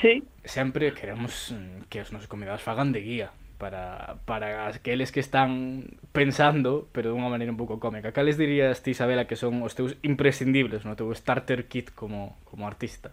sí. 0.01 0.23
sempre 0.45 0.93
queremos 0.93 1.51
mm, 1.51 1.89
que 1.89 1.99
os 2.05 2.13
nosos 2.13 2.29
convidados 2.29 2.61
fagan 2.61 2.93
de 2.93 3.01
guía 3.01 3.29
para, 3.59 4.15
para 4.25 4.67
aqueles 4.67 5.11
que 5.11 5.19
están 5.19 5.99
pensando, 6.15 6.87
pero 6.95 7.11
dunha 7.11 7.29
maneira 7.29 7.51
un 7.51 7.59
pouco 7.59 7.77
cómica. 7.77 8.15
Cales 8.15 8.39
dirías 8.39 8.81
ti, 8.81 8.95
Isabela, 8.95 9.27
que 9.27 9.35
son 9.35 9.61
os 9.61 9.75
teus 9.75 9.99
imprescindibles 10.01 10.87
no 10.87 10.95
teu 10.95 11.11
starter 11.13 11.67
kit 11.67 11.91
como, 11.91 12.39
como 12.47 12.65
artista? 12.65 13.11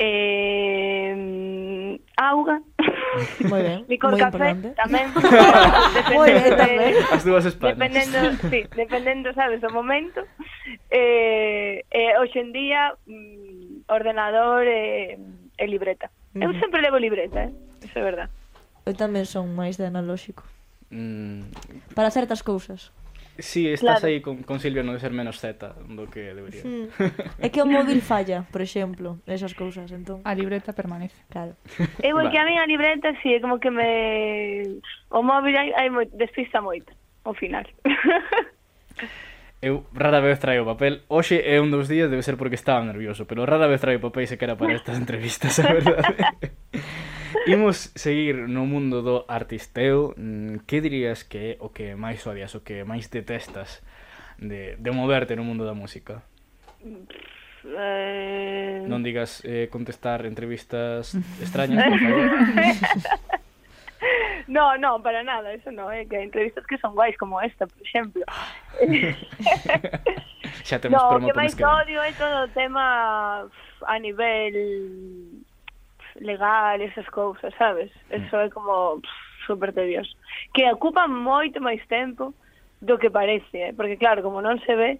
Eh, 0.00 1.12
auga. 2.16 2.64
Moi 3.44 3.60
ben. 3.62 3.84
Licor 3.92 4.16
moi 4.16 4.20
café 4.24 4.56
importante. 4.56 4.72
tamén. 4.80 5.06
moi 6.16 6.32
ben 6.32 6.56
tamén. 6.56 6.96
As 7.12 7.22
dúas 7.22 7.44
espadas. 7.44 7.76
Dependendo, 7.76 8.18
sí, 8.48 8.64
dependendo, 8.72 9.28
sabes, 9.36 9.60
do 9.60 9.68
momento. 9.68 10.24
Eh, 10.88 11.84
eh 11.92 12.16
hoxe 12.16 12.40
en 12.40 12.56
día 12.56 12.96
mm, 13.04 13.92
ordenador 13.92 14.64
e 14.64 15.20
eh, 15.20 15.60
eh, 15.60 15.68
libreta. 15.68 16.08
Uh 16.32 16.40
-huh. 16.40 16.44
Eu 16.48 16.50
sempre 16.56 16.80
levo 16.80 16.96
libreta, 16.96 17.44
eh? 17.44 17.52
Eso 17.84 18.00
é 18.00 18.02
verdade 18.02 18.32
eu 18.86 18.94
tamén 18.94 19.24
son 19.26 19.54
máis 19.54 19.78
de 19.78 19.86
analóxico. 19.86 20.44
Mm. 20.90 21.48
Para 21.94 22.10
certas 22.10 22.42
cousas. 22.42 22.92
Si, 23.38 23.64
sí, 23.64 23.68
estás 23.68 24.00
claro. 24.00 24.12
aí 24.12 24.20
con, 24.20 24.42
con 24.42 24.60
Silvia 24.60 24.82
no 24.82 24.92
de 24.92 25.00
ser 25.00 25.10
menos 25.10 25.40
Z 25.40 25.56
do 25.88 26.04
que 26.12 26.36
debería. 26.36 26.60
Mm. 26.62 26.92
É 27.40 27.48
que 27.48 27.64
o 27.64 27.66
móvil 27.66 28.04
falla, 28.04 28.44
por 28.52 28.60
exemplo, 28.60 29.24
esas 29.24 29.56
cousas, 29.56 29.88
entón. 29.88 30.20
A 30.28 30.36
libreta 30.36 30.76
permanece. 30.76 31.16
Claro. 31.32 31.56
É 32.04 32.12
que 32.12 32.38
a 32.38 32.44
mí 32.44 32.60
a 32.60 32.66
libreta 32.68 33.16
si 33.24 33.32
sí, 33.32 33.34
é 33.34 33.40
como 33.40 33.56
que 33.56 33.72
me 33.72 34.82
o 35.08 35.24
móvil 35.24 35.56
hai, 35.56 35.72
hai 35.72 35.88
moi... 35.88 36.04
despista 36.12 36.60
moito 36.60 36.92
ao 37.24 37.32
final. 37.32 37.64
Eu 39.62 39.86
rara 39.94 40.20
vez 40.20 40.42
traio 40.42 40.66
papel. 40.66 41.06
Hoxe 41.06 41.38
é 41.38 41.62
un 41.62 41.70
dos 41.70 41.86
días, 41.86 42.10
debe 42.10 42.26
ser 42.26 42.36
porque 42.36 42.58
estaba 42.58 42.82
nervioso, 42.82 43.30
pero 43.30 43.46
rara 43.46 43.70
vez 43.70 43.80
traio 43.80 44.02
papel 44.02 44.26
sequera 44.26 44.58
para 44.58 44.74
estas 44.74 44.98
entrevistas, 44.98 45.56
a 45.62 45.72
verdade. 45.72 46.52
Imos 47.46 47.90
seguir 47.94 48.48
no 48.48 48.66
mundo 48.66 49.02
do 49.02 49.24
artisteo. 49.28 50.14
Mm, 50.16 50.64
que 50.66 50.80
dirías 50.80 51.24
que 51.24 51.56
é 51.56 51.62
o 51.62 51.70
que 51.70 51.94
máis 51.94 52.24
odias, 52.26 52.54
o 52.54 52.60
que 52.62 52.84
máis 52.84 53.08
detestas 53.08 53.82
de, 54.38 54.76
de 54.76 54.90
moverte 54.90 55.36
no 55.36 55.44
mundo 55.44 55.64
da 55.64 55.74
música? 55.74 56.22
Eh... 57.64 58.82
Non 58.90 59.06
digas 59.06 59.42
eh, 59.46 59.70
contestar 59.70 60.26
entrevistas 60.26 61.14
extrañas, 61.44 61.86
por 61.86 62.00
favor. 62.00 62.26
No, 64.48 64.76
no, 64.76 65.00
para 65.00 65.22
nada, 65.22 65.54
eso 65.54 65.70
no, 65.70 65.90
é 65.90 66.02
eh, 66.02 66.06
que 66.06 66.16
hai 66.16 66.24
entrevistas 66.26 66.66
que 66.66 66.76
son 66.78 66.92
guais 66.94 67.16
como 67.16 67.40
esta, 67.40 67.66
por 67.66 67.86
exemplo. 67.86 68.22
Xa 70.66 70.78
temos 70.82 71.00
no, 71.00 71.08
promo 71.08 71.30
que 71.30 71.38
máis 71.38 71.54
odio 71.54 72.02
é 72.02 72.12
todo 72.12 72.44
o 72.44 72.48
tema 72.50 73.46
a 73.86 73.98
nivel 74.02 74.52
legal 76.20 76.80
esas 76.80 77.08
cousas, 77.10 77.54
sabes? 77.56 77.90
Eso 78.10 78.36
mm. 78.36 78.40
é 78.40 78.50
como 78.50 79.00
pff, 79.00 79.46
super 79.46 79.72
tedioso. 79.72 80.12
Que 80.54 80.70
ocupa 80.72 81.08
moito 81.08 81.60
máis 81.60 81.82
tempo 81.88 82.34
do 82.80 82.98
que 82.98 83.10
parece, 83.10 83.70
eh? 83.70 83.72
porque 83.74 83.96
claro, 83.96 84.22
como 84.22 84.42
non 84.42 84.58
se 84.66 84.74
ve, 84.74 84.98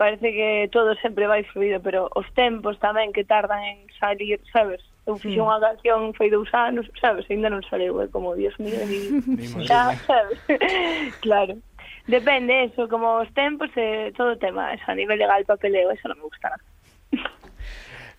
parece 0.00 0.32
que 0.32 0.68
todo 0.72 0.96
sempre 0.98 1.28
vai 1.28 1.44
fluido, 1.44 1.78
pero 1.78 2.10
os 2.16 2.26
tempos 2.32 2.80
tamén 2.80 3.12
que 3.12 3.22
tardan 3.22 3.62
en 3.62 3.78
salir, 4.00 4.40
sabes? 4.50 4.82
Eu 5.06 5.16
fixe 5.16 5.36
sí. 5.36 5.44
unha 5.44 5.60
canción 5.60 6.16
foi 6.16 6.32
dous 6.32 6.48
anos, 6.56 6.88
sabes? 6.96 7.28
Ainda 7.28 7.52
non 7.52 7.62
saleu, 7.68 8.00
é 8.00 8.08
como, 8.08 8.32
Dios 8.32 8.56
mío, 8.58 8.80
ni... 8.88 9.20
xa, 9.68 9.92
sabes? 10.08 10.40
claro. 11.24 11.60
Depende 12.08 12.66
eso, 12.66 12.88
como 12.88 13.22
os 13.22 13.30
tempos 13.36 13.70
e 13.76 14.08
eh, 14.08 14.12
todo 14.16 14.34
o 14.34 14.40
tema, 14.40 14.74
eso, 14.74 14.88
a 14.90 14.96
nivel 14.96 15.20
legal, 15.20 15.44
papeleo, 15.46 15.92
eso 15.92 16.08
non 16.08 16.18
me 16.18 16.26
gusta 16.26 16.50
nada. 16.50 16.64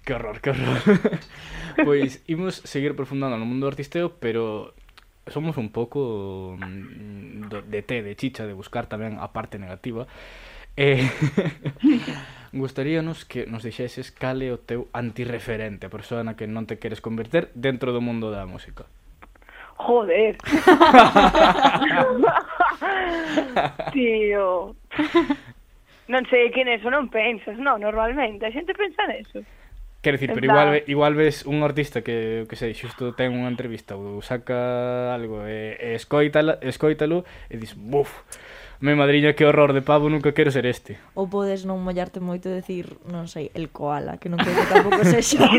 Que 0.05 0.13
horror, 0.13 0.41
que 0.41 0.49
horror. 0.49 0.79
pois 1.85 2.23
imos 2.27 2.55
seguir 2.65 2.95
profundando 2.95 3.37
no 3.37 3.45
mundo 3.45 3.69
do 3.69 3.73
artisteo, 3.73 4.17
pero 4.17 4.73
somos 5.29 5.57
un 5.57 5.69
pouco 5.69 6.57
mm, 6.57 7.69
de 7.69 7.81
té, 7.85 8.01
de 8.01 8.17
chicha, 8.17 8.49
de 8.49 8.57
buscar 8.57 8.89
tamén 8.89 9.21
a 9.21 9.29
parte 9.29 9.61
negativa. 9.61 10.09
Eh, 10.73 11.05
gustaríanos 12.53 13.25
que 13.25 13.45
nos 13.45 13.61
deixeses 13.61 14.11
cale 14.11 14.49
o 14.49 14.57
teu 14.57 14.89
antirreferente, 14.91 15.85
a 15.85 15.93
persoa 15.93 16.25
na 16.25 16.33
que 16.33 16.49
non 16.49 16.65
te 16.65 16.81
queres 16.81 17.03
converter 17.03 17.53
dentro 17.53 17.93
do 17.93 18.01
mundo 18.01 18.33
da 18.33 18.49
música. 18.49 18.89
Joder. 19.77 20.37
Tío. 23.93 24.73
Non 26.11 26.27
sei 26.27 26.51
quen 26.51 26.67
é 26.67 26.75
eso, 26.75 26.89
non 26.89 27.09
pensas, 27.09 27.57
non, 27.61 27.81
normalmente. 27.81 28.45
A 28.45 28.53
xente 28.53 28.73
pensa 28.73 29.05
neso. 29.05 29.45
Quero 30.01 30.17
dicir, 30.17 30.33
pero 30.33 30.47
igual, 30.47 30.83
igual 30.87 31.13
ves 31.13 31.45
un 31.45 31.61
artista 31.61 32.01
que, 32.01 32.47
que 32.49 32.55
sei, 32.57 32.73
xusto 32.73 33.13
ten 33.13 33.37
unha 33.37 33.53
entrevista 33.53 33.93
ou 33.93 34.17
saca 34.25 35.13
algo 35.13 35.45
e, 35.45 35.77
e 35.77 35.93
escoítalo, 35.93 36.57
escoítalo 36.65 37.21
e 37.53 37.61
dis, 37.61 37.77
buf, 37.77 38.25
me 38.81 38.97
madriña 38.97 39.37
que 39.37 39.45
horror 39.45 39.77
de 39.77 39.85
pavo, 39.85 40.09
nunca 40.09 40.33
quero 40.33 40.49
ser 40.49 40.65
este. 40.65 40.97
Ou 41.13 41.29
podes 41.29 41.69
non 41.69 41.77
mollarte 41.85 42.17
moito 42.17 42.49
e 42.49 42.57
decir, 42.57 42.97
non 43.05 43.29
sei, 43.29 43.53
el 43.53 43.69
koala, 43.69 44.17
que 44.17 44.25
non 44.25 44.41
creo 44.41 44.57
que 44.57 44.73
tampouco 44.73 45.05
sexa. 45.05 45.45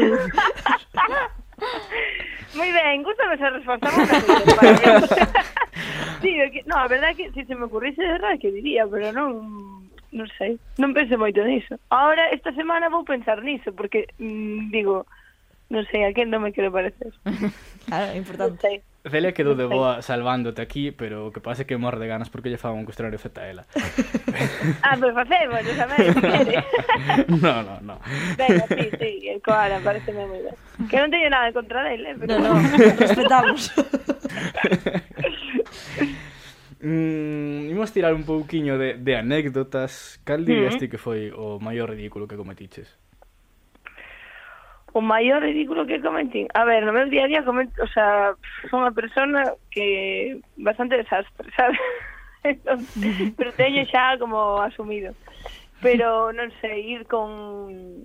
Moi 2.59 2.71
ben, 2.75 3.07
gustame 3.07 3.39
ser 3.39 3.55
responsable. 3.55 4.11
sí, 6.19 6.35
que, 6.51 6.67
no, 6.67 6.83
a 6.83 6.91
verdade 6.91 7.15
é 7.15 7.17
que 7.17 7.31
se 7.31 7.47
si 7.47 7.47
se 7.47 7.55
me 7.55 7.71
ocurrise, 7.71 8.03
de 8.03 8.43
que 8.43 8.51
diría, 8.51 8.91
pero 8.91 9.15
non 9.15 9.82
non 10.13 10.29
sei, 10.37 10.61
non 10.77 10.93
pense 10.93 11.17
moito 11.17 11.41
niso. 11.43 11.81
Ahora, 11.89 12.29
esta 12.31 12.53
semana 12.53 12.93
vou 12.93 13.03
pensar 13.03 13.41
niso, 13.41 13.73
porque 13.73 14.13
mm, 14.21 14.69
digo, 14.69 15.09
non 15.73 15.89
sei, 15.89 16.05
a 16.05 16.13
quen 16.13 16.29
non 16.29 16.45
me 16.45 16.53
quero 16.53 16.69
parecer. 16.69 17.17
claro, 17.89 18.13
é 18.13 18.17
importante. 18.21 18.61
Non 18.61 18.61
sei. 18.61 18.77
Celia 19.03 19.35
quedou 19.35 19.59
de 19.59 19.67
boa 19.67 19.99
salvándote 19.99 20.63
aquí, 20.63 20.93
pero 20.93 21.27
o 21.27 21.33
que 21.35 21.43
pasa 21.43 21.63
é 21.63 21.67
que 21.67 21.75
morde 21.75 22.07
ganas 22.07 22.31
porque 22.31 22.53
lle 22.53 22.61
faga 22.61 22.79
un 22.79 22.87
cuestionario 22.87 23.19
feta 23.19 23.43
a 23.43 23.51
ela. 23.51 23.65
ah, 24.87 24.95
pois 24.95 25.11
facemos, 25.11 25.59
non 25.59 25.75
sabes, 25.75 26.15
No, 27.43 27.67
no, 27.67 27.75
no. 27.83 27.97
Venga, 28.39 28.63
sí, 28.71 28.87
sí, 29.01 29.11
el 29.27 29.43
koala, 29.43 29.83
pareceme 29.83 30.23
moi 30.29 30.45
ben. 30.47 30.55
Que 30.87 31.03
non 31.03 31.11
teño 31.11 31.27
nada 31.35 31.51
contra 31.51 31.83
dele, 31.83 32.15
eh, 32.15 32.17
pero... 32.21 32.39
No, 32.39 32.55
no, 32.55 32.79
respetamos. 32.95 33.75
Mm, 36.83 37.71
imos 37.71 37.93
tirar 37.93 38.13
un 38.13 38.27
pouquiño 38.27 38.77
de, 38.77 38.95
de 38.95 39.17
anécdotas. 39.17 40.21
Cal 40.25 40.43
mm. 40.43 40.45
dirías 40.45 40.77
ti 40.77 40.87
mm 40.87 40.89
-hmm. 40.89 40.91
que 40.91 40.99
foi 40.99 41.31
o 41.31 41.63
maior 41.63 41.91
ridículo 41.91 42.27
que 42.27 42.37
cometiches? 42.37 42.99
O 44.93 45.01
maior 45.01 45.41
ridículo 45.41 45.87
que 45.87 46.03
cometín? 46.03 46.49
A 46.53 46.65
ver, 46.65 46.85
no 46.85 46.93
meu 46.93 47.09
día 47.09 47.25
a 47.25 47.31
día 47.31 47.45
cometo, 47.45 47.73
o 47.81 47.89
sea, 47.89 48.37
son 48.69 48.85
unha 48.85 48.93
persona 48.93 49.57
que 49.73 50.37
bastante 50.59 51.01
desastre, 51.01 51.49
sabes? 51.57 51.81
Entonces, 52.45 53.33
pero 53.39 53.57
teño 53.57 53.87
xa 53.89 54.19
como 54.19 54.61
asumido. 54.61 55.15
Pero, 55.81 56.35
non 56.35 56.51
sei, 56.61 56.99
ir 56.99 57.07
con 57.07 58.05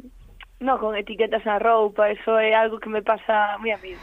No, 0.60 0.80
con 0.80 0.98
etiquetas 0.98 1.46
na 1.46 1.60
roupa, 1.60 2.10
eso 2.10 2.40
é 2.40 2.50
algo 2.58 2.80
que 2.82 2.90
me 2.90 3.06
pasa 3.06 3.62
moi 3.62 3.70
a 3.70 3.78
mí. 3.78 3.94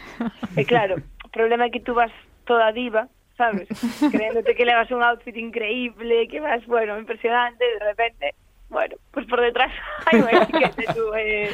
E 0.54 0.62
claro, 0.62 1.02
o 1.26 1.28
problema 1.34 1.66
é 1.66 1.70
que 1.70 1.82
tú 1.82 1.98
vas 1.98 2.14
toda 2.46 2.70
diva, 2.70 3.10
sabes? 3.36 3.68
Creéndote 4.12 4.54
que 4.54 4.64
levas 4.64 4.90
un 4.90 5.02
outfit 5.02 5.36
increíble, 5.36 6.28
que 6.28 6.40
vas, 6.40 6.64
bueno, 6.66 6.98
impresionante, 6.98 7.64
de 7.64 7.78
repente, 7.84 8.34
bueno, 8.68 8.96
pues 9.12 9.26
por 9.26 9.40
detrás 9.40 9.72
hay 10.06 10.20
unha 10.20 10.42
etiqueta 10.42 10.94
tú, 10.94 11.14
eh, 11.14 11.50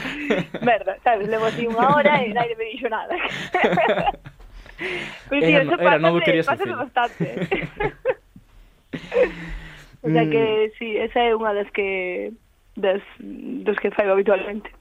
merda, 0.62 0.96
sabes? 1.04 1.28
Levo 1.28 1.46
así 1.46 1.66
unha 1.66 1.86
hora 1.96 2.22
e 2.22 2.32
nadie 2.32 2.56
me 2.56 2.64
dixo 2.72 2.88
nada. 2.88 3.16
Pero 5.28 5.44
tío, 5.44 5.60
era, 5.60 5.64
eso 5.64 5.76
era, 5.76 5.98
no 6.00 6.16
pásame, 6.16 6.42
pásame 6.42 6.74
bastante. 6.74 7.24
o 10.00 10.08
sea 10.08 10.24
que, 10.24 10.72
mm. 10.72 10.78
sí, 10.80 10.96
esa 10.96 11.20
é 11.20 11.36
unha 11.36 11.52
das 11.52 11.68
que 11.76 12.32
das, 12.80 13.04
dos 13.20 13.76
que 13.76 13.92
faigo 13.92 14.16
habitualmente. 14.16 14.72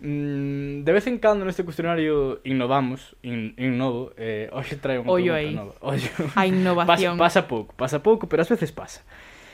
Mm, 0.00 0.84
de 0.84 0.92
vez 0.92 1.06
en 1.06 1.18
cando 1.18 1.44
neste 1.44 1.64
cuestionario 1.64 2.40
innovamos, 2.44 3.16
in, 3.22 3.54
innovo, 3.56 4.12
eh, 4.16 4.48
hoxe 4.52 4.76
trae 4.76 4.98
unha 5.00 5.08
Ollo 5.08 5.32
aí. 5.32 5.54
nova. 5.54 5.74
Ollo. 5.80 6.10
A 6.34 6.44
innovación. 6.46 7.16
Pasa, 7.22 7.46
pasa 7.46 7.48
pouco, 7.48 7.70
pasa 7.74 7.98
pouco, 8.02 8.26
pero 8.28 8.42
ás 8.42 8.50
veces 8.50 8.72
pasa. 8.72 9.02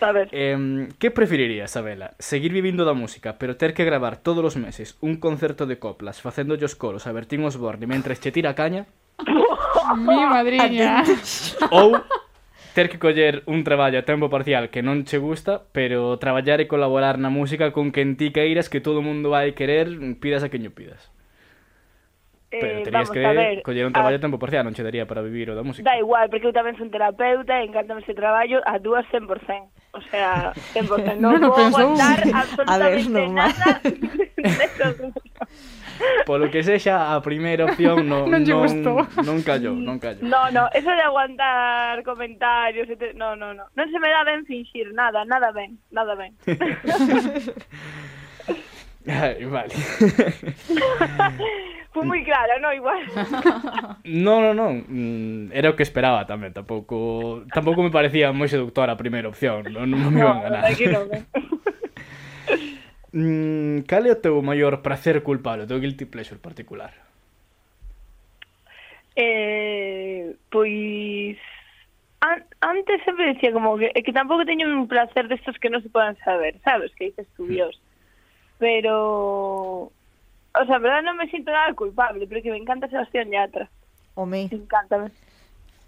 A 0.02 0.10
ver. 0.10 0.28
Eh, 0.34 0.88
que 0.98 1.14
preferirías, 1.14 1.76
Abela? 1.78 2.14
Seguir 2.18 2.50
vivindo 2.50 2.82
da 2.82 2.92
música, 2.92 3.38
pero 3.38 3.54
ter 3.54 3.70
que 3.70 3.86
gravar 3.86 4.18
todos 4.18 4.42
os 4.42 4.58
meses 4.58 4.98
un 4.98 5.22
concerto 5.22 5.62
de 5.66 5.78
coplas 5.78 6.18
facendo 6.18 6.58
os 6.58 6.74
coros 6.74 7.06
a 7.06 7.14
Bertín 7.14 7.46
Osborne 7.46 7.86
mentre 7.86 8.18
che 8.18 8.34
tira 8.34 8.50
a 8.50 8.58
caña? 8.58 8.90
Mi 9.94 10.26
madriña. 10.26 11.06
Ou 11.70 11.94
ter 12.74 12.88
que 12.88 12.98
coller 12.98 13.42
un 13.46 13.64
traballo 13.64 14.00
a 14.00 14.08
tempo 14.08 14.32
parcial 14.32 14.72
que 14.72 14.82
non 14.82 15.04
che 15.04 15.20
gusta, 15.20 15.62
pero 15.72 16.16
traballar 16.16 16.60
e 16.60 16.68
colaborar 16.68 17.20
na 17.20 17.28
música 17.28 17.70
con 17.70 17.92
quen 17.92 18.16
ti 18.16 18.32
queiras 18.32 18.72
que 18.72 18.80
todo 18.80 19.00
o 19.00 19.06
mundo 19.06 19.30
vai 19.30 19.52
querer, 19.52 19.92
pidas 20.18 20.42
a 20.42 20.48
quen 20.48 20.66
o 20.66 20.72
pidas. 20.72 21.12
Eh, 22.52 22.58
pero 22.60 22.82
terías 22.84 23.08
eh, 23.08 23.12
que 23.12 23.20
ver, 23.20 23.62
coller 23.62 23.86
un 23.86 23.92
traballo 23.92 24.16
a 24.16 24.20
tempo 24.20 24.36
parcial, 24.36 24.64
non 24.64 24.76
che 24.76 24.84
daría 24.84 25.08
para 25.08 25.24
vivir 25.24 25.48
o 25.48 25.56
da 25.56 25.64
música. 25.64 25.88
Da 25.88 25.96
igual, 25.96 26.28
porque 26.28 26.48
eu 26.48 26.52
tamén 26.52 26.76
son 26.76 26.92
terapeuta 26.92 27.60
e 27.60 27.68
encantame 27.68 28.04
ese 28.04 28.12
traballo 28.12 28.60
a 28.64 28.76
dúas 28.76 29.08
100%. 29.08 29.24
O 29.92 30.00
sea, 30.08 30.52
100%. 30.76 31.16
Non 31.20 31.40
no, 31.40 31.40
no 31.40 31.48
vou 31.52 31.60
pensou... 31.60 31.92
aguantar 31.92 32.24
absolutamente 32.28 32.68
a 32.76 32.88
ver, 32.88 33.04
nada. 33.32 33.80
Polo 36.24 36.50
que 36.50 36.62
sexa, 36.62 37.14
a 37.14 37.20
primeira 37.20 37.64
opción 37.66 38.06
non, 38.10 38.30
non, 38.30 38.42
non, 38.42 38.62
gustou. 38.62 39.02
non 39.26 39.42
callou, 39.42 39.74
non 39.74 39.98
callou. 39.98 40.22
No, 40.22 40.50
no, 40.54 40.70
eso 40.72 40.90
de 40.90 41.02
aguantar 41.02 42.02
comentarios, 42.02 42.86
te... 42.98 43.12
no, 43.14 43.34
no, 43.34 43.54
no. 43.54 43.66
Non 43.74 43.86
se 43.90 43.98
me 43.98 44.08
dá 44.08 44.22
ben 44.24 44.46
finxir, 44.46 44.94
nada, 44.94 45.24
nada 45.26 45.50
ben, 45.50 45.78
nada 45.90 46.14
ben. 46.14 46.32
Ay, 49.06 49.44
vale. 49.50 49.74
Fui 51.92 52.08
moi 52.08 52.24
clara, 52.24 52.56
no, 52.56 52.72
igual. 52.72 53.04
no, 54.08 54.40
no, 54.40 54.56
non, 54.56 54.80
mm, 54.88 55.52
era 55.52 55.68
o 55.68 55.76
que 55.76 55.84
esperaba 55.84 56.24
tamén, 56.24 56.56
tampouco 56.56 57.44
tampouco 57.52 57.84
me 57.84 57.92
parecía 57.92 58.32
moi 58.32 58.48
seductora 58.48 58.96
a 58.96 59.00
primeira 59.00 59.28
opción, 59.28 59.68
non, 59.68 59.84
non 59.90 60.08
me 60.08 60.24
iban 60.24 60.40
a 60.40 60.44
ganar. 60.48 60.62
No, 60.64 60.72
no, 60.72 60.88
no, 60.88 61.04
no, 61.04 61.04
no, 61.04 61.04
no, 61.04 61.20
no, 61.20 61.50
no. 61.52 61.61
Mm, 63.12 63.84
cal 63.84 64.06
é 64.08 64.12
o 64.12 64.20
teu 64.20 64.40
maior 64.40 64.80
prazer 64.80 65.20
culpable, 65.22 65.64
o 65.64 65.68
teu 65.68 65.80
guilty 65.80 66.08
pleasure 66.08 66.40
particular? 66.40 66.92
Eh, 69.16 70.34
pois 70.48 71.36
an 72.24 72.40
antes 72.64 73.04
sempre 73.04 73.34
decía 73.34 73.52
como 73.52 73.76
que, 73.76 73.92
que 73.92 74.12
tampouco 74.12 74.48
teño 74.48 74.64
un 74.64 74.88
placer 74.88 75.28
destos 75.28 75.60
que 75.60 75.68
non 75.68 75.84
se 75.84 75.92
podan 75.92 76.16
saber, 76.24 76.56
sabes, 76.64 76.94
que 76.96 77.12
dices 77.12 77.28
tu 77.36 77.44
mm. 77.44 77.52
Dios. 77.52 77.74
Pero 78.56 79.92
o 79.92 80.64
sea, 80.64 80.80
verdad 80.80 81.04
verdade 81.04 81.06
non 81.08 81.20
me 81.20 81.28
sinto 81.28 81.52
nada 81.52 81.72
culpable, 81.76 82.24
pero 82.24 82.40
que 82.40 82.52
me 82.52 82.60
encanta 82.60 82.88
Sebastián 82.88 83.28
Yatra. 83.28 83.68
Home. 84.16 84.48
Encántame. 84.48 85.12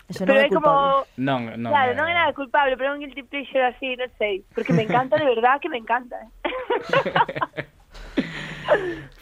Eso 0.08 0.24
pero 0.26 0.36
non 0.36 0.44
é, 0.44 0.46
é 0.46 0.52
culpable. 0.52 0.68
como... 0.68 1.06
Non, 1.16 1.40
non. 1.56 1.70
Claro, 1.72 1.90
é... 1.92 1.96
non 1.96 2.06
é 2.08 2.14
nada 2.14 2.32
culpable, 2.36 2.76
pero 2.76 2.92
é 2.92 2.94
un 2.94 3.00
guilty 3.00 3.24
pleasure 3.24 3.64
así, 3.64 3.96
non 3.96 4.10
sei. 4.20 4.44
Porque 4.52 4.76
me 4.76 4.84
encanta, 4.84 5.16
de 5.16 5.24
verdad, 5.24 5.60
que 5.60 5.72
me 5.72 5.80
encanta. 5.80 6.18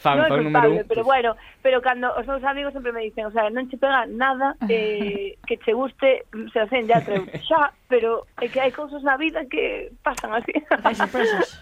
fan, 0.03 0.19
non 0.19 0.27
é 0.27 0.29
culpable, 0.29 0.43
número 0.43 0.83
un. 0.83 0.87
pero 0.87 1.03
bueno, 1.03 1.29
pero 1.63 1.79
cando 1.81 2.11
os 2.15 2.27
meus 2.27 2.43
amigos 2.43 2.73
sempre 2.73 2.91
me 2.91 3.01
dicen, 3.07 3.25
o 3.25 3.31
sea, 3.31 3.47
non 3.49 3.67
che 3.71 3.79
pega 3.79 4.05
nada 4.07 4.55
eh, 4.67 5.39
que 5.47 5.55
che 5.57 5.71
guste, 5.71 6.27
se 6.51 6.59
hacen 6.59 6.87
ya 6.87 6.99
creo, 6.99 7.23
xa, 7.47 7.71
pero 7.87 8.27
é 8.43 8.47
que 8.51 8.59
hai 8.59 8.71
cousas 8.71 9.03
na 9.03 9.15
vida 9.15 9.47
que 9.47 9.91
pasan 10.03 10.35
así. 10.35 10.51
Hai 10.83 10.95
sorpresas. 10.95 11.55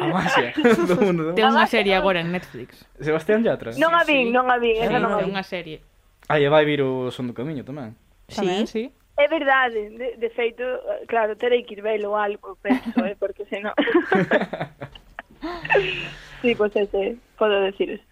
A 0.00 0.06
magia 0.06 0.54
do 0.54 0.96
mundo. 1.02 1.34
Ten 1.34 1.50
unha 1.50 1.66
serie 1.66 1.98
agora 1.98 2.22
en 2.22 2.30
Netflix. 2.30 2.86
Sebastián 3.02 3.42
Yatra? 3.42 3.74
Non 3.74 3.90
a 3.90 4.06
vin, 4.06 4.30
non 4.30 4.46
a 4.46 4.56
vin, 4.62 4.78
esa 4.78 5.02
non 5.02 5.10
a 5.10 5.18
vin. 5.18 5.34
Unha 5.34 5.42
serie. 5.42 5.82
Ah, 6.30 6.38
e 6.38 6.46
vai 6.46 6.62
vir 6.66 6.82
o 6.82 7.10
son 7.10 7.30
do 7.30 7.34
camiño 7.34 7.66
tamén. 7.66 7.94
Tamén, 8.30 8.66
sí. 8.66 8.90
sí. 8.90 8.94
É 9.16 9.28
verdade, 9.28 9.88
de, 9.96 10.16
de 10.20 10.30
feito, 10.30 10.62
claro, 11.08 11.40
terei 11.40 11.64
que 11.64 11.72
ir 11.72 11.82
velo 11.82 12.20
algo, 12.20 12.56
penso, 12.60 13.00
eh, 13.06 13.16
porque 13.18 13.46
senón... 13.48 13.72
sí, 16.42 16.54
pois 16.54 16.72
pues 16.72 16.76
ese, 16.76 17.16
podo 17.38 17.60
decir 17.64 17.96
eso. 17.96 18.04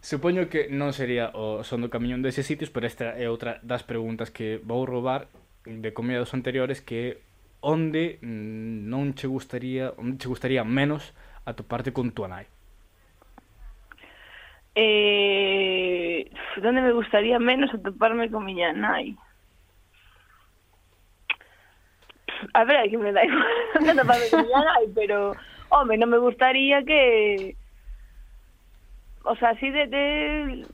Supoño 0.00 0.48
que 0.50 0.66
non 0.66 0.90
sería 0.90 1.30
o 1.34 1.62
son 1.62 1.86
do 1.86 1.90
camiñón 1.90 2.22
deses 2.26 2.46
sitios, 2.46 2.74
pero 2.74 2.90
esta 2.90 3.14
é 3.14 3.30
outra 3.30 3.62
das 3.62 3.86
preguntas 3.86 4.34
que 4.34 4.58
vou 4.62 4.82
roubar 4.82 5.30
de 5.62 5.94
comida 5.94 6.18
dos 6.18 6.34
anteriores 6.34 6.82
que 6.82 7.22
onde 7.62 8.18
mm, 8.22 8.86
non 8.86 9.14
che 9.14 9.30
gustaría, 9.30 9.94
onde 9.94 10.18
che 10.18 10.30
gustaría 10.30 10.66
menos 10.66 11.14
atoparte 11.46 11.94
con 11.94 12.10
tua 12.10 12.26
nai. 12.26 12.46
Eh, 14.74 16.30
donde 16.58 16.82
me 16.82 16.92
gustaría 16.92 17.38
menos 17.38 17.70
atoparme 17.74 18.30
con 18.30 18.42
miña 18.42 18.74
nai? 18.74 19.14
A 22.54 22.64
ver, 22.64 22.76
aquí 22.78 22.96
me 22.96 23.12
da 23.12 23.24
igual 23.24 23.44
atoparme 23.74 24.28
con 24.30 24.42
miña 24.42 24.60
nai, 24.64 24.86
pero, 24.94 25.32
home, 25.70 25.96
non 25.98 26.10
me 26.10 26.18
gustaría 26.18 26.82
que... 26.84 27.54
O 29.24 29.34
sea, 29.36 29.50
así 29.56 29.70
de... 29.70 29.86
de... 29.86 30.66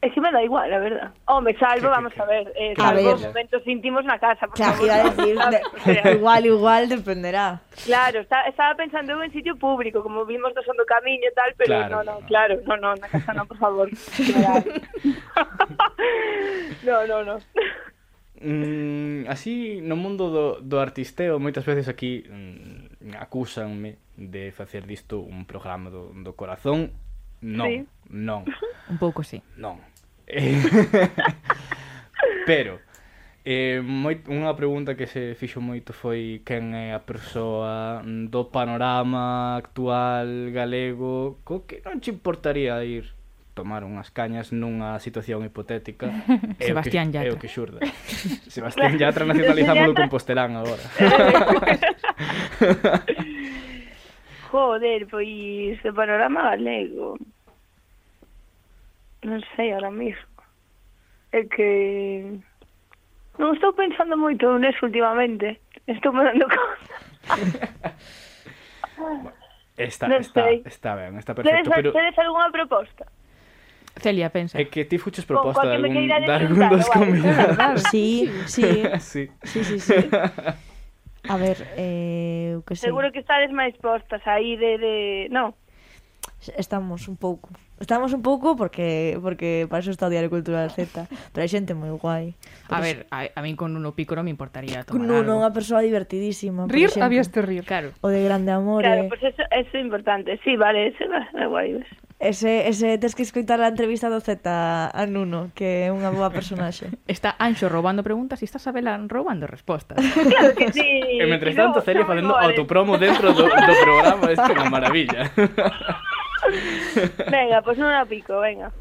Es 0.00 0.12
que 0.14 0.20
me 0.20 0.30
da 0.30 0.40
igual, 0.42 0.70
la 0.70 0.78
verdad. 0.78 1.10
Home, 1.26 1.58
salvo, 1.58 1.90
vamos 1.90 2.14
a 2.18 2.24
ver, 2.24 2.52
eh, 2.54 2.70
A 2.78 2.82
salvo 2.94 3.16
ver. 3.18 3.26
momentos 3.34 3.66
íntimos 3.66 4.04
na 4.06 4.16
casa. 4.22 4.46
por 4.46 4.54
Claro, 4.54 4.74
favor, 4.78 4.86
iba 4.86 4.94
a 4.94 5.10
decir, 5.50 6.06
igual, 6.14 6.46
igual 6.46 6.88
dependerá. 6.88 7.58
Claro, 7.84 8.20
está, 8.20 8.42
estaba 8.46 8.76
pensando 8.76 9.20
en 9.20 9.32
sitio 9.32 9.56
público, 9.58 10.00
como 10.02 10.24
vimos 10.24 10.54
do 10.54 10.62
son 10.62 10.76
do 10.78 10.86
camiño 10.86 11.26
e 11.26 11.32
tal, 11.34 11.50
pero 11.58 11.74
Claro, 11.74 12.04
no, 12.06 12.12
no, 12.14 12.20
claro, 12.30 12.54
no, 12.66 12.76
no, 12.78 12.94
na 12.94 13.08
casa 13.10 13.34
no, 13.34 13.42
por 13.46 13.58
favor. 13.58 13.88
no, 16.86 17.06
no, 17.06 17.24
no. 17.24 17.38
mm, 18.40 19.28
así 19.28 19.80
no 19.82 19.96
mundo 19.96 20.30
do, 20.30 20.46
do 20.60 20.80
artisteo 20.80 21.38
moitas 21.38 21.66
veces 21.66 21.88
aquí 21.90 22.24
mm, 22.24 23.18
acúsanme 23.18 23.98
de 24.16 24.52
facer 24.52 24.86
disto 24.86 25.20
un 25.20 25.46
programa 25.46 25.90
do, 25.90 26.10
do 26.14 26.32
corazón. 26.34 26.90
Non, 27.40 27.66
sí. 27.70 27.76
non. 28.10 28.42
Un 28.90 28.98
pouco 28.98 29.22
sí. 29.22 29.42
Non. 29.58 29.78
Eh, 30.26 30.58
pero 32.48 32.78
eh, 33.44 33.80
moi, 33.80 34.20
unha 34.28 34.52
pregunta 34.54 34.92
que 34.92 35.08
se 35.08 35.32
fixo 35.38 35.62
moito 35.62 35.96
foi 35.96 36.42
quen 36.44 36.76
é 36.76 36.92
a 36.92 37.00
persoa 37.00 38.04
do 38.04 38.52
panorama 38.52 39.56
actual 39.56 40.52
galego 40.52 41.40
co 41.42 41.64
que 41.64 41.80
non 41.80 42.02
te 42.02 42.12
importaría 42.12 42.76
ir 42.84 43.17
tomar 43.58 43.82
unhas 43.82 44.14
cañas 44.14 44.54
nunha 44.54 45.02
situación 45.02 45.42
hipotética 45.42 46.06
é 46.62 46.70
Sebastián 46.70 47.10
que, 47.10 47.18
Yatra. 47.18 47.30
É 47.30 47.34
o 47.34 47.40
que 47.42 47.50
xurda. 47.50 47.82
Sebastián 48.54 48.94
Yatra 48.94 49.26
nacionalizámolo 49.26 49.98
Compostelán 49.98 50.54
agora. 50.54 50.86
Joder, 54.54 55.10
pois 55.10 55.76
o 55.84 55.92
panorama 55.92 56.54
galego. 56.54 57.18
Non 59.26 59.42
sei 59.58 59.74
ahora 59.74 59.90
mismo. 59.90 60.30
É 61.34 61.42
que 61.50 62.22
non 63.42 63.52
estou 63.58 63.74
pensando 63.74 64.14
moito 64.14 64.46
nes 64.62 64.78
últimamente. 64.78 65.58
Estou 65.90 66.14
mandando 66.14 66.46
cosas. 66.46 66.88
está, 69.76 70.06
está, 70.16 70.44
sei. 70.44 70.62
está 70.64 70.96
ben, 70.96 71.18
está 71.18 71.34
perfecto. 71.34 71.70
Tedes, 71.70 71.74
pero... 71.74 71.92
tedes 71.92 72.18
algunha 72.18 72.50
proposta? 72.50 73.04
Celia, 73.98 74.30
pensa. 74.30 74.58
É 74.58 74.64
que 74.64 74.86
ti 74.86 74.98
fuches 74.98 75.26
proposta 75.26 75.66
de 75.66 75.76
algún, 75.76 76.06
de 76.06 76.32
algún 76.32 76.62
dos 76.70 76.88
convidados. 76.88 77.82
Sí, 77.90 78.30
sí. 78.46 78.82
sí. 78.98 79.28
sí, 79.42 79.60
sí, 79.64 79.76
sí. 79.78 79.94
A 81.28 81.36
ver, 81.36 81.58
eh, 81.76 82.54
eu 82.54 82.62
que 82.62 82.78
sei. 82.78 82.88
Seguro 82.88 83.12
que 83.12 83.20
estades 83.20 83.50
máis 83.52 83.76
postas 83.76 84.22
aí 84.24 84.56
de... 84.56 84.78
de... 84.78 84.94
No. 85.28 85.52
Estamos 86.56 87.08
un 87.08 87.18
pouco. 87.18 87.50
Estamos 87.80 88.12
un 88.14 88.22
pouco 88.22 88.54
porque 88.54 89.18
porque 89.22 89.66
para 89.68 89.80
eso 89.80 89.90
está 89.90 90.06
o 90.06 90.10
Diario 90.10 90.30
Cultural 90.30 90.70
Z, 90.70 91.06
pero 91.34 91.42
hai 91.42 91.50
xente 91.50 91.74
moi 91.74 91.90
guai. 91.94 92.38
A 92.70 92.78
ver, 92.78 93.10
a, 93.10 93.26
a 93.26 93.40
min 93.42 93.58
con 93.58 93.74
Nuno 93.74 93.94
Piccolo 93.94 94.22
me 94.22 94.30
importaría 94.30 94.86
tomar 94.86 95.02
Nuno, 95.02 95.18
algo. 95.18 95.42
unha 95.42 95.50
persoa 95.50 95.82
divertidísima. 95.82 96.70
Rir, 96.70 96.94
habías 97.02 97.30
de 97.34 97.42
rir. 97.42 97.66
Claro. 97.66 97.90
O 98.02 98.08
de 98.10 98.22
grande 98.22 98.54
amor. 98.54 98.86
Claro, 98.86 99.10
pois 99.10 99.18
pues 99.18 99.34
eso, 99.34 99.42
eso 99.50 99.74
é 99.74 99.82
importante. 99.82 100.38
Sí, 100.46 100.54
vale, 100.54 100.94
ese 100.94 101.06
va, 101.10 101.26
guai. 101.50 101.82
Ese, 102.18 102.66
ese 102.66 102.98
tes 102.98 103.14
que 103.14 103.22
escoitar 103.22 103.62
a 103.62 103.70
entrevista 103.70 104.10
do 104.10 104.18
Z 104.18 104.42
a 104.42 105.06
Nuno, 105.06 105.54
que 105.54 105.86
é 105.86 105.94
unha 105.94 106.10
boa 106.10 106.34
personaxe. 106.34 106.90
Está 107.06 107.38
Anxo 107.38 107.70
roubando 107.70 108.02
preguntas 108.02 108.42
e 108.42 108.44
está 108.50 108.58
Sabela 108.58 108.98
roubando 109.06 109.46
respostas. 109.46 110.02
Claro 110.02 110.50
que 110.58 110.74
sí. 110.74 110.98
E 111.14 111.22
mentre 111.30 111.54
tanto, 111.54 111.78
no, 111.78 111.86
Celia 111.86 112.02
facendo 112.02 112.34
autopromo 112.34 112.98
dentro 112.98 113.30
do, 113.30 113.46
do 113.46 113.74
programa, 113.78 114.34
isto 114.34 114.50
é 114.50 114.54
unha 114.58 114.66
maravilla. 114.66 115.30
venga, 117.30 117.62
pois 117.62 117.78
pues 117.78 117.80
non 117.86 117.94
a 117.94 118.02
pico, 118.02 118.34
venga. 118.42 118.74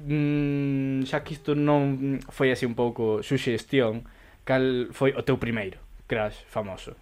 Mm, 0.00 1.04
xa 1.04 1.20
que 1.20 1.36
isto 1.36 1.52
non 1.52 2.16
foi 2.32 2.48
así 2.48 2.64
un 2.64 2.72
pouco 2.72 3.20
suxestión, 3.20 4.08
cal 4.48 4.88
foi 4.96 5.12
o 5.12 5.20
teu 5.20 5.36
primeiro 5.36 5.76
crash 6.08 6.48
famoso? 6.48 6.96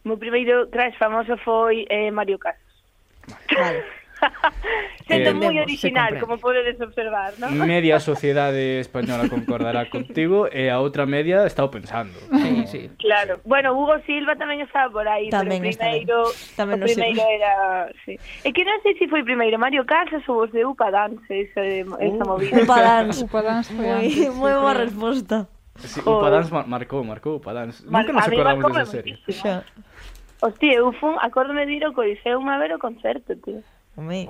O 0.00 0.08
meu 0.08 0.16
primeiro 0.16 0.72
crash 0.72 0.96
famoso 0.96 1.36
foi 1.44 1.84
eh, 1.92 2.08
Mario 2.08 2.40
Kart. 2.40 2.61
Vale. 3.50 3.82
Sendo 5.08 5.30
eh, 5.30 5.34
moi 5.34 5.56
original, 5.58 6.14
como 6.22 6.38
podedes 6.38 6.78
observar, 6.78 7.34
non? 7.42 7.50
Media 7.66 7.98
sociedade 7.98 8.78
española 8.78 9.26
concordará 9.26 9.90
contigo 9.90 10.46
e 10.46 10.70
a 10.70 10.78
outra 10.78 11.04
media 11.10 11.42
está 11.42 11.66
pensando. 11.66 12.14
Sí, 12.30 12.52
sí. 12.70 12.82
Claro. 13.02 13.42
Bueno, 13.42 13.74
Hugo 13.74 13.98
Silva 14.06 14.38
tamén 14.38 14.62
estaba 14.62 14.88
por 14.94 15.06
aí, 15.10 15.26
tamén 15.28 15.58
pero 15.58 15.74
primeiro, 15.74 16.18
tamén 16.54 16.78
o 16.78 16.86
primeiro 16.86 17.18
sirve. 17.18 17.34
era... 17.34 17.52
Sí. 18.06 18.14
E 18.46 18.48
que 18.54 18.62
non 18.62 18.78
sei 18.86 18.94
se 18.94 19.04
si 19.04 19.10
foi 19.10 19.26
primeiro 19.26 19.58
Mario 19.58 19.82
Casas 19.82 20.22
ou 20.30 20.46
os 20.46 20.50
de 20.54 20.62
Upa 20.62 20.94
Dance, 20.94 21.26
esa, 21.26 21.62
esa 21.98 22.22
uh, 22.22 22.30
movida. 22.30 22.62
Upa 22.62 22.78
Dance. 22.78 23.26
Upa 23.26 23.40
Dance 23.42 23.68
foi 23.74 23.86
moi, 23.90 24.06
antes. 24.06 24.30
Moi 24.38 24.54
boa 24.54 24.74
resposta. 24.78 25.36
Sí, 25.82 25.98
Upa 25.98 26.30
Dance 26.30 26.50
mar 26.54 26.64
marcou, 26.70 27.02
marcou 27.02 27.42
Upa 27.42 27.50
Dance. 27.50 27.82
Mar 27.90 28.06
Nunca 28.06 28.22
nos 28.22 28.26
acordamos 28.30 28.70
desa 28.70 28.86
serie. 28.86 29.18
Xa. 29.26 29.66
Hostia, 30.42 30.74
eu 30.74 30.92
fun, 30.98 31.14
acórdome 31.22 31.64
de 31.66 31.78
ir 31.78 31.84
ao 31.86 31.94
Coliseo 31.94 32.42
unha 32.42 32.58
ver 32.58 32.74
o 32.74 32.82
concerto, 32.82 33.38
tío. 33.38 33.62
Home. 33.94 34.26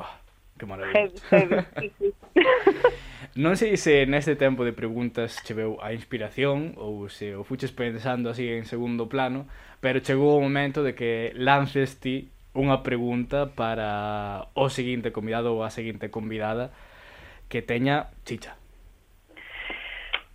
Que 0.60 0.68
maravilla. 0.68 1.08
Heavy, 1.08 1.16
heavy, 1.32 1.56
sí, 1.80 1.88
sí. 1.98 2.08
Non 3.32 3.56
sei 3.56 3.80
se 3.80 4.04
neste 4.04 4.36
tempo 4.36 4.60
de 4.60 4.76
preguntas 4.76 5.40
cheveu 5.40 5.80
a 5.80 5.96
inspiración 5.96 6.76
ou 6.76 7.08
se 7.08 7.32
o 7.32 7.48
fuches 7.48 7.72
pensando 7.72 8.28
así 8.28 8.44
en 8.44 8.68
segundo 8.68 9.08
plano, 9.08 9.48
pero 9.80 10.04
chegou 10.04 10.36
o 10.36 10.44
momento 10.44 10.84
de 10.84 10.92
que 10.92 11.32
lances 11.32 11.96
ti 11.96 12.28
unha 12.52 12.84
pregunta 12.84 13.48
para 13.48 14.52
o 14.52 14.68
seguinte 14.68 15.16
convidado 15.16 15.56
ou 15.56 15.64
a 15.64 15.72
seguinte 15.72 16.12
convidada 16.12 16.76
que 17.48 17.64
teña 17.64 18.12
chicha. 18.28 18.52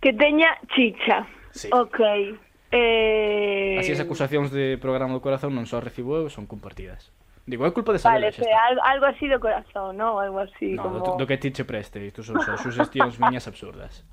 Que 0.02 0.10
teña 0.10 0.58
chicha. 0.74 1.22
Sí. 1.54 1.70
Ok. 1.70 2.02
Eh... 2.70 3.76
Así 3.80 3.92
as 3.92 4.02
acusacións 4.02 4.52
de 4.52 4.76
programa 4.76 5.16
do 5.16 5.24
corazón 5.24 5.56
non 5.56 5.64
só 5.64 5.80
recibo 5.80 6.16
eu, 6.20 6.28
son 6.28 6.44
compartidas. 6.44 7.08
Digo, 7.48 7.64
é 7.64 7.72
culpa 7.72 7.96
de 7.96 8.00
Sabela, 8.02 8.28
vale, 8.28 8.36
xa 8.36 8.44
está. 8.44 8.60
Algo, 8.68 8.80
algo 8.84 9.04
así 9.08 9.24
do 9.24 9.40
corazón, 9.40 9.96
non? 9.96 10.20
Algo 10.20 10.44
así 10.44 10.76
no, 10.76 10.84
como... 10.84 10.96
do, 11.00 11.10
do 11.16 11.24
que 11.24 11.40
ti 11.40 11.48
che 11.48 11.64
preste, 11.64 12.04
isto 12.04 12.20
son 12.20 12.44
só 12.44 12.60
sugestións 12.60 13.16
miñas 13.22 13.48
absurdas. 13.48 14.04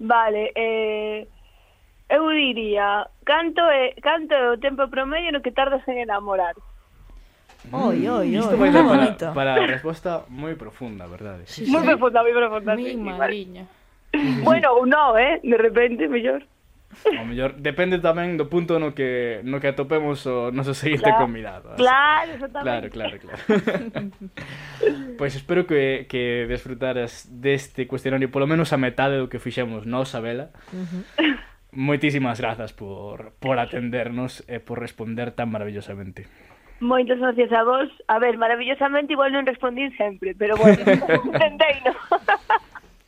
Vale, 0.00 0.52
eh... 0.56 1.28
Eu 2.08 2.28
diría, 2.30 3.08
canto 3.24 3.64
é, 3.64 3.96
canto 4.00 4.34
é 4.36 4.52
o 4.52 4.60
tempo 4.60 4.88
promedio 4.92 5.32
no 5.32 5.40
que 5.40 5.50
tardas 5.50 5.80
en 5.88 6.04
enamorar? 6.04 6.52
Mm, 7.64 7.74
oi, 7.74 8.08
oi, 8.08 8.28
oi. 8.28 8.44
Isto 8.44 8.56
vai 8.60 8.70
dar 8.70 8.84
para, 8.84 9.32
para 9.32 9.50
a 9.56 9.66
resposta 9.66 10.24
moi 10.28 10.52
profunda, 10.54 11.08
verdade? 11.08 11.48
Sí, 11.48 11.64
sí. 11.64 11.72
Moi 11.72 11.80
profunda, 11.80 12.20
moi 12.20 12.36
profunda. 12.36 12.76
Mi 12.76 12.92
sí, 12.92 12.96
mariña. 13.00 13.64
Bueno, 14.44 14.76
ou 14.76 14.84
no, 14.84 15.16
eh? 15.16 15.40
De 15.40 15.56
repente, 15.56 16.06
mellor. 16.06 16.44
O 17.20 17.24
mellor 17.26 17.58
depende 17.58 17.98
tamén 17.98 18.38
do 18.38 18.46
punto 18.46 18.78
no 18.78 18.94
que 18.94 19.42
no 19.42 19.58
que 19.58 19.70
atopemos 19.70 20.22
o 20.30 20.54
noso 20.54 20.72
seguinte 20.72 21.10
claro, 21.10 21.26
convidado. 21.26 21.66
Así. 21.74 21.82
Claro, 21.82 22.30
exactamente. 22.38 22.88
Claro, 22.90 23.16
claro, 23.16 23.16
claro. 23.18 23.40
pois 25.18 25.32
pues 25.32 25.32
espero 25.36 25.66
que 25.66 26.06
que 26.06 26.46
desfrutaras 26.46 27.26
deste 27.30 27.86
cuestionario 27.90 28.30
polo 28.30 28.46
menos 28.46 28.72
a 28.72 28.78
metade 28.78 29.18
do 29.18 29.26
que 29.26 29.42
fixemos 29.42 29.84
nós, 29.84 30.14
Abela. 30.14 30.54
Moitísimas 31.74 32.38
grazas 32.38 32.70
por 32.70 33.34
por 33.42 33.58
atendernos 33.58 34.46
e 34.46 34.62
por 34.62 34.78
responder 34.78 35.34
tan 35.34 35.50
maravillosamente. 35.50 36.26
Moitas 36.80 37.18
gracias 37.18 37.52
a 37.52 37.62
vos. 37.62 37.88
A 38.08 38.18
ver, 38.18 38.36
maravillosamente 38.36 39.14
igual 39.14 39.32
non 39.32 39.46
respondín 39.46 39.94
sempre, 39.96 40.34
pero 40.34 40.58
bueno, 40.58 40.82
entendeino. 41.32 41.94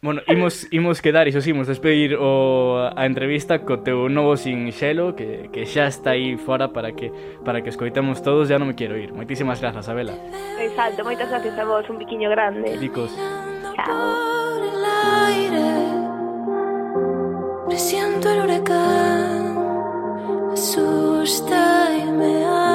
Bueno, 0.03 0.21
imos, 0.29 0.69
imos 0.71 1.01
quedar, 1.01 1.27
iso 1.27 1.41
sí, 1.41 1.51
imos 1.51 1.67
despedir 1.67 2.17
o, 2.21 2.93
a 2.95 3.07
entrevista 3.07 3.65
co 3.65 3.81
teu 3.81 4.13
novo 4.13 4.37
sinxelo 4.37 5.17
que, 5.17 5.49
que 5.51 5.65
xa 5.65 5.89
está 5.89 6.15
aí 6.15 6.37
fora 6.37 6.71
para 6.71 6.93
que 6.93 7.11
para 7.43 7.65
que 7.65 7.73
escoitemos 7.73 8.21
todos, 8.21 8.47
ya 8.53 8.61
non 8.61 8.69
me 8.71 8.77
quero 8.77 8.95
ir. 8.95 9.17
Moitísimas 9.17 9.59
grazas, 9.59 9.89
Abela. 9.89 10.15
Exacto, 10.61 11.03
moitas 11.03 11.33
gracias 11.33 11.57
a 11.59 11.65
vos, 11.65 11.89
un 11.89 11.97
piquiño 11.99 12.29
grande. 12.29 12.77
Dicos. 12.77 13.11
Chao. 13.75 14.37
Presiento 17.77 18.31
el 18.31 18.45
huracán, 18.45 19.55
me 20.47 20.53
asusta 20.55 21.91
y 21.95 22.11
me 22.11 22.66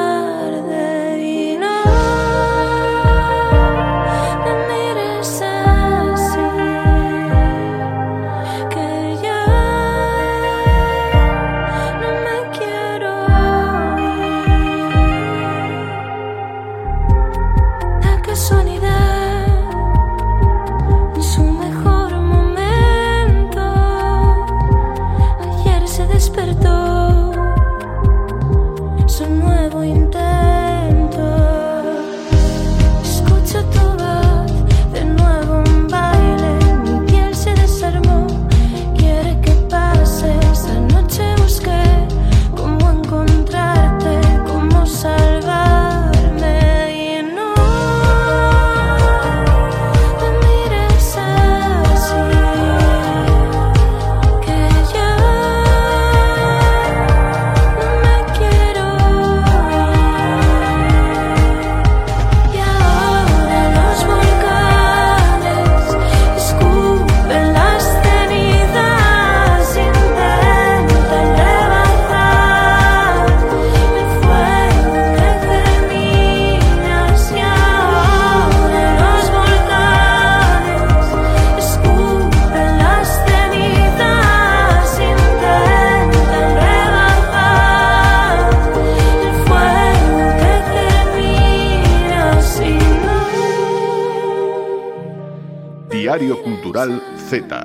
Diario 96.12 96.43
Cultural 96.43 97.01
Z. 97.16 97.55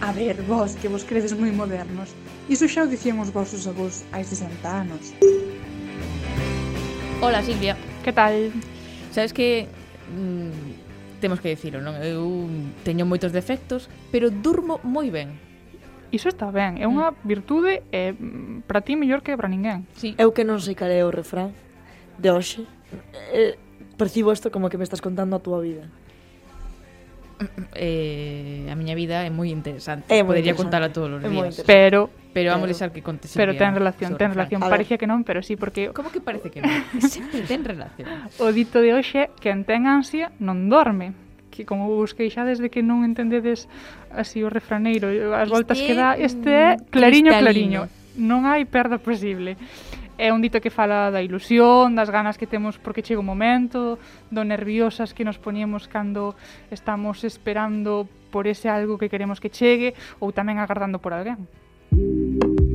A 0.00 0.12
ver, 0.12 0.40
vos, 0.48 0.76
que 0.76 0.88
vos 0.88 1.04
credes 1.04 1.36
moi 1.36 1.52
modernos. 1.52 2.16
Iso 2.48 2.64
xa 2.72 2.84
o 2.84 2.88
dicían 2.88 3.20
os 3.20 3.28
vosos 3.28 3.68
avós 3.68 4.08
hai 4.16 4.24
60 4.24 4.64
anos. 4.64 5.12
Hola, 7.20 7.44
Silvia. 7.44 7.76
Que 8.00 8.16
tal? 8.16 8.32
Sabes 9.12 9.36
que 9.36 9.68
mm, 10.08 11.20
temos 11.20 11.44
que 11.44 11.52
dicilo, 11.52 11.84
non? 11.84 12.00
Eu 12.00 12.48
teño 12.80 13.04
moitos 13.04 13.28
defectos, 13.28 13.92
pero 14.08 14.32
durmo 14.32 14.80
moi 14.80 15.12
ben 15.12 15.36
iso 16.12 16.28
está 16.28 16.50
ben, 16.50 16.78
é 16.78 16.86
unha 16.86 17.12
mm. 17.12 17.16
virtude 17.24 17.72
e 17.90 18.12
mm, 18.12 18.68
para 18.68 18.82
ti 18.82 18.94
mellor 18.94 19.22
que 19.22 19.34
para 19.34 19.50
ninguén. 19.50 19.88
Sí. 19.98 20.14
Eu 20.18 20.34
que 20.34 20.44
non 20.44 20.58
sei 20.62 20.74
cal 20.78 20.90
é 20.90 21.02
o 21.02 21.10
refrán 21.10 21.54
de 22.16 22.28
hoxe, 22.32 22.64
eh, 23.32 23.58
percibo 23.96 24.32
isto 24.32 24.50
como 24.50 24.68
que 24.68 24.78
me 24.78 24.84
estás 24.84 25.00
contando 25.00 25.36
a 25.36 25.40
túa 25.40 25.60
vida. 25.60 25.88
Eh, 27.76 28.64
a 28.72 28.74
miña 28.74 28.96
vida 28.96 29.20
é 29.20 29.30
moi 29.30 29.52
interesante. 29.52 30.08
É 30.08 30.24
moi 30.24 30.40
Podería 30.40 30.56
contala 30.56 30.88
todos 30.88 31.20
os 31.20 31.20
días. 31.20 31.60
Pero 31.68 32.08
pero 32.36 32.52
vamos 32.52 32.68
deixar 32.68 32.92
que 32.92 33.00
conte 33.00 33.28
Pero 33.32 33.56
ten 33.56 33.72
relación, 33.72 34.16
ten 34.20 34.32
relación. 34.36 34.60
Parece 34.60 35.00
que 35.00 35.08
non, 35.08 35.24
pero 35.24 35.40
sí, 35.40 35.56
porque... 35.56 35.88
Como 35.96 36.12
que 36.12 36.20
parece 36.20 36.52
que 36.52 36.60
non? 36.60 36.68
Sempre 37.00 37.48
ten 37.48 37.64
relación. 37.64 38.08
O 38.36 38.52
dito 38.52 38.84
de 38.84 38.92
hoxe, 38.92 39.32
quen 39.40 39.64
ten 39.64 39.88
ansia 39.88 40.32
non 40.36 40.68
dorme. 40.68 41.16
Que 41.48 41.64
como 41.64 41.88
vos 41.88 42.12
queixades 42.12 42.60
desde 42.60 42.68
que 42.68 42.84
non 42.84 43.08
entendedes 43.08 43.72
así 44.16 44.40
o 44.40 44.48
refraneiro, 44.48 45.12
eh, 45.12 45.28
as 45.28 45.52
voltas 45.52 45.76
este... 45.76 45.86
que 45.86 45.94
dá, 45.94 46.16
este 46.16 46.50
é 46.50 46.68
clariño, 46.90 47.30
clariño. 47.36 47.86
Non 48.16 48.48
hai 48.48 48.64
perda 48.64 48.96
posible. 48.96 49.60
É 50.16 50.32
un 50.32 50.40
dito 50.40 50.64
que 50.64 50.72
fala 50.72 51.12
da 51.12 51.20
ilusión, 51.20 51.92
das 51.92 52.08
ganas 52.08 52.40
que 52.40 52.48
temos 52.48 52.80
porque 52.80 53.04
chega 53.04 53.20
o 53.20 53.26
momento, 53.26 54.00
do 54.32 54.42
nerviosas 54.48 55.12
que 55.12 55.28
nos 55.28 55.36
poñemos 55.36 55.92
cando 55.92 56.32
estamos 56.72 57.20
esperando 57.20 58.08
por 58.32 58.48
ese 58.48 58.72
algo 58.72 58.96
que 58.96 59.12
queremos 59.12 59.36
que 59.38 59.52
chegue 59.52 59.92
ou 60.16 60.32
tamén 60.32 60.56
agardando 60.56 60.96
por 60.96 61.12
alguén. 61.12 61.44
Música 61.92 62.65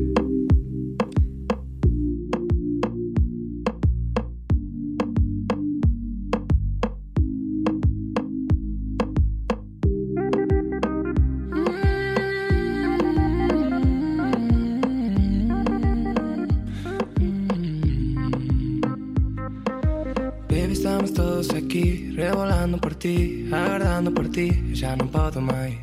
estamos 21.03 21.13
todos 21.13 21.53
aquí 21.55 22.11
Revolando 22.15 22.77
por 22.77 22.93
ti, 22.95 23.49
agardando 23.51 24.13
por 24.13 24.29
ti. 24.29 24.51
Já 24.73 24.95
non 24.95 25.09
podo 25.09 25.41
máis 25.41 25.81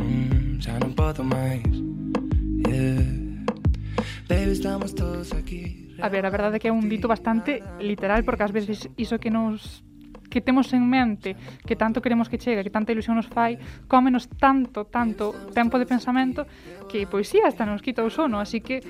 mm, 0.00 0.56
Já 0.56 0.80
non 0.80 0.96
podo 0.96 1.20
máis 1.20 1.68
yeah. 2.64 3.04
Baby, 4.24 4.56
estamos 4.56 4.96
todos 4.96 5.36
aquí 5.36 5.92
A 6.00 6.08
ver, 6.08 6.24
a 6.24 6.32
verdade 6.32 6.56
é 6.56 6.60
que 6.60 6.68
é 6.68 6.72
un 6.72 6.88
dito 6.88 7.12
bastante 7.12 7.60
literal 7.76 8.24
Porque 8.24 8.40
ás 8.40 8.56
veces 8.56 8.88
iso 8.96 9.20
que 9.20 9.28
nos 9.28 9.84
que 10.26 10.42
temos 10.42 10.74
en 10.74 10.84
mente, 10.90 11.36
que 11.64 11.76
tanto 11.76 12.02
queremos 12.02 12.28
que 12.28 12.36
chegue, 12.36 12.66
que 12.66 12.68
tanta 12.68 12.92
ilusión 12.92 13.16
nos 13.16 13.30
fai, 13.30 13.56
cómenos 13.88 14.28
tanto, 14.28 14.84
tanto 14.84 15.32
tempo 15.54 15.78
de 15.78 15.86
pensamento 15.86 16.44
que 16.90 17.06
pois 17.06 17.30
si, 17.30 17.38
sí, 17.38 17.44
hasta 17.46 17.64
nos 17.64 17.80
quita 17.80 18.02
o 18.02 18.10
sono, 18.10 18.42
así 18.42 18.60
que 18.60 18.82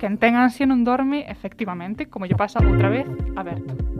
quen 0.00 0.18
ten 0.18 0.34
ansia 0.34 0.66
non 0.66 0.82
dorme, 0.82 1.28
efectivamente, 1.28 2.08
como 2.10 2.26
lle 2.26 2.34
pasa 2.34 2.58
outra 2.58 2.88
vez 2.90 3.06
a 3.36 3.46
Berto. 3.46 3.95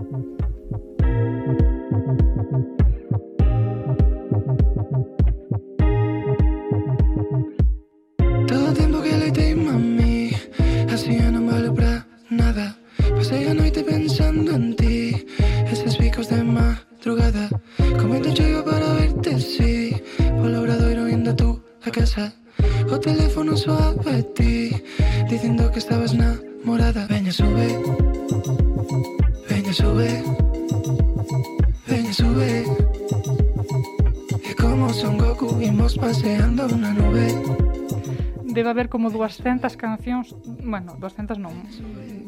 200 39.47 39.77
cancións, 39.77 40.35
bueno, 40.59 40.99
200 40.99 41.39
non. 41.39 41.55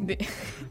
De... 0.06 0.14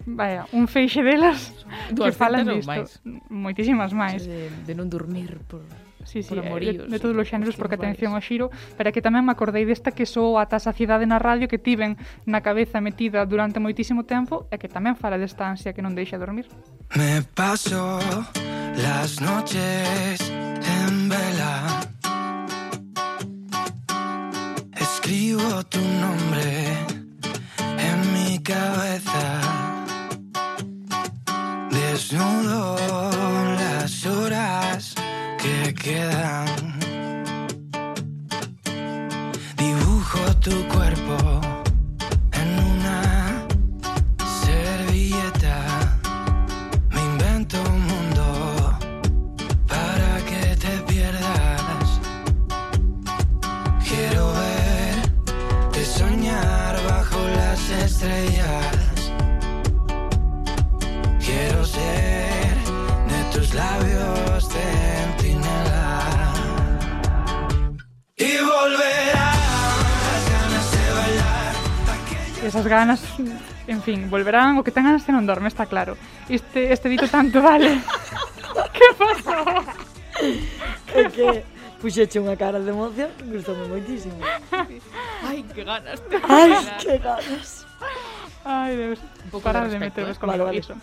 Vaya, 0.07 0.47
un 0.55 0.71
feixe 0.71 1.03
delas 1.03 1.51
que 1.91 2.15
falan 2.15 2.47
disto. 2.47 2.71
Máis. 2.71 3.03
Moitísimas 3.27 3.91
máis. 3.91 4.23
De, 4.23 4.47
de 4.63 4.71
non 4.71 4.87
dormir 4.87 5.43
por 5.51 5.59
sí, 6.07 6.23
sí, 6.23 6.31
eh, 6.31 6.39
amoríos, 6.39 6.87
de, 6.87 6.95
de 6.95 6.99
todos 7.03 7.11
os 7.19 7.27
xéneros, 7.27 7.59
porque 7.59 7.75
atención 7.75 8.15
ao 8.15 8.23
xiro, 8.23 8.47
pero 8.79 8.95
que 8.95 9.03
tamén 9.03 9.27
me 9.27 9.35
acordei 9.35 9.67
desta 9.67 9.91
que 9.91 10.07
sou 10.07 10.39
ata 10.39 10.55
saciedade 10.63 11.03
na 11.03 11.19
radio 11.19 11.51
que 11.51 11.59
tiven 11.59 11.99
na 12.23 12.39
cabeza 12.39 12.79
metida 12.79 13.27
durante 13.27 13.59
moitísimo 13.59 14.07
tempo 14.07 14.47
e 14.47 14.55
que 14.55 14.71
tamén 14.71 14.95
fala 14.95 15.19
desta 15.19 15.51
ansia 15.51 15.75
que 15.75 15.83
non 15.83 15.91
deixa 15.99 16.15
dormir. 16.15 16.47
Me 16.95 17.27
paso 17.35 17.99
las 18.79 19.19
noches 19.19 20.23
en 20.63 21.11
vela 21.11 21.96
Escribo 25.27 25.61
tu 25.65 25.81
nombre 25.81 26.77
en 27.59 28.13
mi 28.13 28.39
cabeza. 28.39 29.41
Desnudo 31.69 32.77
las 33.59 34.05
horas 34.05 34.95
que 35.37 35.73
quedan. 35.73 36.79
Dibujo 39.57 40.19
tu 40.39 40.65
cuerpo 40.69 41.41
as 72.57 72.67
ganas, 72.67 73.01
en 73.67 73.81
fin, 73.85 74.09
volverán 74.09 74.57
o 74.57 74.65
que 74.65 74.73
tengan 74.73 74.97
se 74.97 75.13
non 75.13 75.29
dorme, 75.29 75.47
está 75.47 75.69
claro. 75.69 75.93
Este, 76.25 76.73
este 76.73 76.89
dito 76.89 77.05
tanto 77.05 77.39
vale. 77.39 77.77
que 78.75 78.87
pasou? 78.97 79.61
Que, 80.89 81.01
que 81.13 81.27
puxeche 81.77 82.17
unha 82.17 82.33
cara 82.33 82.57
de 82.57 82.73
emoción 82.73 83.13
que 83.13 83.37
gustoume 83.37 83.69
moitísimo. 83.69 84.17
Ai, 85.21 85.45
que 85.45 85.61
ganas. 85.61 86.01
Ai, 86.25 86.49
que 86.81 86.97
ganas. 86.97 87.49
Ai, 88.41 88.73
Deus. 88.73 88.99
Un 88.99 89.29
pouco 89.29 89.45
Para 89.45 89.69
de, 89.69 89.77
de 89.77 89.79
metervos 89.79 90.17
¿eh? 90.17 90.19
con 90.19 90.33
vale, 90.33 90.43
vale. 90.43 90.59
iso. 90.59 90.73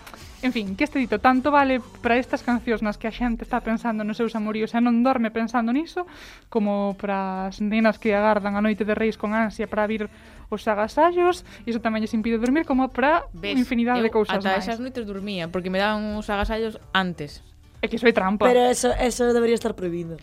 En 0.44 0.52
fin, 0.52 0.76
que 0.76 0.84
este 0.84 0.98
dito 0.98 1.24
tanto 1.24 1.50
vale 1.50 1.80
para 2.04 2.20
estas 2.20 2.44
cancións 2.44 2.84
nas 2.84 3.00
que 3.00 3.08
a 3.08 3.14
xente 3.16 3.48
está 3.48 3.64
pensando 3.64 4.04
nos 4.04 4.20
seus 4.20 4.36
amoríos 4.36 4.76
e 4.76 4.78
non 4.84 5.00
dorme 5.00 5.32
pensando 5.32 5.72
niso, 5.72 6.04
como 6.52 6.92
para 7.00 7.48
as 7.48 7.64
nenas 7.64 7.96
que 7.96 8.12
agardan 8.12 8.52
a 8.52 8.60
noite 8.60 8.84
de 8.84 8.92
reis 8.92 9.16
con 9.16 9.32
ansia 9.32 9.64
para 9.64 9.88
vir 9.88 10.12
os 10.52 10.60
agasallos, 10.68 11.48
e 11.64 11.72
iso 11.72 11.80
tamén 11.80 12.04
lles 12.04 12.12
impide 12.12 12.36
dormir 12.36 12.68
como 12.68 12.92
para 12.92 13.24
Ves, 13.32 13.56
infinidade 13.56 14.04
de 14.04 14.12
cousas 14.12 14.36
máis. 14.44 14.68
Ata 14.68 14.76
esas 14.76 14.84
noites 14.84 15.08
dormía, 15.08 15.48
porque 15.48 15.72
me 15.72 15.80
daban 15.80 16.04
uns 16.12 16.28
agasallos 16.28 16.76
antes. 16.92 17.40
É 17.80 17.88
que 17.88 17.96
iso 17.96 18.04
é 18.04 18.12
trampa. 18.12 18.44
Pero 18.44 18.68
eso, 18.68 18.92
eso 19.00 19.32
debería 19.32 19.56
estar 19.56 19.72
prohibido. 19.72 20.20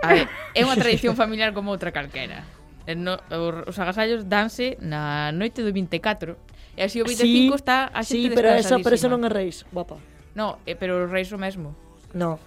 A 0.00 0.16
ver, 0.16 0.32
é 0.56 0.64
unha 0.64 0.80
tradición 0.80 1.12
familiar 1.12 1.52
como 1.52 1.68
outra 1.76 1.92
calquera. 1.92 2.48
Eh, 2.88 2.96
no, 2.96 3.20
os 3.68 3.76
agasallos 3.76 4.32
danse 4.32 4.80
na 4.80 5.28
noite 5.28 5.60
do 5.60 5.68
24 5.76 6.40
E 6.74 6.82
así 6.84 6.98
o 7.00 7.06
25 7.06 7.22
sí, 7.22 7.54
está 7.54 7.90
a 7.94 8.02
xente 8.02 8.28
Sí, 8.28 8.34
pero 8.34 8.50
eso, 8.54 8.76
pero 8.82 8.94
eso 8.98 9.06
non 9.06 9.22
é 9.22 9.30
reis, 9.30 9.62
guapa. 9.70 9.98
No, 10.34 10.58
eh, 10.66 10.74
pero 10.74 11.06
o 11.06 11.10
reis 11.10 11.30
o 11.30 11.38
mesmo. 11.38 11.74
No. 12.10 12.38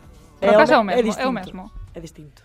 É 0.44 0.52
o, 0.52 0.60
é 0.60 0.78
o 0.78 0.84
mesmo, 0.84 0.92
é, 0.92 1.02
distinto, 1.02 1.24
é 1.24 1.28
o 1.28 1.34
mesmo. 1.34 1.64
É 1.96 2.00
distinto. 2.04 2.42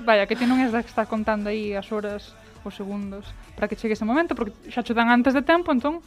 Vaya, 0.00 0.24
que 0.30 0.38
ti 0.38 0.46
non 0.46 0.62
es 0.62 0.70
está 0.72 1.04
contando 1.04 1.50
aí 1.50 1.74
as 1.74 1.90
horas 1.90 2.32
os 2.66 2.74
segundos 2.74 3.26
para 3.54 3.66
que 3.66 3.78
chegue 3.78 3.94
ese 3.94 4.06
momento, 4.06 4.38
porque 4.38 4.54
xa 4.70 4.86
che 4.86 4.94
dan 4.94 5.10
antes 5.10 5.34
de 5.34 5.42
tempo, 5.42 5.74
entón 5.74 6.02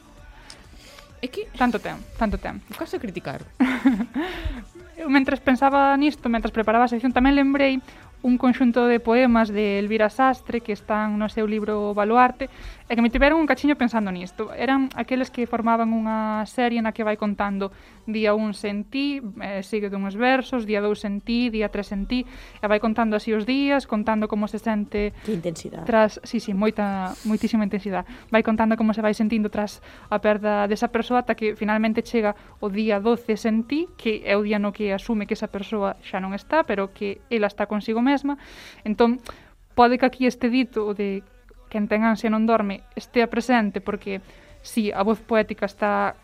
É 1.20 1.28
que 1.28 1.51
tanto 1.51 1.84
ten, 1.84 1.99
tanto 2.15 2.39
ten. 2.39 2.63
O 2.72 2.76
caso 2.80 2.95
é 2.95 2.99
criticar. 2.99 3.43
eu 4.95 5.11
mentres 5.11 5.43
pensaba 5.43 5.91
nisto, 5.99 6.32
mentres 6.32 6.55
preparaba 6.55 6.88
a 6.88 6.91
sección, 6.91 7.11
tamén 7.11 7.36
lembrei 7.36 7.84
un 8.24 8.39
conxunto 8.39 8.88
de 8.88 9.03
poemas 9.03 9.51
de 9.51 9.80
Elvira 9.84 10.07
Sastre 10.07 10.63
que 10.63 10.72
están 10.72 11.20
no 11.20 11.28
seu 11.28 11.43
libro 11.43 11.91
Baluarte 11.91 12.47
e 12.89 12.97
que 12.97 13.05
me 13.05 13.13
tiveron 13.13 13.37
un 13.37 13.45
cachiño 13.45 13.77
pensando 13.77 14.09
nisto. 14.09 14.49
Eran 14.57 14.89
aqueles 14.97 15.29
que 15.29 15.45
formaban 15.45 15.93
unha 15.93 16.41
serie 16.49 16.81
na 16.81 16.89
que 16.89 17.05
vai 17.05 17.21
contando 17.21 17.69
día 18.09 18.33
1 18.33 18.57
sen 18.57 18.89
ti, 18.89 19.21
eh, 19.45 19.61
sigue 19.61 19.93
dunhos 19.93 20.17
versos, 20.17 20.65
día 20.65 20.81
2 20.81 20.97
sen 20.97 21.21
ti, 21.21 21.53
día 21.53 21.69
3 21.69 21.93
en 21.93 22.03
ti, 22.09 22.19
e 22.25 22.65
vai 22.65 22.81
contando 22.81 23.13
así 23.13 23.29
os 23.29 23.45
días, 23.45 23.85
contando 23.85 24.25
como 24.25 24.49
se 24.49 24.57
sente... 24.57 25.13
Que 25.21 25.37
intensidade. 25.37 25.85
Tras, 25.85 26.17
sí, 26.25 26.41
sí, 26.41 26.57
moita, 26.57 27.13
moitísima 27.29 27.61
intensidade. 27.61 28.09
Vai 28.33 28.41
contando 28.41 28.73
como 28.73 28.97
se 28.97 29.05
vai 29.05 29.13
sentindo 29.13 29.53
tras 29.53 29.85
a 30.09 30.17
perda 30.17 30.65
desa 30.65 30.89
persoa 30.89 31.21
ata 31.21 31.37
que 31.37 31.53
finalmente 31.53 32.01
chega 32.01 32.33
o 32.57 32.73
día 32.73 32.97
12 32.97 33.37
sen 33.37 33.69
ti, 33.69 33.85
que 34.01 34.25
é 34.25 34.33
o 34.33 34.41
día 34.41 34.57
no 34.57 34.73
que 34.73 34.89
asume 34.97 35.29
que 35.29 35.37
esa 35.37 35.53
persoa 35.53 36.01
xa 36.01 36.17
non 36.17 36.33
está, 36.33 36.65
pero 36.65 36.89
que 36.89 37.21
ela 37.29 37.45
está 37.45 37.69
consigo 37.69 38.01
mesma. 38.01 38.41
Entón, 38.81 39.21
pode 39.77 40.01
que 40.01 40.09
aquí 40.09 40.25
este 40.25 40.49
dito 40.49 40.97
de 40.97 41.21
quen 41.70 41.88
ten 41.88 42.03
ansia 42.03 42.34
non 42.34 42.49
dorme 42.49 42.84
estea 42.97 43.30
presente 43.30 43.80
porque 43.80 44.20
si 44.65 44.89
sí, 44.89 44.91
a 44.91 45.05
voz 45.05 45.22
poética 45.24 45.70
está 45.70 46.20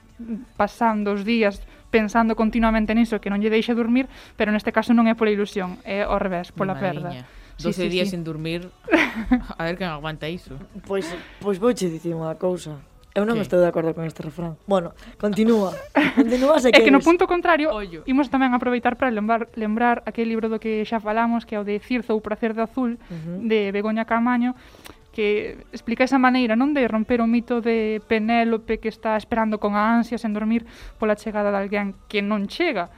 pasando 0.57 1.13
os 1.13 1.23
días 1.23 1.61
pensando 1.91 2.35
continuamente 2.35 2.91
niso 2.91 3.23
que 3.23 3.31
non 3.31 3.39
lle 3.39 3.47
deixa 3.47 3.71
dormir, 3.71 4.11
pero 4.35 4.51
neste 4.51 4.75
caso 4.75 4.91
non 4.91 5.07
é 5.07 5.15
pola 5.15 5.31
ilusión, 5.31 5.79
é 5.87 6.03
ao 6.03 6.19
revés, 6.19 6.51
pola 6.51 6.75
Mariña. 6.75 7.23
perda. 7.23 7.45
12 7.55 7.71
sí, 7.71 7.71
sí, 7.71 7.87
días 7.87 8.11
sí. 8.11 8.19
sin 8.19 8.27
dormir, 8.27 8.67
a 9.57 9.63
ver 9.63 9.79
quen 9.79 9.87
aguanta 9.87 10.27
iso. 10.27 10.59
Pois, 10.83 11.07
pois 11.39 11.55
vouche 11.55 11.87
dicir 11.87 12.11
unha 12.11 12.35
cousa. 12.35 12.75
Eu 13.15 13.23
non 13.23 13.39
que? 13.39 13.47
estou 13.47 13.63
de 13.63 13.71
acordo 13.71 13.95
con 13.95 14.03
este 14.03 14.27
refrán. 14.27 14.59
Bueno, 14.67 14.91
continúa. 15.15 15.71
continúa 16.19 16.59
se. 16.59 16.67
É 16.75 16.83
que 16.83 16.91
no 16.91 16.99
punto 16.99 17.31
contrario, 17.31 17.71
Ollo. 17.71 18.03
imos 18.03 18.27
tamén 18.27 18.51
aproveitar 18.51 18.99
para 18.99 19.07
lembrar, 19.07 19.47
lembrar 19.55 20.03
aquel 20.03 20.27
libro 20.27 20.51
do 20.51 20.59
que 20.59 20.83
xa 20.83 20.99
falamos, 20.99 21.47
que 21.47 21.55
é 21.55 21.59
o 21.59 21.63
de 21.63 21.79
Cirzo, 21.79 22.11
o 22.11 22.19
prazer 22.19 22.51
de 22.51 22.67
azul, 22.67 22.99
uh 22.99 23.15
-huh. 23.15 23.39
de 23.39 23.71
Begoña 23.71 24.03
Camaño, 24.03 24.51
que 25.15 25.63
explica 25.71 26.03
esa 26.03 26.19
maneira 26.19 26.59
non 26.59 26.75
de 26.75 26.83
romper 26.91 27.23
o 27.23 27.27
mito 27.31 27.63
de 27.63 28.03
Penélope 28.03 28.83
que 28.83 28.91
está 28.91 29.15
esperando 29.15 29.63
con 29.63 29.79
ansia 29.79 30.19
sen 30.19 30.35
dormir 30.35 30.67
pola 30.99 31.15
chegada 31.15 31.55
de 31.55 31.59
alguén 31.63 31.95
que 32.11 32.19
non 32.19 32.51
chega. 32.51 32.91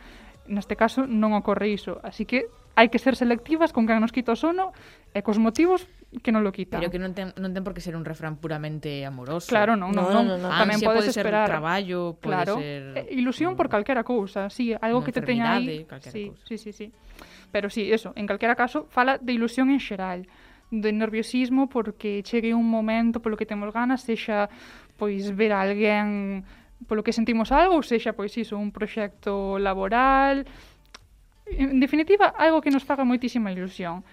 Neste 0.49 0.73
caso 0.73 1.05
non 1.05 1.37
ocorre 1.37 1.69
iso, 1.69 2.01
así 2.01 2.25
que 2.25 2.49
hai 2.73 2.89
que 2.89 2.97
ser 2.97 3.13
selectivas 3.13 3.69
con 3.69 3.85
quen 3.85 4.01
nos 4.01 4.09
quita 4.09 4.33
o 4.33 4.37
sono 4.37 4.73
e 5.13 5.21
cos 5.21 5.37
motivos 5.37 5.85
que 6.21 6.33
non 6.33 6.41
lo 6.41 6.49
quitan. 6.49 6.81
Pero 6.81 6.89
que 6.89 7.01
non 7.01 7.13
ten, 7.13 7.33
non 7.37 7.53
ten 7.53 7.65
por 7.65 7.77
que 7.77 7.81
ser 7.85 7.93
un 7.93 8.05
refrán 8.05 8.41
puramente 8.41 9.05
amoroso. 9.05 9.49
Claro, 9.49 9.77
non, 9.77 9.93
non, 9.93 10.09
non. 10.09 10.25
non, 10.25 10.37
non. 10.41 10.51
Tamén 10.53 10.81
podes 10.81 11.05
pode 11.05 11.13
esperar. 11.13 11.49
traballo, 11.49 12.17
pode 12.17 12.33
claro. 12.33 12.53
ser... 12.57 13.05
Ilusión 13.13 13.53
por 13.53 13.69
calquera 13.69 14.01
cousa, 14.01 14.49
sí, 14.49 14.73
algo 14.73 15.05
que 15.05 15.13
te 15.13 15.21
teña 15.21 15.57
aí. 15.57 15.85
Sí, 16.01 16.33
cousa. 16.33 16.45
sí, 16.49 16.57
sí, 16.57 16.71
sí. 16.73 16.87
Pero 17.53 17.69
sí, 17.69 17.93
eso, 17.93 18.13
en 18.17 18.25
calquera 18.25 18.57
caso, 18.57 18.85
fala 18.89 19.17
de 19.17 19.33
ilusión 19.33 19.69
en 19.69 19.81
xeral 19.81 20.25
de 20.71 20.91
nerviosismo 20.91 21.67
porque 21.67 22.23
chegue 22.23 22.53
un 22.53 22.67
momento 22.69 23.21
polo 23.21 23.37
que 23.37 23.45
temos 23.47 23.71
ganas, 23.71 24.03
sexa 24.03 24.49
pois 24.97 25.31
ver 25.31 25.55
a 25.55 25.63
alguén 25.63 26.43
polo 26.85 27.01
que 27.01 27.15
sentimos 27.15 27.51
algo, 27.51 27.79
ou 27.79 27.83
sexa 27.83 28.13
pois 28.13 28.35
iso, 28.37 28.59
un 28.59 28.75
proxecto 28.75 29.57
laboral, 29.57 30.45
en 31.47 31.79
definitiva, 31.79 32.35
algo 32.37 32.61
que 32.61 32.71
nos 32.71 32.83
faga 32.83 33.07
moitísima 33.07 33.51
ilusión. 33.51 34.03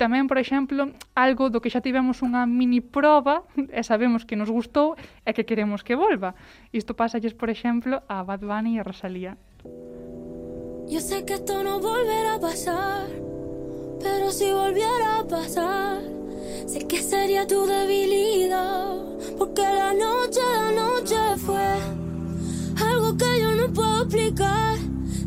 Tamén, 0.00 0.32
por 0.32 0.40
exemplo, 0.40 0.96
algo 1.12 1.52
do 1.52 1.60
que 1.60 1.68
xa 1.68 1.84
tivemos 1.84 2.24
unha 2.24 2.48
mini 2.48 2.80
proba 2.80 3.44
e 3.68 3.84
sabemos 3.84 4.24
que 4.24 4.38
nos 4.38 4.48
gustou 4.48 4.96
e 5.28 5.36
que 5.36 5.44
queremos 5.44 5.84
que 5.84 5.92
volva. 5.92 6.32
Isto 6.72 6.96
pasalles, 6.96 7.36
por 7.36 7.52
exemplo, 7.52 8.00
a 8.08 8.24
Bad 8.24 8.40
Bunny 8.40 8.78
e 8.78 8.80
a 8.80 8.86
Rosalía. 8.86 9.36
Yo 10.88 11.04
sé 11.04 11.28
que 11.28 11.36
esto 11.36 11.60
no 11.60 11.84
volverá 11.84 12.40
a 12.40 12.40
pasar 12.40 13.29
pero 14.02 14.30
si 14.32 14.50
volviera 14.52 15.18
a 15.18 15.24
pasar, 15.24 16.00
sé 16.66 16.86
que 16.86 17.02
sería 17.02 17.46
tu 17.46 17.66
debilidad, 17.66 18.94
porque 19.38 19.62
la 19.62 19.92
noche, 19.92 20.40
la 20.54 20.72
noche 20.72 21.16
fue 21.44 22.00
algo 22.88 23.16
que 23.16 23.40
yo 23.40 23.52
no 23.52 23.72
puedo 23.72 24.02
explicar. 24.02 24.76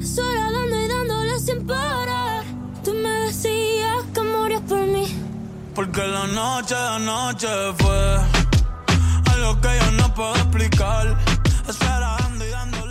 Sola 0.04 0.52
dando 0.52 0.80
y 0.80 0.88
dándole 0.88 1.40
sin 1.40 1.66
parar. 1.66 2.44
Tú 2.84 2.94
me 2.94 3.10
decías 3.26 4.04
que 4.14 4.22
morías 4.22 4.62
por 4.62 4.80
mí. 4.80 5.06
Porque 5.76 6.06
la 6.06 6.28
noche, 6.28 6.76
la 6.76 7.00
noche 7.00 7.48
fue 7.78 8.18
algo 9.34 9.62
que 9.62 9.70
yo 9.80 9.92
no 9.92 10.14
puedo 10.14 10.36
explicar. 10.36 11.18
Esperando. 11.68 12.33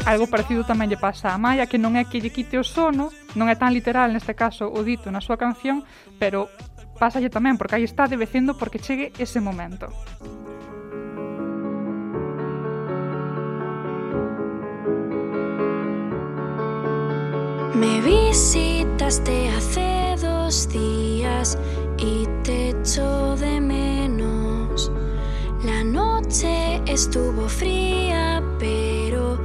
Algo 0.03 0.27
parecido 0.27 0.67
tamén 0.67 0.91
lle 0.91 0.99
pasa 0.99 1.31
a 1.31 1.39
Maya, 1.39 1.71
que 1.71 1.79
non 1.79 1.95
é 1.95 2.03
que 2.03 2.19
lle 2.19 2.35
quite 2.35 2.59
o 2.59 2.67
sono, 2.67 3.15
non 3.39 3.47
é 3.47 3.55
tan 3.55 3.71
literal 3.71 4.11
neste 4.11 4.35
caso 4.35 4.67
o 4.67 4.83
dito 4.83 5.15
na 5.15 5.23
súa 5.23 5.39
canción, 5.39 5.87
pero 6.19 6.51
pásalle 6.99 7.31
tamén, 7.31 7.55
porque 7.55 7.79
aí 7.79 7.87
está 7.87 8.11
debecendo 8.11 8.59
porque 8.59 8.83
chegue 8.83 9.15
ese 9.15 9.39
momento. 9.39 9.95
Me 17.79 18.03
visitaste 18.03 19.55
hace 19.55 20.19
dos 20.19 20.67
días 20.67 21.55
y 21.99 22.27
te 22.43 22.75
echo 22.75 23.37
de 23.39 23.63
menos. 23.63 24.91
La 25.63 25.87
noche 25.87 26.83
estuvo 26.87 27.47
fría, 27.47 28.43
pero 28.59 29.39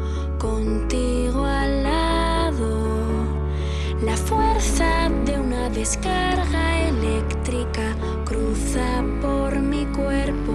fuerza 4.28 5.10
de 5.26 5.40
una 5.40 5.70
descarga 5.70 6.88
eléctrica 6.90 7.96
cruza 8.26 9.04
por 9.22 9.58
mi 9.60 9.86
cuerpo. 9.86 10.54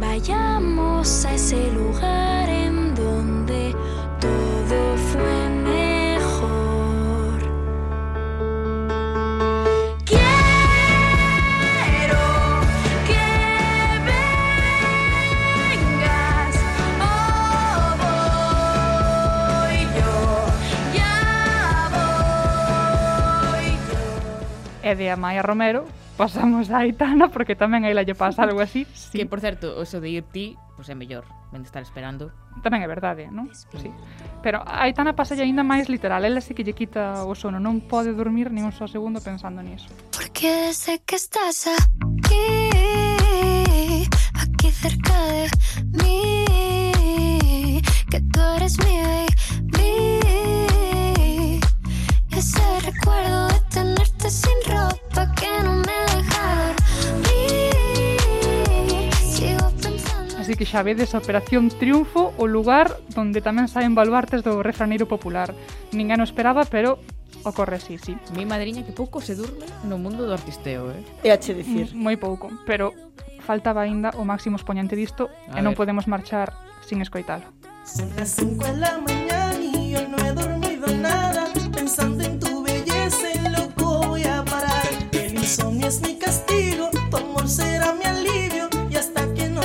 Vayamos 0.00 1.24
a 1.24 1.34
ese 1.34 1.70
lugar 1.72 2.48
en 2.48 2.94
donde 2.94 3.33
e 24.84 24.92
de 24.94 25.08
Amaya 25.08 25.40
Romero 25.40 25.88
pasamos 26.20 26.68
a 26.68 26.84
Aitana 26.84 27.32
porque 27.32 27.56
tamén 27.56 27.88
a 27.88 27.90
ela 27.90 28.04
lle 28.04 28.12
pasa 28.12 28.44
algo 28.44 28.60
así. 28.60 28.84
Sí. 28.94 29.18
Que, 29.18 29.26
por 29.26 29.40
certo, 29.40 29.78
o 29.78 29.86
so 29.88 30.02
de 30.02 30.10
ir 30.10 30.24
ti, 30.28 30.58
pois 30.76 30.86
pues, 30.86 30.88
é 30.90 30.94
mellor, 30.94 31.24
ven 31.54 31.64
de 31.64 31.68
estar 31.70 31.80
esperando. 31.80 32.34
Tamén 32.60 32.84
é 32.84 32.88
verdade, 32.90 33.32
non? 33.32 33.48
Sí. 33.54 33.88
Pero 34.44 34.60
a 34.60 34.84
Aitana 34.84 35.16
pasa 35.16 35.32
aínda 35.38 35.64
máis 35.64 35.88
literal, 35.88 36.20
ela 36.26 36.44
sí 36.44 36.52
que 36.52 36.66
lle 36.66 36.76
quita 36.76 37.24
o 37.24 37.32
sono, 37.32 37.56
non 37.56 37.80
pode 37.88 38.12
dormir 38.12 38.52
ni 38.52 38.60
un 38.60 38.76
só 38.76 38.84
segundo 38.84 39.24
pensando 39.24 39.64
niso. 39.64 39.88
Porque 40.12 40.76
sé 40.76 41.00
que 41.06 41.16
estás 41.16 41.64
aquí, 41.64 42.44
aquí 44.36 44.68
cerca 44.68 45.16
de 45.32 45.48
mí, 45.96 47.80
que 48.10 48.20
tú 48.28 48.40
eres 48.58 48.76
mi 48.84 49.00
baby 49.00 49.34
ese 52.44 52.80
recuerdo 52.80 53.48
de 53.48 53.60
tenerte 53.70 54.28
sin 54.30 54.58
ropa 54.66 55.32
que 55.32 55.48
no 55.64 55.72
me 55.76 55.98
dejaba. 56.12 56.74
Sigo 59.18 59.70
pensando. 59.80 60.36
Así 60.38 60.54
que 60.54 60.66
xa 60.66 60.82
vedes 60.84 61.14
a 61.14 61.18
Operación 61.24 61.72
Triunfo, 61.72 62.36
o 62.36 62.44
lugar 62.44 63.00
onde 63.16 63.40
tamén 63.40 63.64
saen 63.72 63.96
baluartes 63.96 64.44
do 64.44 64.60
refraneiro 64.60 65.08
popular. 65.08 65.56
Ninguén 65.96 66.20
o 66.20 66.28
esperaba, 66.28 66.68
pero 66.68 67.00
ocorre 67.48 67.80
así, 67.80 67.96
sí. 67.96 68.12
Mi 68.36 68.44
madriña 68.44 68.84
que 68.84 68.92
pouco 68.92 69.24
se 69.24 69.32
durme 69.40 69.64
no 69.88 69.96
mundo 69.96 70.28
do 70.28 70.36
artisteo, 70.36 70.92
eh? 70.92 71.00
E 71.24 71.32
che 71.40 71.56
dicir. 71.56 71.96
Moi 71.96 72.20
mm, 72.20 72.20
pouco, 72.20 72.52
pero 72.68 72.92
faltaba 73.40 73.88
aínda 73.88 74.12
o 74.20 74.24
máximo 74.28 74.60
expoñente 74.60 74.92
disto 74.92 75.32
A 75.48 75.56
e 75.56 75.60
non 75.64 75.72
ver. 75.72 75.80
podemos 75.80 76.04
marchar 76.12 76.52
sin 76.84 77.00
escoitalo. 77.00 77.48
Son 77.88 78.08
las 78.16 78.36
5 78.36 78.64
de 78.68 78.76
la 78.84 79.00
mañana 79.00 79.56
y 79.60 79.96
yo 79.96 80.04
no 80.08 80.16
he 80.20 80.32
dormido 80.32 80.88
nada 81.00 81.44
pensando 81.84 82.23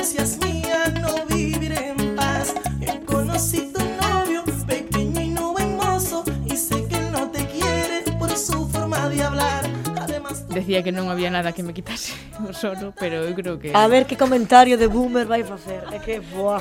seas 0.09 0.39
mía, 0.39 0.91
no 1.01 1.25
viviré 1.27 1.93
en 1.93 2.15
paz. 2.15 2.55
Yo 2.81 3.05
conocí 3.05 3.71
tu 3.71 3.81
novio, 4.01 4.43
pequeño 4.65 5.21
y 5.21 5.29
no 5.29 5.53
buen 5.53 5.77
mozo. 5.77 6.23
Y 6.45 6.57
sé 6.57 6.87
que 6.87 6.95
él 6.97 7.11
no 7.11 7.29
te 7.29 7.45
quiere 7.45 8.01
por 8.17 8.31
su 8.35 8.67
forma 8.69 9.07
de 9.09 9.21
hablar. 9.21 9.69
Además, 10.01 10.47
Decía 10.49 10.81
que 10.81 10.91
non 10.91 11.13
había 11.13 11.29
nada 11.29 11.53
que 11.53 11.61
me 11.61 11.77
quitase 11.77 12.17
o 12.49 12.53
sono, 12.53 12.89
pero 12.97 13.21
eu 13.21 13.37
creo 13.37 13.61
que... 13.61 13.69
A 13.69 13.85
ver 13.85 14.09
que 14.09 14.17
comentario 14.17 14.81
de 14.81 14.89
boomer 14.89 15.29
vai 15.29 15.45
facer. 15.45 15.85
É 15.93 16.01
que, 16.01 16.17
boa, 16.33 16.57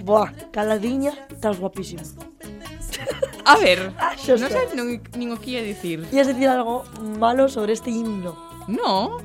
boa, 0.00 0.32
caladiña, 0.48 1.12
estás 1.28 1.60
guapísimo. 1.60 2.00
A 3.44 3.60
ver, 3.60 3.92
xa 4.16 4.40
non 4.40 4.48
sei 4.48 4.64
non, 4.72 4.96
nin 5.12 5.28
o 5.28 5.36
que 5.36 5.60
ia 5.60 5.62
dicir. 5.62 6.08
Ias 6.08 6.24
decir 6.32 6.48
algo 6.48 6.88
malo 7.20 7.52
sobre 7.52 7.76
este 7.76 7.92
himno. 7.92 8.32
No, 8.66 9.20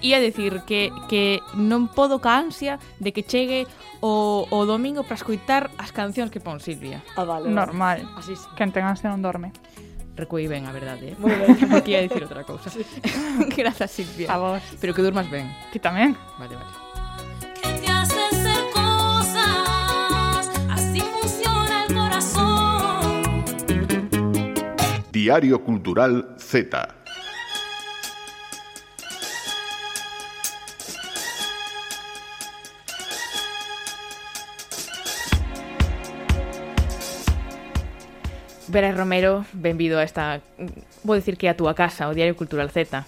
Ia 0.00 0.18
decir 0.20 0.62
que, 0.64 0.88
que 1.08 1.44
non 1.52 1.92
podo 1.92 2.24
ca 2.24 2.40
ansia 2.40 2.80
de 2.98 3.12
que 3.12 3.20
chegue 3.20 3.68
o, 4.00 4.48
o 4.48 4.58
domingo 4.64 5.04
para 5.04 5.20
escoitar 5.20 5.68
as 5.76 5.92
cancións 5.92 6.32
que 6.32 6.40
pon 6.40 6.56
Silvia. 6.60 7.04
Ah, 7.20 7.28
vale. 7.28 7.52
Normal. 7.52 8.08
Así 8.16 8.32
sí. 8.32 8.48
Quen 8.56 8.72
ten 8.72 8.88
ansia 8.88 9.12
non 9.12 9.20
dorme. 9.20 9.52
Recuei 10.16 10.48
ben, 10.48 10.64
a 10.64 10.72
verdade. 10.72 11.12
Eh? 11.12 11.16
Moi 11.20 11.36
ben. 11.40 11.52
Porque 11.68 11.92
ia 11.92 12.00
dicir 12.00 12.24
outra 12.24 12.48
cousa. 12.48 12.72
Sí. 12.72 12.84
Grazas, 13.56 13.92
Silvia. 13.92 14.32
A 14.32 14.40
vos. 14.40 14.64
Pero 14.80 14.96
que 14.96 15.04
durmas 15.04 15.28
ben. 15.28 15.48
Que 15.68 15.80
tamén. 15.80 16.16
Vale, 16.40 16.56
vale. 16.56 16.90
Diario 25.12 25.62
Cultural 25.62 26.34
Z. 26.38 26.99
Vera 38.70 38.92
Romero, 38.94 39.44
benvido 39.52 39.98
a 39.98 40.04
esta, 40.06 40.40
vou 41.02 41.18
dicir 41.18 41.36
que 41.36 41.50
a 41.50 41.54
túa 41.58 41.74
casa, 41.74 42.06
o 42.08 42.14
Diario 42.14 42.38
Cultural 42.38 42.70
Z. 42.70 43.04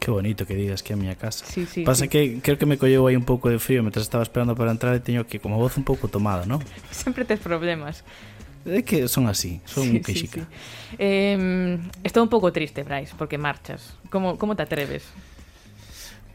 Qué 0.00 0.10
bonito 0.10 0.44
que 0.44 0.54
digas 0.56 0.82
que 0.82 0.92
é 0.92 0.96
a 0.96 1.00
miña 1.00 1.16
casa. 1.16 1.44
Sí, 1.44 1.64
sí, 1.64 1.84
Pasa 1.84 2.04
sí. 2.04 2.08
que 2.08 2.40
creo 2.40 2.56
que 2.58 2.66
me 2.66 2.76
colleu 2.76 3.06
aí 3.08 3.16
un 3.16 3.24
pouco 3.24 3.48
de 3.48 3.58
frío 3.58 3.80
mientras 3.80 4.04
estaba 4.04 4.22
esperando 4.22 4.56
para 4.56 4.72
entrar 4.72 4.92
e 4.96 5.00
teño 5.00 5.24
que 5.24 5.40
como 5.40 5.56
voz 5.56 5.76
un 5.76 5.84
pouco 5.84 6.08
tomada, 6.08 6.44
non? 6.44 6.60
Sempre 6.92 7.24
tes 7.24 7.40
problemas. 7.40 8.04
É 8.64 8.80
que 8.80 9.08
son 9.08 9.28
así, 9.28 9.60
son 9.68 9.88
sí, 9.88 10.00
queixica. 10.00 10.44
Sí, 10.44 10.48
sí. 10.48 10.96
Eh, 10.96 11.76
estou 12.04 12.24
un 12.24 12.32
pouco 12.32 12.48
triste, 12.52 12.84
Brais, 12.84 13.12
porque 13.16 13.36
marchas. 13.36 13.96
Como, 14.08 14.36
como 14.40 14.56
te 14.56 14.64
atreves? 14.64 15.04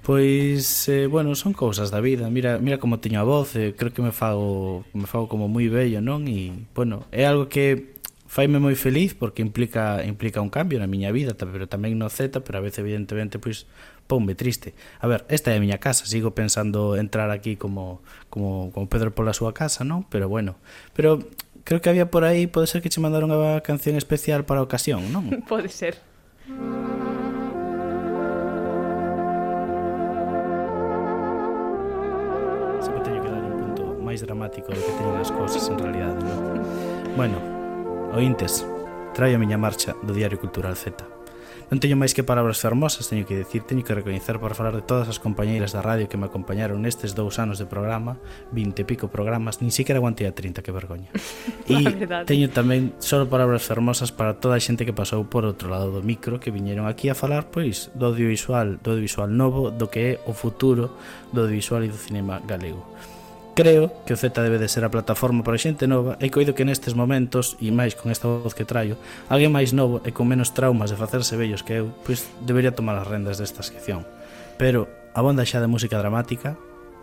Pois, 0.01 0.89
eh, 0.89 1.05
bueno, 1.05 1.35
son 1.35 1.53
cousas 1.53 1.91
da 1.91 2.01
vida. 2.01 2.29
Mira, 2.29 2.57
mira 2.57 2.77
como 2.77 2.97
teño 2.99 3.19
a 3.19 3.23
voz, 3.23 3.53
eh, 3.55 3.75
creo 3.77 3.93
que 3.93 4.01
me 4.01 4.11
fago 4.11 4.85
me 4.93 5.05
fago 5.05 5.29
como 5.29 5.45
moi 5.45 5.69
bello, 5.69 6.01
non? 6.01 6.25
E, 6.25 6.65
bueno, 6.73 7.05
é 7.13 7.29
algo 7.29 7.45
que 7.49 7.98
faime 8.29 8.61
moi 8.61 8.77
feliz 8.77 9.17
porque 9.17 9.41
implica 9.41 10.05
implica 10.05 10.37
un 10.37 10.53
cambio 10.53 10.77
na 10.77 10.85
miña 10.85 11.09
vida, 11.09 11.33
pero 11.33 11.65
tamén 11.65 11.97
no 11.97 12.13
Z, 12.13 12.45
pero 12.45 12.61
a 12.61 12.63
veces 12.63 12.85
evidentemente 12.85 13.41
pois 13.41 13.65
ponme 14.05 14.37
triste. 14.37 14.77
A 15.01 15.09
ver, 15.09 15.25
esta 15.33 15.49
é 15.49 15.57
a 15.57 15.63
miña 15.63 15.81
casa, 15.81 16.05
sigo 16.05 16.37
pensando 16.37 16.93
entrar 16.93 17.33
aquí 17.33 17.57
como 17.57 18.05
como 18.29 18.69
como 18.69 18.85
Pedro 18.85 19.17
pola 19.17 19.33
súa 19.33 19.57
casa, 19.57 19.81
non? 19.81 20.05
Pero 20.13 20.29
bueno, 20.29 20.61
pero 20.93 21.25
creo 21.65 21.81
que 21.81 21.89
había 21.89 22.13
por 22.13 22.21
aí, 22.21 22.45
pode 22.45 22.69
ser 22.69 22.85
que 22.85 22.93
che 22.93 23.01
mandaron 23.01 23.33
a 23.33 23.65
canción 23.65 23.97
especial 23.97 24.45
para 24.45 24.61
a 24.61 24.63
ocasión, 24.63 25.09
non? 25.09 25.25
pode 25.49 25.73
ser. 25.73 25.97
Sempre 32.77 33.01
teño 33.09 33.25
que 33.25 33.29
dar 33.33 33.41
un 33.41 33.57
punto 33.57 33.97
máis 34.05 34.21
dramático 34.21 34.69
do 34.69 34.77
que 34.77 34.93
teñen 35.01 35.17
as 35.17 35.33
cousas 35.33 35.65
en 35.65 35.81
realidade, 35.81 36.21
non? 36.21 36.61
Bueno, 37.17 37.58
Ointes, 38.11 38.65
traio 39.13 39.37
a 39.37 39.39
miña 39.39 39.61
marcha 39.61 39.93
do 40.01 40.17
Diario 40.17 40.41
Cultural 40.41 40.73
Z. 40.73 40.97
Non 41.69 41.77
teño 41.77 41.93
máis 41.93 42.17
que 42.17 42.25
palabras 42.25 42.57
fermosas, 42.57 43.05
teño 43.05 43.29
que 43.29 43.37
dicir, 43.37 43.61
teño 43.69 43.85
que 43.85 43.93
recoñecer 43.93 44.41
para 44.41 44.57
falar 44.57 44.73
de 44.73 44.81
todas 44.81 45.05
as 45.13 45.21
compañeiras 45.21 45.77
da 45.77 45.85
radio 45.85 46.09
que 46.09 46.17
me 46.17 46.25
acompañaron 46.25 46.81
nestes 46.81 47.13
dous 47.13 47.37
anos 47.37 47.61
de 47.61 47.69
programa, 47.69 48.17
20 48.49 48.81
e 48.81 48.85
pico 48.89 49.13
programas, 49.13 49.61
nin 49.61 49.69
siquiera 49.69 50.01
aguantei 50.01 50.25
a 50.25 50.33
30, 50.33 50.65
que 50.65 50.73
vergoña. 50.73 51.13
E 51.69 51.85
teño 52.25 52.49
tamén 52.49 52.97
só 52.97 53.21
palabras 53.29 53.61
fermosas 53.61 54.09
para 54.09 54.41
toda 54.41 54.57
a 54.57 54.63
xente 54.63 54.89
que 54.89 54.97
pasou 54.97 55.29
por 55.29 55.45
outro 55.45 55.69
lado 55.69 55.93
do 55.93 56.01
micro, 56.01 56.41
que 56.41 56.49
viñeron 56.49 56.89
aquí 56.89 57.13
a 57.13 57.15
falar, 57.15 57.53
pois, 57.53 57.93
do 57.93 58.09
audiovisual, 58.09 58.81
do 58.81 58.97
audiovisual 58.97 59.29
novo, 59.29 59.69
do 59.69 59.85
que 59.85 60.01
é 60.01 60.11
o 60.25 60.33
futuro 60.33 60.97
do 61.29 61.45
audiovisual 61.45 61.85
e 61.85 61.93
do 61.93 61.99
cinema 62.01 62.41
galego. 62.41 62.81
Creo 63.59 63.91
que 64.05 64.13
o 64.13 64.17
Z 64.17 64.39
debe 64.39 64.55
de 64.55 64.71
ser 64.71 64.87
a 64.87 64.89
plataforma 64.89 65.43
para 65.43 65.59
xente 65.59 65.83
nova 65.83 66.15
e 66.23 66.31
coido 66.31 66.55
que 66.55 66.63
nestes 66.63 66.95
momentos, 66.95 67.59
e 67.59 67.75
máis 67.75 67.91
con 67.91 68.07
esta 68.07 68.31
voz 68.31 68.55
que 68.55 68.63
traio, 68.63 68.95
alguén 69.27 69.51
máis 69.51 69.75
novo 69.75 69.99
e 70.07 70.15
con 70.15 70.31
menos 70.31 70.55
traumas 70.55 70.87
de 70.87 70.95
facerse 70.95 71.35
vellos 71.35 71.59
que 71.59 71.83
eu, 71.83 71.91
pois 72.07 72.23
debería 72.39 72.71
tomar 72.71 72.95
as 72.95 73.11
rendas 73.11 73.35
desta 73.35 73.59
sección. 73.59 74.07
Pero 74.55 74.87
abonda 75.11 75.43
xa 75.43 75.59
de 75.59 75.67
música 75.67 75.99
dramática, 75.99 76.55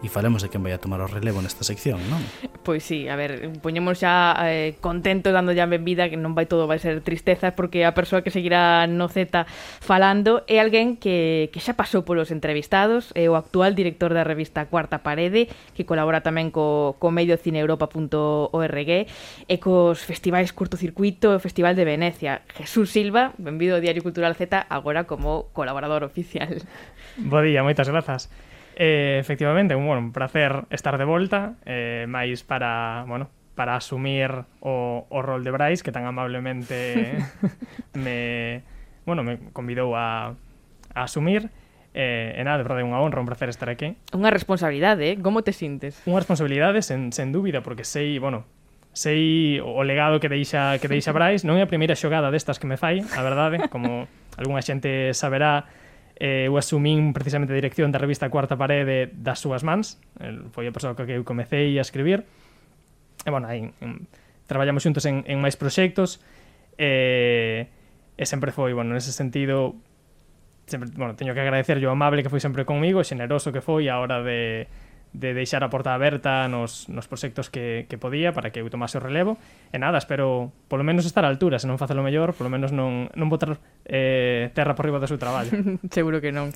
E 0.04 0.12
falemos 0.12 0.44
de 0.44 0.52
quen 0.52 0.60
vai 0.60 0.76
a 0.76 0.78
tomar 0.78 1.00
o 1.00 1.08
relevo 1.08 1.40
nesta 1.40 1.64
sección, 1.64 1.96
non? 2.12 2.20
Pois 2.60 2.84
sí, 2.84 3.08
a 3.08 3.16
ver, 3.16 3.48
poñemos 3.64 4.04
xa 4.04 4.36
eh, 4.44 4.76
contento 4.84 5.32
dando 5.32 5.56
ya 5.56 5.64
benvida 5.64 6.12
que 6.12 6.20
non 6.20 6.36
vai 6.36 6.44
todo 6.44 6.68
vai 6.68 6.76
ser 6.76 7.00
tristezas 7.00 7.56
porque 7.56 7.88
a 7.88 7.96
persoa 7.96 8.20
que 8.20 8.28
seguirá 8.28 8.84
no 8.84 9.08
Z 9.08 9.48
falando 9.80 10.44
é 10.52 10.60
alguén 10.60 11.00
que, 11.00 11.48
que 11.48 11.64
xa 11.64 11.80
pasou 11.80 12.04
polos 12.04 12.28
entrevistados, 12.28 13.08
é 13.16 13.24
o 13.32 13.40
actual 13.40 13.72
director 13.72 14.12
da 14.12 14.20
revista 14.20 14.68
Cuarta 14.68 15.00
Parede, 15.00 15.48
que 15.72 15.88
colabora 15.88 16.20
tamén 16.20 16.52
co, 16.52 17.00
co 17.00 17.08
medio 17.08 17.40
cineeuropa.org 17.40 18.90
e 19.48 19.56
cos 19.64 20.04
festivais 20.04 20.52
curtocircuito 20.52 21.32
e 21.32 21.36
o 21.38 21.42
Festival 21.42 21.72
de 21.72 21.88
Venecia. 21.88 22.44
Jesús 22.52 22.92
Silva, 22.92 23.32
benvido 23.40 23.80
ao 23.80 23.82
Diario 23.82 24.04
Cultural 24.04 24.36
Z 24.36 24.68
agora 24.68 25.08
como 25.08 25.48
colaborador 25.56 26.04
oficial. 26.04 26.52
Bo 27.16 27.40
día, 27.40 27.64
moitas 27.64 27.88
grazas. 27.88 28.28
Eh, 28.76 29.16
efectivamente, 29.18 29.74
bueno, 29.74 29.98
un 29.98 30.12
placer 30.12 30.64
estar 30.68 30.98
de 30.98 31.08
volta, 31.08 31.56
eh, 31.64 32.04
máis 32.08 32.44
para, 32.44 33.08
bueno, 33.08 33.32
para 33.56 33.74
asumir 33.74 34.44
o, 34.60 35.08
o 35.08 35.18
rol 35.24 35.42
de 35.42 35.50
Bryce 35.50 35.80
que 35.80 35.96
tan 35.96 36.04
amablemente 36.04 37.16
me, 37.96 38.60
bueno, 39.08 39.24
me 39.24 39.40
convidou 39.56 39.96
a, 39.96 40.36
a 40.92 41.00
asumir. 41.02 41.48
Eh, 41.96 42.36
e 42.36 42.44
nada, 42.44 42.60
de 42.60 42.68
verdade, 42.68 42.84
unha 42.84 43.00
honra, 43.00 43.24
un 43.24 43.28
placer 43.32 43.48
estar 43.48 43.72
aquí. 43.72 43.96
Unha 44.12 44.28
responsabilidade, 44.28 45.08
eh? 45.08 45.16
Como 45.16 45.40
te 45.40 45.56
sintes? 45.56 46.04
Unha 46.04 46.20
responsabilidade, 46.20 46.84
sen, 46.84 47.08
sen 47.16 47.32
dúbida, 47.32 47.64
porque 47.64 47.88
sei, 47.88 48.20
bueno, 48.20 48.44
sei 48.92 49.56
o 49.64 49.80
legado 49.88 50.20
que 50.20 50.28
deixa 50.28 50.76
que 50.76 50.92
deixa 50.92 51.12
Bryce, 51.16 51.48
non 51.48 51.56
é 51.56 51.64
a 51.64 51.72
primeira 51.72 51.96
xogada 51.96 52.28
destas 52.28 52.60
que 52.60 52.68
me 52.68 52.76
fai, 52.76 53.00
a 53.00 53.20
verdade, 53.24 53.72
como 53.72 54.04
algunha 54.36 54.60
xente 54.60 55.16
saberá, 55.16 55.64
eh, 56.16 56.48
eu 56.48 56.56
asumín 56.56 57.12
precisamente 57.12 57.52
a 57.52 57.58
dirección 57.60 57.92
da 57.92 58.00
revista 58.00 58.32
Cuarta 58.32 58.56
Parede 58.56 59.12
das 59.12 59.40
súas 59.40 59.60
mans, 59.60 60.00
el, 60.20 60.48
foi 60.52 60.64
a 60.64 60.72
persoa 60.72 60.96
que 60.96 61.12
eu 61.12 61.24
comecei 61.28 61.76
a 61.76 61.84
escribir, 61.84 62.24
e, 63.24 63.28
bueno, 63.28 63.44
aí 63.48 63.68
traballamos 64.48 64.80
xuntos 64.80 65.04
en, 65.04 65.24
en 65.28 65.38
máis 65.44 65.60
proxectos, 65.60 66.24
e, 66.80 67.68
e 68.16 68.24
sempre 68.24 68.48
foi, 68.52 68.72
bueno, 68.72 68.96
nese 68.96 69.12
sentido, 69.12 69.76
sempre, 70.64 70.88
bueno, 70.96 71.12
teño 71.20 71.36
que 71.36 71.42
agradecer 71.44 71.76
yo 71.84 71.92
amable 71.92 72.24
que 72.24 72.32
foi 72.32 72.40
sempre 72.40 72.64
comigo, 72.64 73.04
xeneroso 73.04 73.52
que 73.52 73.60
foi 73.60 73.92
a 73.92 74.00
hora 74.00 74.24
de 74.24 74.66
de 75.12 75.32
deixar 75.32 75.64
a 75.64 75.70
porta 75.70 75.94
aberta 75.94 76.48
nos, 76.48 76.88
nos 76.88 77.08
proxectos 77.08 77.48
que, 77.48 77.86
que 77.88 77.96
podía 77.98 78.32
para 78.32 78.50
que 78.52 78.60
eu 78.60 78.68
tomase 78.68 78.98
o 78.98 79.02
relevo. 79.02 79.38
E 79.72 79.78
nada, 79.78 79.98
espero 79.98 80.52
polo 80.68 80.84
menos 80.84 81.06
estar 81.06 81.24
a 81.24 81.30
altura 81.30 81.58
se 81.58 81.68
non 81.68 81.80
facelo 81.80 82.04
mellor, 82.04 82.34
polo 82.34 82.52
menos 82.52 82.74
non, 82.74 83.08
non 83.14 83.28
botar 83.30 83.56
eh, 83.86 84.52
terra 84.52 84.76
por 84.76 84.84
riba 84.88 85.00
do 85.00 85.08
seu 85.08 85.16
traballo. 85.16 85.52
Seguro 85.96 86.20
que 86.20 86.30
non. 86.34 86.52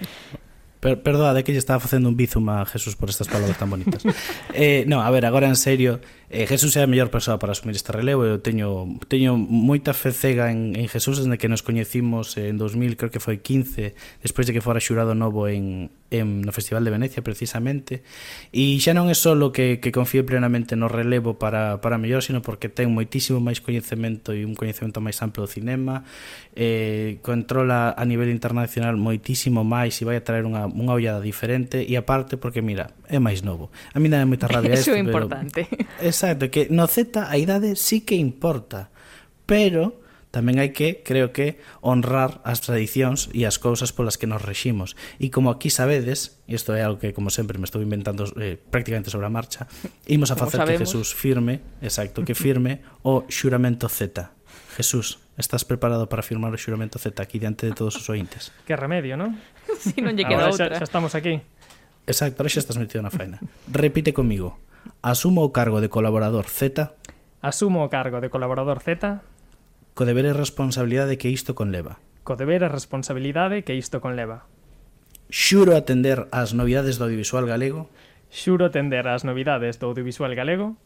Per, 0.80 0.96
perdoade 1.05 1.44
que 1.44 1.53
lle 1.53 1.61
estaba 1.61 1.76
facendo 1.76 2.09
un 2.09 2.16
bizum 2.16 2.48
a 2.48 2.64
Jesús 2.64 2.96
por 2.96 3.12
estas 3.12 3.28
palabras 3.28 3.61
tan 3.61 3.68
bonitas. 3.68 4.01
eh, 4.57 4.84
no, 4.88 5.05
a 5.05 5.11
ver, 5.12 5.28
agora 5.28 5.46
en 5.46 5.57
serio, 5.57 6.01
eh, 6.32 6.48
Jesús 6.48 6.72
é 6.76 6.82
a 6.82 6.88
mellor 6.88 7.12
persoa 7.12 7.36
para 7.36 7.53
asumir 7.53 7.76
este 7.76 7.92
relevo, 7.92 8.24
eu 8.24 8.40
teño 8.40 8.96
teño 9.05 9.36
moita 9.36 9.92
fe 9.92 10.09
cega 10.09 10.48
en, 10.48 10.72
en 10.72 10.88
Jesús 10.88 11.20
desde 11.20 11.36
que 11.36 11.53
nos 11.53 11.61
coñecimos 11.61 12.40
en 12.40 12.57
2000, 12.57 12.96
creo 12.96 13.12
que 13.12 13.20
foi 13.20 13.44
15, 13.44 13.92
despois 14.24 14.48
de 14.48 14.57
que 14.57 14.64
fora 14.64 14.80
xurado 14.80 15.12
novo 15.12 15.53
en 15.53 15.92
en, 16.11 16.42
no 16.42 16.52
Festival 16.52 16.84
de 16.84 16.90
Venecia 16.90 17.22
precisamente. 17.22 18.02
E 18.50 18.76
xa 18.82 18.92
non 18.92 19.08
é 19.08 19.16
só 19.16 19.34
que, 19.54 19.78
que 19.78 19.90
confíe 19.94 20.26
plenamente 20.26 20.74
no 20.74 20.90
relevo 20.90 21.38
para, 21.38 21.80
para 21.80 21.96
mellor 21.96 22.22
sino 22.22 22.42
porque 22.42 22.68
ten 22.68 22.90
moitísimo 22.90 23.38
máis 23.38 23.62
coñecemento 23.62 24.34
e 24.34 24.42
un 24.44 24.58
coñecemento 24.58 24.98
máis 24.98 25.18
amplo 25.22 25.46
do 25.46 25.50
cinema. 25.50 26.04
Eh, 26.54 27.22
controla 27.22 27.94
a 27.94 28.04
nivel 28.04 28.28
internacional 28.28 28.98
moitísimo 28.98 29.62
máis 29.62 29.96
e 29.98 30.06
vai 30.06 30.18
a 30.18 30.24
traer 30.26 30.44
unha, 30.44 30.66
unha 30.66 30.92
ollada 30.92 31.22
diferente. 31.22 31.82
E 31.86 31.94
aparte 31.94 32.36
porque 32.36 32.61
mira, 32.61 32.92
é 33.06 33.18
máis 33.22 33.40
novo 33.46 33.70
a 33.94 33.98
mí 33.98 34.08
dá 34.08 34.24
moita 34.26 34.46
rabia 34.46 34.74
isto, 34.74 34.96
importante. 34.96 35.66
Pero, 35.68 36.08
exacto, 36.08 36.50
que 36.50 36.68
no 36.70 36.86
Z 36.86 37.26
a 37.26 37.36
idade 37.38 37.76
sí 37.76 38.02
que 38.02 38.14
importa. 38.14 38.90
Pero 39.46 40.00
Tamén 40.30 40.62
hai 40.62 40.70
que, 40.70 41.02
creo 41.02 41.34
que, 41.34 41.58
honrar 41.82 42.38
as 42.46 42.62
tradicións 42.62 43.26
e 43.34 43.50
as 43.50 43.58
cousas 43.58 43.90
polas 43.90 44.14
que 44.14 44.30
nos 44.30 44.38
reximos. 44.38 44.94
E 45.18 45.26
como 45.26 45.50
aquí 45.50 45.74
sabedes, 45.74 46.38
isto 46.46 46.70
é 46.70 46.86
algo 46.86 47.02
que, 47.02 47.10
como 47.10 47.34
sempre, 47.34 47.58
me 47.58 47.66
estou 47.66 47.82
inventando 47.82 48.30
eh, 48.38 48.54
prácticamente 48.54 49.10
sobre 49.10 49.26
a 49.26 49.32
marcha, 49.34 49.66
imos 50.06 50.30
a 50.30 50.38
facer 50.38 50.62
que 50.62 50.86
Jesús 50.86 51.10
firme, 51.10 51.58
exacto, 51.82 52.22
que 52.22 52.38
firme 52.38 52.86
o 53.02 53.26
xuramento 53.26 53.90
Z. 53.90 54.30
Jesús, 54.78 55.18
estás 55.34 55.66
preparado 55.66 56.06
para 56.06 56.22
firmar 56.22 56.54
o 56.54 56.58
xuramento 56.62 57.02
Z 57.02 57.18
aquí 57.18 57.42
diante 57.42 57.66
de 57.66 57.74
todos 57.74 57.98
os 57.98 58.06
ointes? 58.06 58.54
que 58.62 58.78
remedio, 58.78 59.18
non? 59.18 59.34
si 59.82 59.98
non 59.98 60.14
lle 60.14 60.30
queda 60.30 60.46
Ahora 60.46 60.54
outra. 60.54 60.78
Xa, 60.78 60.86
xa 60.86 60.86
estamos 60.86 61.18
aquí. 61.18 61.42
Exacto, 62.06 62.46
ahora 62.46 62.54
xa 62.54 62.62
estás 62.62 62.78
metido 62.78 63.02
na 63.02 63.10
faena. 63.10 63.42
Repite 63.66 64.14
comigo. 64.14 64.62
Asumo 65.02 65.42
o 65.42 65.50
cargo 65.50 65.82
de 65.82 65.90
colaborador 65.90 66.46
Z. 66.46 66.86
Asumo 67.42 67.82
o 67.82 67.90
cargo 67.90 68.22
de 68.22 68.30
colaborador 68.30 68.78
Z 68.78 69.26
Co 70.01 70.09
deber 70.09 70.24
e 70.24 70.32
responsabilidade 70.32 71.20
que 71.20 71.28
isto 71.28 71.53
conleva. 71.53 72.01
Co 72.24 72.32
deber 72.32 72.64
e 72.64 72.72
responsabilidade 72.72 73.68
que 73.68 73.76
isto 73.76 74.01
conleva. 74.01 74.48
Xuro 75.28 75.76
atender 75.76 76.24
ás 76.32 76.57
novidades 76.57 76.96
do 76.96 77.05
audiovisual 77.05 77.44
galego. 77.44 77.92
Xuro 78.32 78.64
atender 78.64 79.05
ás 79.05 79.28
novidades 79.28 79.76
do 79.76 79.92
audiovisual 79.92 80.32
galego 80.32 80.80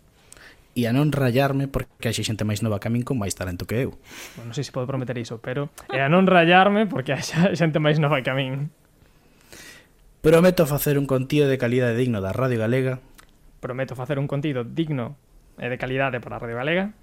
e 0.75 0.91
a 0.91 0.93
non 0.93 1.15
rayarme 1.15 1.71
porque 1.71 2.11
hai 2.11 2.19
xente 2.19 2.43
máis 2.43 2.59
nova 2.59 2.83
que 2.83 2.91
a 2.91 2.93
min 2.93 3.07
con 3.07 3.15
máis 3.15 3.39
talento 3.39 3.71
que 3.71 3.87
eu. 3.87 3.95
Bueno, 4.35 4.51
non 4.51 4.59
sei 4.59 4.67
se 4.67 4.75
podo 4.75 4.91
prometer 4.91 5.15
iso, 5.15 5.39
pero 5.39 5.71
e 5.95 6.03
a 6.03 6.11
non 6.11 6.27
rayarme 6.27 6.91
porque 6.91 7.15
hai 7.15 7.23
xente 7.55 7.79
máis 7.79 8.03
nova 8.03 8.19
que 8.19 8.35
a 8.35 8.37
min. 8.37 8.75
Prometo 10.27 10.67
facer 10.67 10.99
un 10.99 11.07
contido 11.07 11.47
de 11.47 11.55
calidade 11.55 11.95
digno 11.95 12.19
da 12.19 12.35
Radio 12.35 12.59
Galega. 12.59 12.99
Prometo 13.62 13.95
facer 13.95 14.19
un 14.19 14.27
contido 14.27 14.67
digno 14.67 15.15
e 15.62 15.71
de 15.71 15.79
calidade 15.79 16.19
para 16.19 16.35
a 16.35 16.43
Radio 16.43 16.59
Galega 16.59 16.99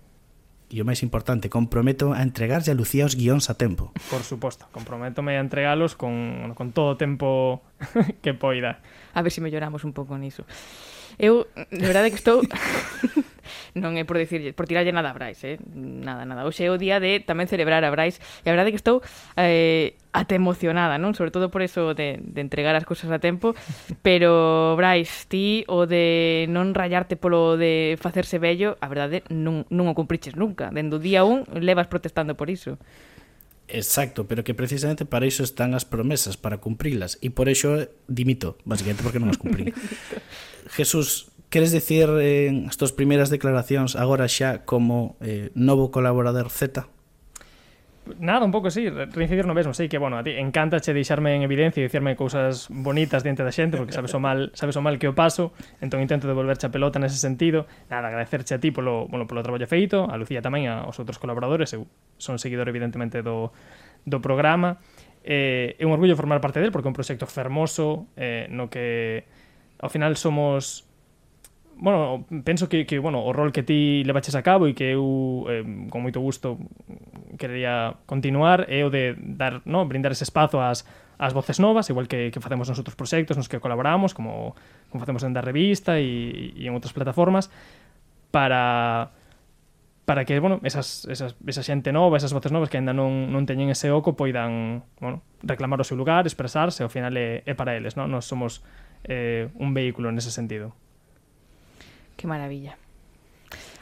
e 0.71 0.79
o 0.79 0.87
máis 0.87 1.03
importante, 1.03 1.51
comprometo 1.51 2.15
a 2.15 2.23
entregarlle 2.23 2.71
a 2.71 2.77
Lucía 2.79 3.03
os 3.03 3.19
guións 3.19 3.51
a 3.51 3.59
tempo. 3.59 3.91
Por 4.07 4.23
suposto, 4.23 4.71
comprometome 4.71 5.35
a 5.35 5.43
entregalos 5.43 5.99
con, 5.99 6.55
con 6.55 6.71
todo 6.71 6.95
o 6.95 6.97
tempo 6.97 7.59
que 8.23 8.31
poida. 8.31 8.79
A 9.11 9.19
ver 9.19 9.35
se 9.35 9.39
si 9.39 9.45
melloramos 9.45 9.83
un 9.83 9.91
pouco 9.91 10.15
niso. 10.15 10.47
Eu, 11.19 11.51
de 11.69 11.85
verdade 11.85 12.09
que 12.09 12.17
estou 12.17 12.39
non 13.77 13.95
é 13.97 14.03
por 14.03 14.17
dicirlle, 14.17 14.51
por 14.51 14.67
tirarlle 14.67 14.91
nada 14.91 15.11
a 15.11 15.15
Brais, 15.15 15.39
eh? 15.43 15.57
Nada, 15.73 16.25
nada. 16.25 16.43
Hoxe 16.43 16.65
é 16.65 16.69
o 16.69 16.77
día 16.77 16.99
de 16.99 17.21
tamén 17.23 17.47
celebrar 17.47 17.81
a 17.83 17.91
Brais 17.91 18.19
e 18.43 18.47
a 18.47 18.53
verdade 18.53 18.69
é 18.69 18.73
que 18.73 18.81
estou 18.81 18.99
eh, 19.39 19.95
até 20.11 20.35
emocionada, 20.35 20.99
non? 20.99 21.15
Sobre 21.15 21.31
todo 21.31 21.47
por 21.49 21.63
eso 21.63 21.95
de, 21.95 22.19
de 22.19 22.39
entregar 22.43 22.75
as 22.75 22.83
cousas 22.83 23.09
a 23.09 23.19
tempo, 23.19 23.55
pero 24.05 24.75
Brais, 24.75 25.27
ti 25.31 25.63
o 25.71 25.87
de 25.87 26.47
non 26.51 26.75
rayarte 26.75 27.15
polo 27.15 27.55
de 27.55 27.95
facerse 27.99 28.37
bello, 28.39 28.75
a 28.83 28.87
verdade 28.91 29.23
non, 29.31 29.63
non 29.71 29.87
o 29.87 29.95
cumpriches 29.95 30.35
nunca. 30.35 30.69
Dendo 30.69 30.99
día 30.99 31.23
un 31.23 31.47
levas 31.55 31.87
protestando 31.87 32.35
por 32.35 32.51
iso. 32.51 32.75
Exacto, 33.71 34.27
pero 34.27 34.43
que 34.43 34.53
precisamente 34.53 35.05
para 35.05 35.25
iso 35.25 35.43
están 35.43 35.73
as 35.73 35.87
promesas, 35.87 36.35
para 36.35 36.59
cumprilas. 36.59 37.15
E 37.23 37.31
por 37.31 37.47
iso 37.47 37.87
dimito, 38.11 38.59
basicamente 38.67 38.99
porque 38.99 39.23
non 39.23 39.31
as 39.31 39.39
cumprí. 39.39 39.71
Jesús, 40.75 41.30
Queres 41.51 41.75
decir 41.75 42.07
eh, 42.23 42.63
as 42.63 42.79
túas 42.79 42.95
primeiras 42.95 43.27
declaracións 43.27 43.99
agora 43.99 44.31
xa 44.31 44.63
como 44.63 45.19
eh, 45.19 45.51
novo 45.51 45.91
colaborador 45.91 46.47
Z? 46.47 46.87
Nada, 48.23 48.47
un 48.47 48.55
pouco 48.55 48.71
sí, 48.71 48.87
reincidir 48.87 49.43
no 49.43 49.51
mesmo, 49.51 49.75
sei 49.75 49.85
sí, 49.85 49.89
que, 49.91 49.99
bueno, 49.99 50.15
a 50.15 50.23
ti 50.23 50.31
encanta 50.39 50.79
che 50.79 50.95
deixarme 50.95 51.35
en 51.35 51.43
evidencia 51.43 51.83
e 51.83 51.91
dicirme 51.91 52.15
cousas 52.15 52.71
bonitas 52.71 53.27
diante 53.27 53.43
da 53.43 53.51
xente, 53.51 53.75
porque 53.75 53.91
sabes 53.91 54.15
o 54.15 54.23
mal, 54.23 54.55
sabes 54.55 54.79
o 54.79 54.81
mal 54.81 54.95
que 54.95 55.11
o 55.11 55.13
paso, 55.13 55.51
entón 55.83 55.99
intento 55.99 56.23
devolverche 56.23 56.65
a 56.65 56.71
pelota 56.71 57.03
nese 57.03 57.19
sentido. 57.19 57.67
Nada, 57.91 58.07
agradecerche 58.07 58.55
a 58.55 58.59
ti 58.63 58.71
polo, 58.71 59.11
bueno, 59.11 59.27
polo 59.27 59.43
traballo 59.43 59.67
feito, 59.67 60.07
a 60.07 60.15
Lucía 60.15 60.39
tamén, 60.39 60.71
aos 60.71 61.03
outros 61.03 61.19
colaboradores, 61.19 61.75
eu 61.75 61.83
son 62.15 62.39
seguidor 62.39 62.71
evidentemente 62.71 63.19
do, 63.19 63.51
do 64.07 64.23
programa. 64.23 64.79
Eh, 65.19 65.75
é 65.75 65.83
un 65.83 65.91
orgullo 65.91 66.15
formar 66.15 66.39
parte 66.39 66.63
del, 66.63 66.71
porque 66.71 66.87
é 66.87 66.91
un 66.91 66.95
proxecto 66.95 67.27
fermoso, 67.27 68.07
eh, 68.15 68.47
no 68.47 68.71
que 68.71 69.27
ao 69.83 69.91
final 69.91 70.15
somos 70.15 70.87
bueno, 71.81 72.25
penso 72.45 72.69
que, 72.69 72.85
que 72.85 72.99
bueno, 72.99 73.25
o 73.25 73.33
rol 73.33 73.51
que 73.51 73.63
ti 73.63 74.03
levaches 74.05 74.35
a 74.37 74.45
cabo 74.45 74.69
e 74.69 74.77
que 74.77 74.93
eu 74.93 75.49
eh, 75.49 75.65
con 75.89 76.05
moito 76.05 76.21
gusto 76.21 76.61
querería 77.41 77.97
continuar 78.05 78.69
é 78.69 78.85
o 78.85 78.93
de 78.93 79.17
dar, 79.17 79.65
no, 79.65 79.81
brindar 79.89 80.13
ese 80.13 80.21
espazo 80.21 80.61
ás 80.61 80.85
as 81.17 81.33
voces 81.33 81.57
novas, 81.57 81.89
igual 81.89 82.05
que, 82.05 82.29
que 82.29 82.37
facemos 82.37 82.69
nos 82.69 82.77
outros 82.77 82.93
proxectos 82.93 83.33
nos 83.33 83.49
que 83.49 83.57
colaboramos, 83.57 84.13
como, 84.13 84.53
como 84.93 85.01
facemos 85.01 85.25
en 85.25 85.33
da 85.33 85.41
revista 85.41 85.97
e, 85.97 86.53
e 86.53 86.69
en 86.69 86.73
outras 86.77 86.93
plataformas, 86.93 87.49
para 88.29 89.09
para 90.05 90.25
que, 90.25 90.37
bueno, 90.39 90.59
esas, 90.61 91.05
esas, 91.09 91.37
esa 91.45 91.63
xente 91.63 91.89
nova, 91.93 92.17
esas 92.17 92.33
voces 92.33 92.51
novas 92.51 92.69
que 92.69 92.77
ainda 92.77 92.93
non, 92.93 93.33
non 93.33 93.49
teñen 93.49 93.73
ese 93.73 93.89
oco 93.89 94.13
poidan, 94.13 94.85
bueno, 95.01 95.25
reclamar 95.41 95.81
o 95.81 95.87
seu 95.87 95.97
lugar, 95.97 96.29
expresarse, 96.29 96.85
ao 96.85 96.93
final 96.93 97.17
é, 97.17 97.41
é 97.45 97.53
para 97.57 97.73
eles, 97.73 97.97
non? 97.97 98.09
Nos 98.09 98.29
somos 98.29 98.61
eh, 99.05 99.49
un 99.57 99.73
vehículo 99.73 100.13
nese 100.13 100.29
sentido. 100.29 100.77
Que 102.21 102.27
maravilla. 102.27 102.77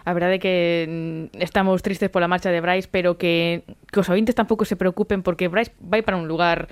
A 0.06 0.16
verdade 0.16 0.36
é 0.36 0.40
que 0.40 0.56
mm, 0.88 1.44
estamos 1.44 1.84
tristes 1.84 2.08
pola 2.08 2.32
marcha 2.32 2.48
de 2.56 2.64
Brais, 2.64 2.88
pero 2.88 3.20
que, 3.20 3.68
que 3.92 4.00
os 4.00 4.08
ointes 4.08 4.32
tampouco 4.32 4.64
se 4.64 4.80
preocupen 4.80 5.28
porque 5.28 5.52
Brais 5.52 5.76
vai 5.84 6.08
para 6.08 6.16
un 6.16 6.32
lugar 6.32 6.72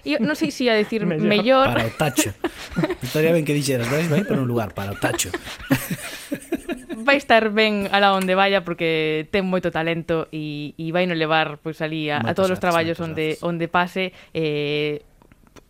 eu 0.00 0.16
non 0.24 0.32
sei 0.32 0.48
se 0.48 0.72
a 0.72 0.74
decir 0.74 1.04
mellor. 1.20 1.68
Para 1.68 1.84
o 1.84 1.92
tacho. 1.92 2.32
Estaría 3.04 3.36
ben 3.36 3.44
que 3.44 3.52
dixeras, 3.52 3.84
vais, 3.92 4.08
vai 4.08 4.24
para 4.24 4.40
un 4.40 4.48
lugar, 4.48 4.72
para 4.72 4.96
o 4.96 4.98
tacho. 4.98 5.28
vai 7.04 7.20
estar 7.20 7.52
ben 7.52 7.92
alá 7.92 8.16
onde 8.16 8.32
vaya 8.32 8.64
porque 8.64 9.28
ten 9.28 9.44
moito 9.44 9.68
talento 9.68 10.32
e, 10.32 10.72
e 10.80 10.88
vai 10.88 11.04
no 11.04 11.12
levar 11.12 11.60
pois 11.60 11.84
ali 11.84 12.08
a, 12.08 12.24
a 12.24 12.32
todos 12.32 12.48
os 12.48 12.62
traballos 12.64 12.96
onde 12.96 13.36
onde 13.44 13.68
pase 13.68 14.16
eh 14.32 15.04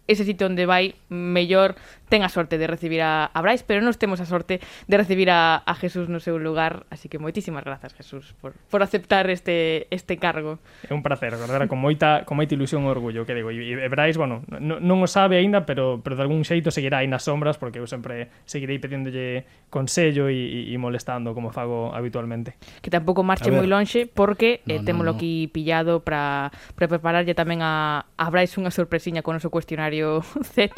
ese 0.06 0.24
sitio 0.24 0.46
onde 0.46 0.66
vai 0.66 0.94
mellor 1.08 1.74
ten 2.12 2.20
a 2.20 2.28
sorte 2.28 2.60
de 2.60 2.68
recibir 2.68 3.00
a, 3.00 3.32
a 3.32 3.40
Brais, 3.40 3.64
pero 3.64 3.80
nos 3.80 3.96
temos 3.96 4.20
a 4.20 4.28
sorte 4.28 4.60
de 4.60 4.96
recibir 5.00 5.32
a, 5.32 5.64
a 5.64 5.72
Jesús 5.72 6.12
no 6.12 6.20
seu 6.20 6.36
lugar, 6.36 6.84
así 6.92 7.08
que 7.08 7.16
moitísimas 7.16 7.64
grazas 7.64 7.96
Jesús 7.96 8.36
por, 8.36 8.52
por 8.68 8.84
aceptar 8.84 9.32
este 9.32 9.88
este 9.88 10.20
cargo. 10.20 10.60
É 10.84 10.92
un 10.92 11.00
placer, 11.00 11.32
verdad, 11.40 11.64
con 11.72 11.80
moita 11.80 12.28
con 12.28 12.36
moita 12.36 12.52
ilusión 12.52 12.84
e 12.84 12.92
orgullo, 12.92 13.24
que 13.24 13.32
digo, 13.32 13.48
e, 13.48 13.80
e 13.80 13.88
Brais, 13.88 14.20
bueno, 14.20 14.44
non, 14.52 14.84
non 14.84 15.00
o 15.00 15.08
sabe 15.08 15.40
aínda, 15.40 15.64
pero 15.64 16.04
pero 16.04 16.20
de 16.20 16.28
algún 16.28 16.44
xeito 16.44 16.68
seguirá 16.68 17.00
aí 17.00 17.08
nas 17.08 17.24
sombras 17.24 17.56
porque 17.56 17.80
eu 17.80 17.88
sempre 17.88 18.28
seguirei 18.44 18.76
pedíndolle 18.76 19.48
consello 19.72 20.28
e, 20.28 20.68
e, 20.68 20.74
e 20.74 20.76
molestando 20.76 21.32
como 21.32 21.48
fago 21.48 21.96
habitualmente. 21.96 22.60
Que 22.84 22.92
tampouco 22.92 23.24
marche 23.24 23.48
moi 23.48 23.64
lonxe 23.64 24.04
porque 24.04 24.60
no, 24.68 24.76
eh, 24.76 24.84
témolo 24.84 25.10
no, 25.10 25.16
no. 25.16 25.18
aquí 25.18 25.48
pillado 25.48 26.04
para 26.04 26.52
para 26.76 26.92
prepararlle 26.92 27.32
tamén 27.32 27.64
a 27.64 28.04
a 28.20 28.26
Brais 28.28 28.52
unha 28.60 28.68
sorpresiña 28.68 29.24
con 29.24 29.32
o 29.32 29.40
noso 29.40 29.48
cuestionario 29.48 30.20
Z 30.52 30.76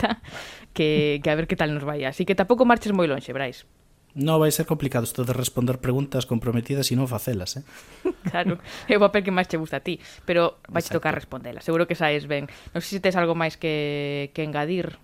que, 0.75 1.23
que 1.23 1.31
a 1.31 1.39
ver 1.39 1.47
que 1.47 1.57
tal 1.57 1.73
nos 1.73 1.87
vai. 1.87 2.05
Así 2.05 2.27
que 2.27 2.35
tampouco 2.35 2.67
marches 2.67 2.93
moi 2.93 3.07
lonxe, 3.09 3.33
Brais. 3.33 3.65
No, 4.15 4.39
vai 4.39 4.55
ser 4.55 4.67
complicado 4.67 5.03
isto 5.03 5.25
de 5.25 5.35
responder 5.35 5.79
preguntas 5.83 6.23
comprometidas 6.23 6.87
e 6.91 6.95
non 6.95 7.11
facelas, 7.11 7.59
eh? 7.59 7.67
Claro, 8.31 8.63
é 8.87 8.95
o 8.95 9.03
papel 9.03 9.27
que 9.27 9.35
máis 9.35 9.51
che 9.51 9.59
gusta 9.59 9.83
a 9.83 9.85
ti, 9.85 9.99
pero 10.23 10.63
vai 10.71 10.83
Exacto. 10.83 11.03
tocar 11.03 11.19
respondela. 11.19 11.59
seguro 11.63 11.91
que 11.91 11.99
saes 11.99 12.31
ben. 12.31 12.47
Non 12.71 12.79
sei 12.79 12.99
se 12.99 13.03
tes 13.03 13.19
algo 13.19 13.35
máis 13.35 13.59
que, 13.59 14.31
que 14.31 14.47
engadir. 14.47 15.03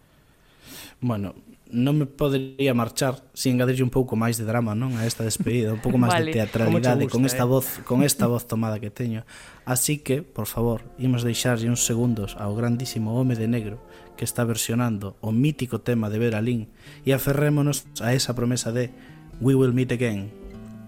Bueno, 1.02 1.34
non 1.74 1.98
me 1.98 2.06
podería 2.06 2.70
marchar 2.70 3.18
sin 3.34 3.58
engadirlle 3.58 3.82
un 3.82 3.90
pouco 3.90 4.14
máis 4.14 4.38
de 4.38 4.46
drama, 4.46 4.78
non? 4.78 4.94
A 4.94 5.06
esta 5.06 5.26
despedida, 5.26 5.74
un 5.74 5.82
pouco 5.82 5.98
máis 5.98 6.14
vale. 6.14 6.30
de 6.30 6.38
teatralidade 6.38 7.10
gusta, 7.10 7.14
con 7.14 7.22
esta 7.26 7.44
eh? 7.46 7.50
voz, 7.50 7.66
con 7.82 8.06
esta 8.06 8.26
voz 8.32 8.46
tomada 8.46 8.78
que 8.78 8.94
teño. 8.94 9.26
Así 9.66 10.02
que, 10.02 10.22
por 10.22 10.46
favor, 10.46 10.86
imos 11.02 11.26
deixarlle 11.26 11.66
uns 11.66 11.82
segundos 11.82 12.38
ao 12.38 12.54
grandísimo 12.54 13.18
home 13.18 13.34
de 13.34 13.50
negro 13.50 13.82
que 14.20 14.28
está 14.28 14.44
versionando 14.44 15.16
o 15.24 15.32
mítico 15.32 15.80
tema 15.80 16.12
de 16.12 16.20
Vera 16.20 16.44
Lynn 16.44 16.68
e 17.08 17.16
aferrémonos 17.16 17.88
a 18.04 18.12
esa 18.12 18.36
promesa 18.36 18.68
de 18.68 18.92
We 19.40 19.56
Will 19.56 19.72
Meet 19.72 19.96
Again. 19.96 20.28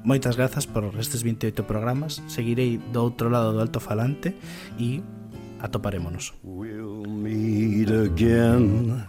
Moitas 0.05 0.37
grazas 0.37 0.69
por 0.69 0.93
estes 1.01 1.25
28 1.25 1.65
programas, 1.65 2.21
seguirei 2.29 2.77
do 2.77 3.01
outro 3.01 3.33
lado 3.33 3.57
do 3.57 3.65
alto 3.65 3.81
falante 3.81 4.37
e 4.77 5.01
atoparémonos. 5.65 6.37
We'll 6.45 7.09
meet 7.09 7.89
again. 7.89 9.01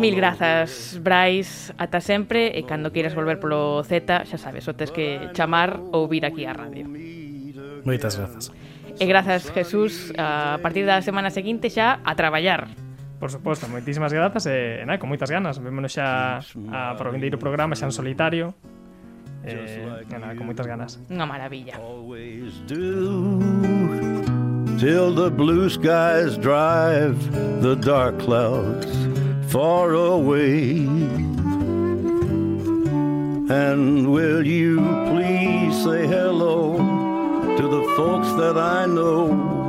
Mil 0.00 0.16
grazas, 0.16 0.96
Brais, 0.96 1.68
ata 1.76 2.00
sempre 2.00 2.56
e 2.56 2.64
cando 2.64 2.96
queiras 2.96 3.12
volver 3.12 3.36
polo 3.36 3.84
Z, 3.84 4.24
xa 4.24 4.40
sabes, 4.40 4.64
o 4.64 4.72
tes 4.72 4.88
que 4.88 5.20
chamar 5.36 5.76
ou 5.92 6.08
vir 6.08 6.24
aquí 6.24 6.48
á 6.48 6.56
radio. 6.56 6.88
Moitas 7.84 8.16
grazas. 8.16 8.48
E 8.96 9.04
grazas, 9.04 9.52
Jesús. 9.52 10.16
A 10.16 10.56
partir 10.64 10.88
da 10.88 11.04
semana 11.04 11.28
seguinte 11.28 11.68
xa 11.68 12.00
a 12.00 12.16
traballar. 12.16 12.81
Por 13.22 13.30
suposto, 13.30 13.70
moitísimas 13.70 14.10
grazas 14.10 14.50
e, 14.50 14.82
e 14.82 14.84
nada, 14.84 14.98
con 14.98 15.06
moitas 15.06 15.30
ganas. 15.30 15.54
Vémonos 15.62 15.94
xa 15.94 16.42
a, 16.42 16.98
para 16.98 17.06
o 17.06 17.14
vindeiro 17.14 17.38
programa 17.38 17.78
xa 17.78 17.86
en 17.86 17.94
solitario. 17.94 18.50
E, 19.46 20.02
e 20.10 20.18
nada, 20.18 20.34
con 20.34 20.50
moitas 20.50 20.66
ganas. 20.66 20.98
Unha 21.06 21.22
maravilla. 21.22 21.78
till 24.82 25.14
the 25.14 25.30
blue 25.30 25.70
skies 25.70 26.34
drive 26.34 27.14
the 27.62 27.78
dark 27.78 28.18
clouds 28.18 28.90
far 29.46 29.94
away. 29.94 30.82
And 33.46 34.10
will 34.10 34.42
you 34.42 34.82
please 35.14 35.78
say 35.86 36.10
hello 36.10 36.74
to 37.54 37.64
the 37.70 37.86
folks 37.94 38.34
that 38.34 38.58
I 38.58 38.90
know? 38.90 39.61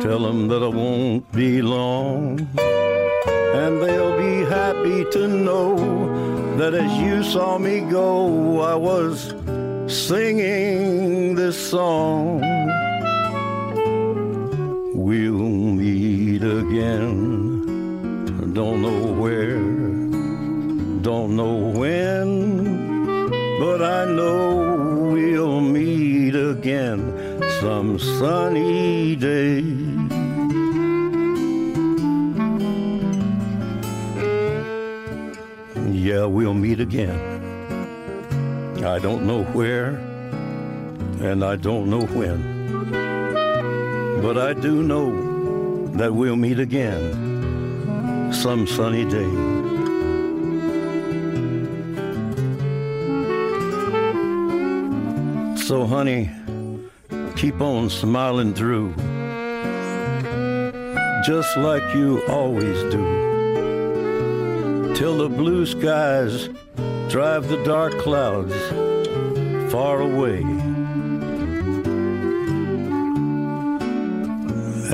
Tell 0.00 0.20
them 0.20 0.48
that 0.48 0.62
I 0.62 0.68
won't 0.68 1.30
be 1.30 1.60
long. 1.60 2.48
And 2.58 3.82
they'll 3.82 4.16
be 4.16 4.48
happy 4.48 5.04
to 5.10 5.28
know 5.28 5.76
that 6.56 6.72
as 6.72 6.90
you 6.98 7.22
saw 7.22 7.58
me 7.58 7.80
go, 7.80 8.60
I 8.60 8.74
was 8.74 9.34
singing 9.86 11.34
this 11.34 11.70
song. 11.70 12.40
We'll 14.94 15.48
meet 15.82 16.42
again. 16.44 17.60
Don't 18.54 18.80
know 18.80 19.12
where, 19.20 19.60
don't 21.02 21.36
know 21.36 21.56
when, 21.78 23.28
but 23.60 23.82
I 23.82 24.06
know 24.06 25.10
we'll 25.12 25.60
meet 25.60 26.34
again 26.34 27.00
some 27.60 27.98
sunny 27.98 29.14
day. 29.14 29.69
Yeah, 36.10 36.24
we'll 36.24 36.54
meet 36.54 36.80
again. 36.80 37.20
I 38.84 38.98
don't 38.98 39.28
know 39.28 39.44
where, 39.54 39.90
and 41.20 41.44
I 41.44 41.54
don't 41.54 41.88
know 41.88 42.04
when. 42.06 42.90
But 44.20 44.36
I 44.36 44.54
do 44.54 44.82
know 44.82 45.86
that 45.98 46.12
we'll 46.12 46.34
meet 46.34 46.58
again 46.58 48.32
some 48.32 48.66
sunny 48.66 49.04
day. 49.04 49.30
So, 55.62 55.86
honey, 55.86 56.28
keep 57.36 57.60
on 57.60 57.88
smiling 57.88 58.52
through, 58.52 58.94
just 61.24 61.56
like 61.56 61.94
you 61.94 62.20
always 62.26 62.82
do, 62.92 63.29
till 65.00 65.16
the 65.16 65.30
blue 65.30 65.64
skies 65.64 66.50
drive 67.08 67.48
the 67.48 67.56
dark 67.64 67.90
clouds 68.00 68.54
far 69.72 70.02
away. 70.02 70.42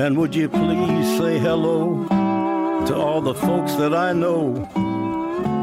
And 0.01 0.17
would 0.17 0.33
you 0.33 0.47
please 0.47 1.17
say 1.17 1.39
hello 1.39 2.07
to 2.85 2.95
all 2.95 3.19
the 3.19 3.33
folks 3.33 3.73
that 3.73 3.93
I 3.93 4.13
know 4.13 4.55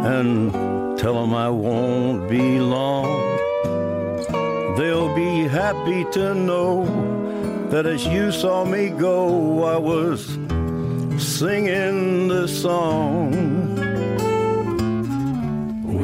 and 0.05 0.53
tell 0.99 1.15
them 1.23 1.33
I 1.33 1.49
won't 1.49 2.29
be 2.29 2.61
long. 2.61 3.09
They'll 4.77 5.15
be 5.15 5.49
happy 5.49 6.05
to 6.19 6.35
know 6.35 6.85
that 7.71 7.87
as 7.87 8.07
you 8.07 8.31
saw 8.31 8.67
me 8.67 8.91
go, 8.91 9.65
I 9.65 9.79
was 9.79 10.27
singing 11.17 12.29
this 12.29 12.61
song. 12.61 13.64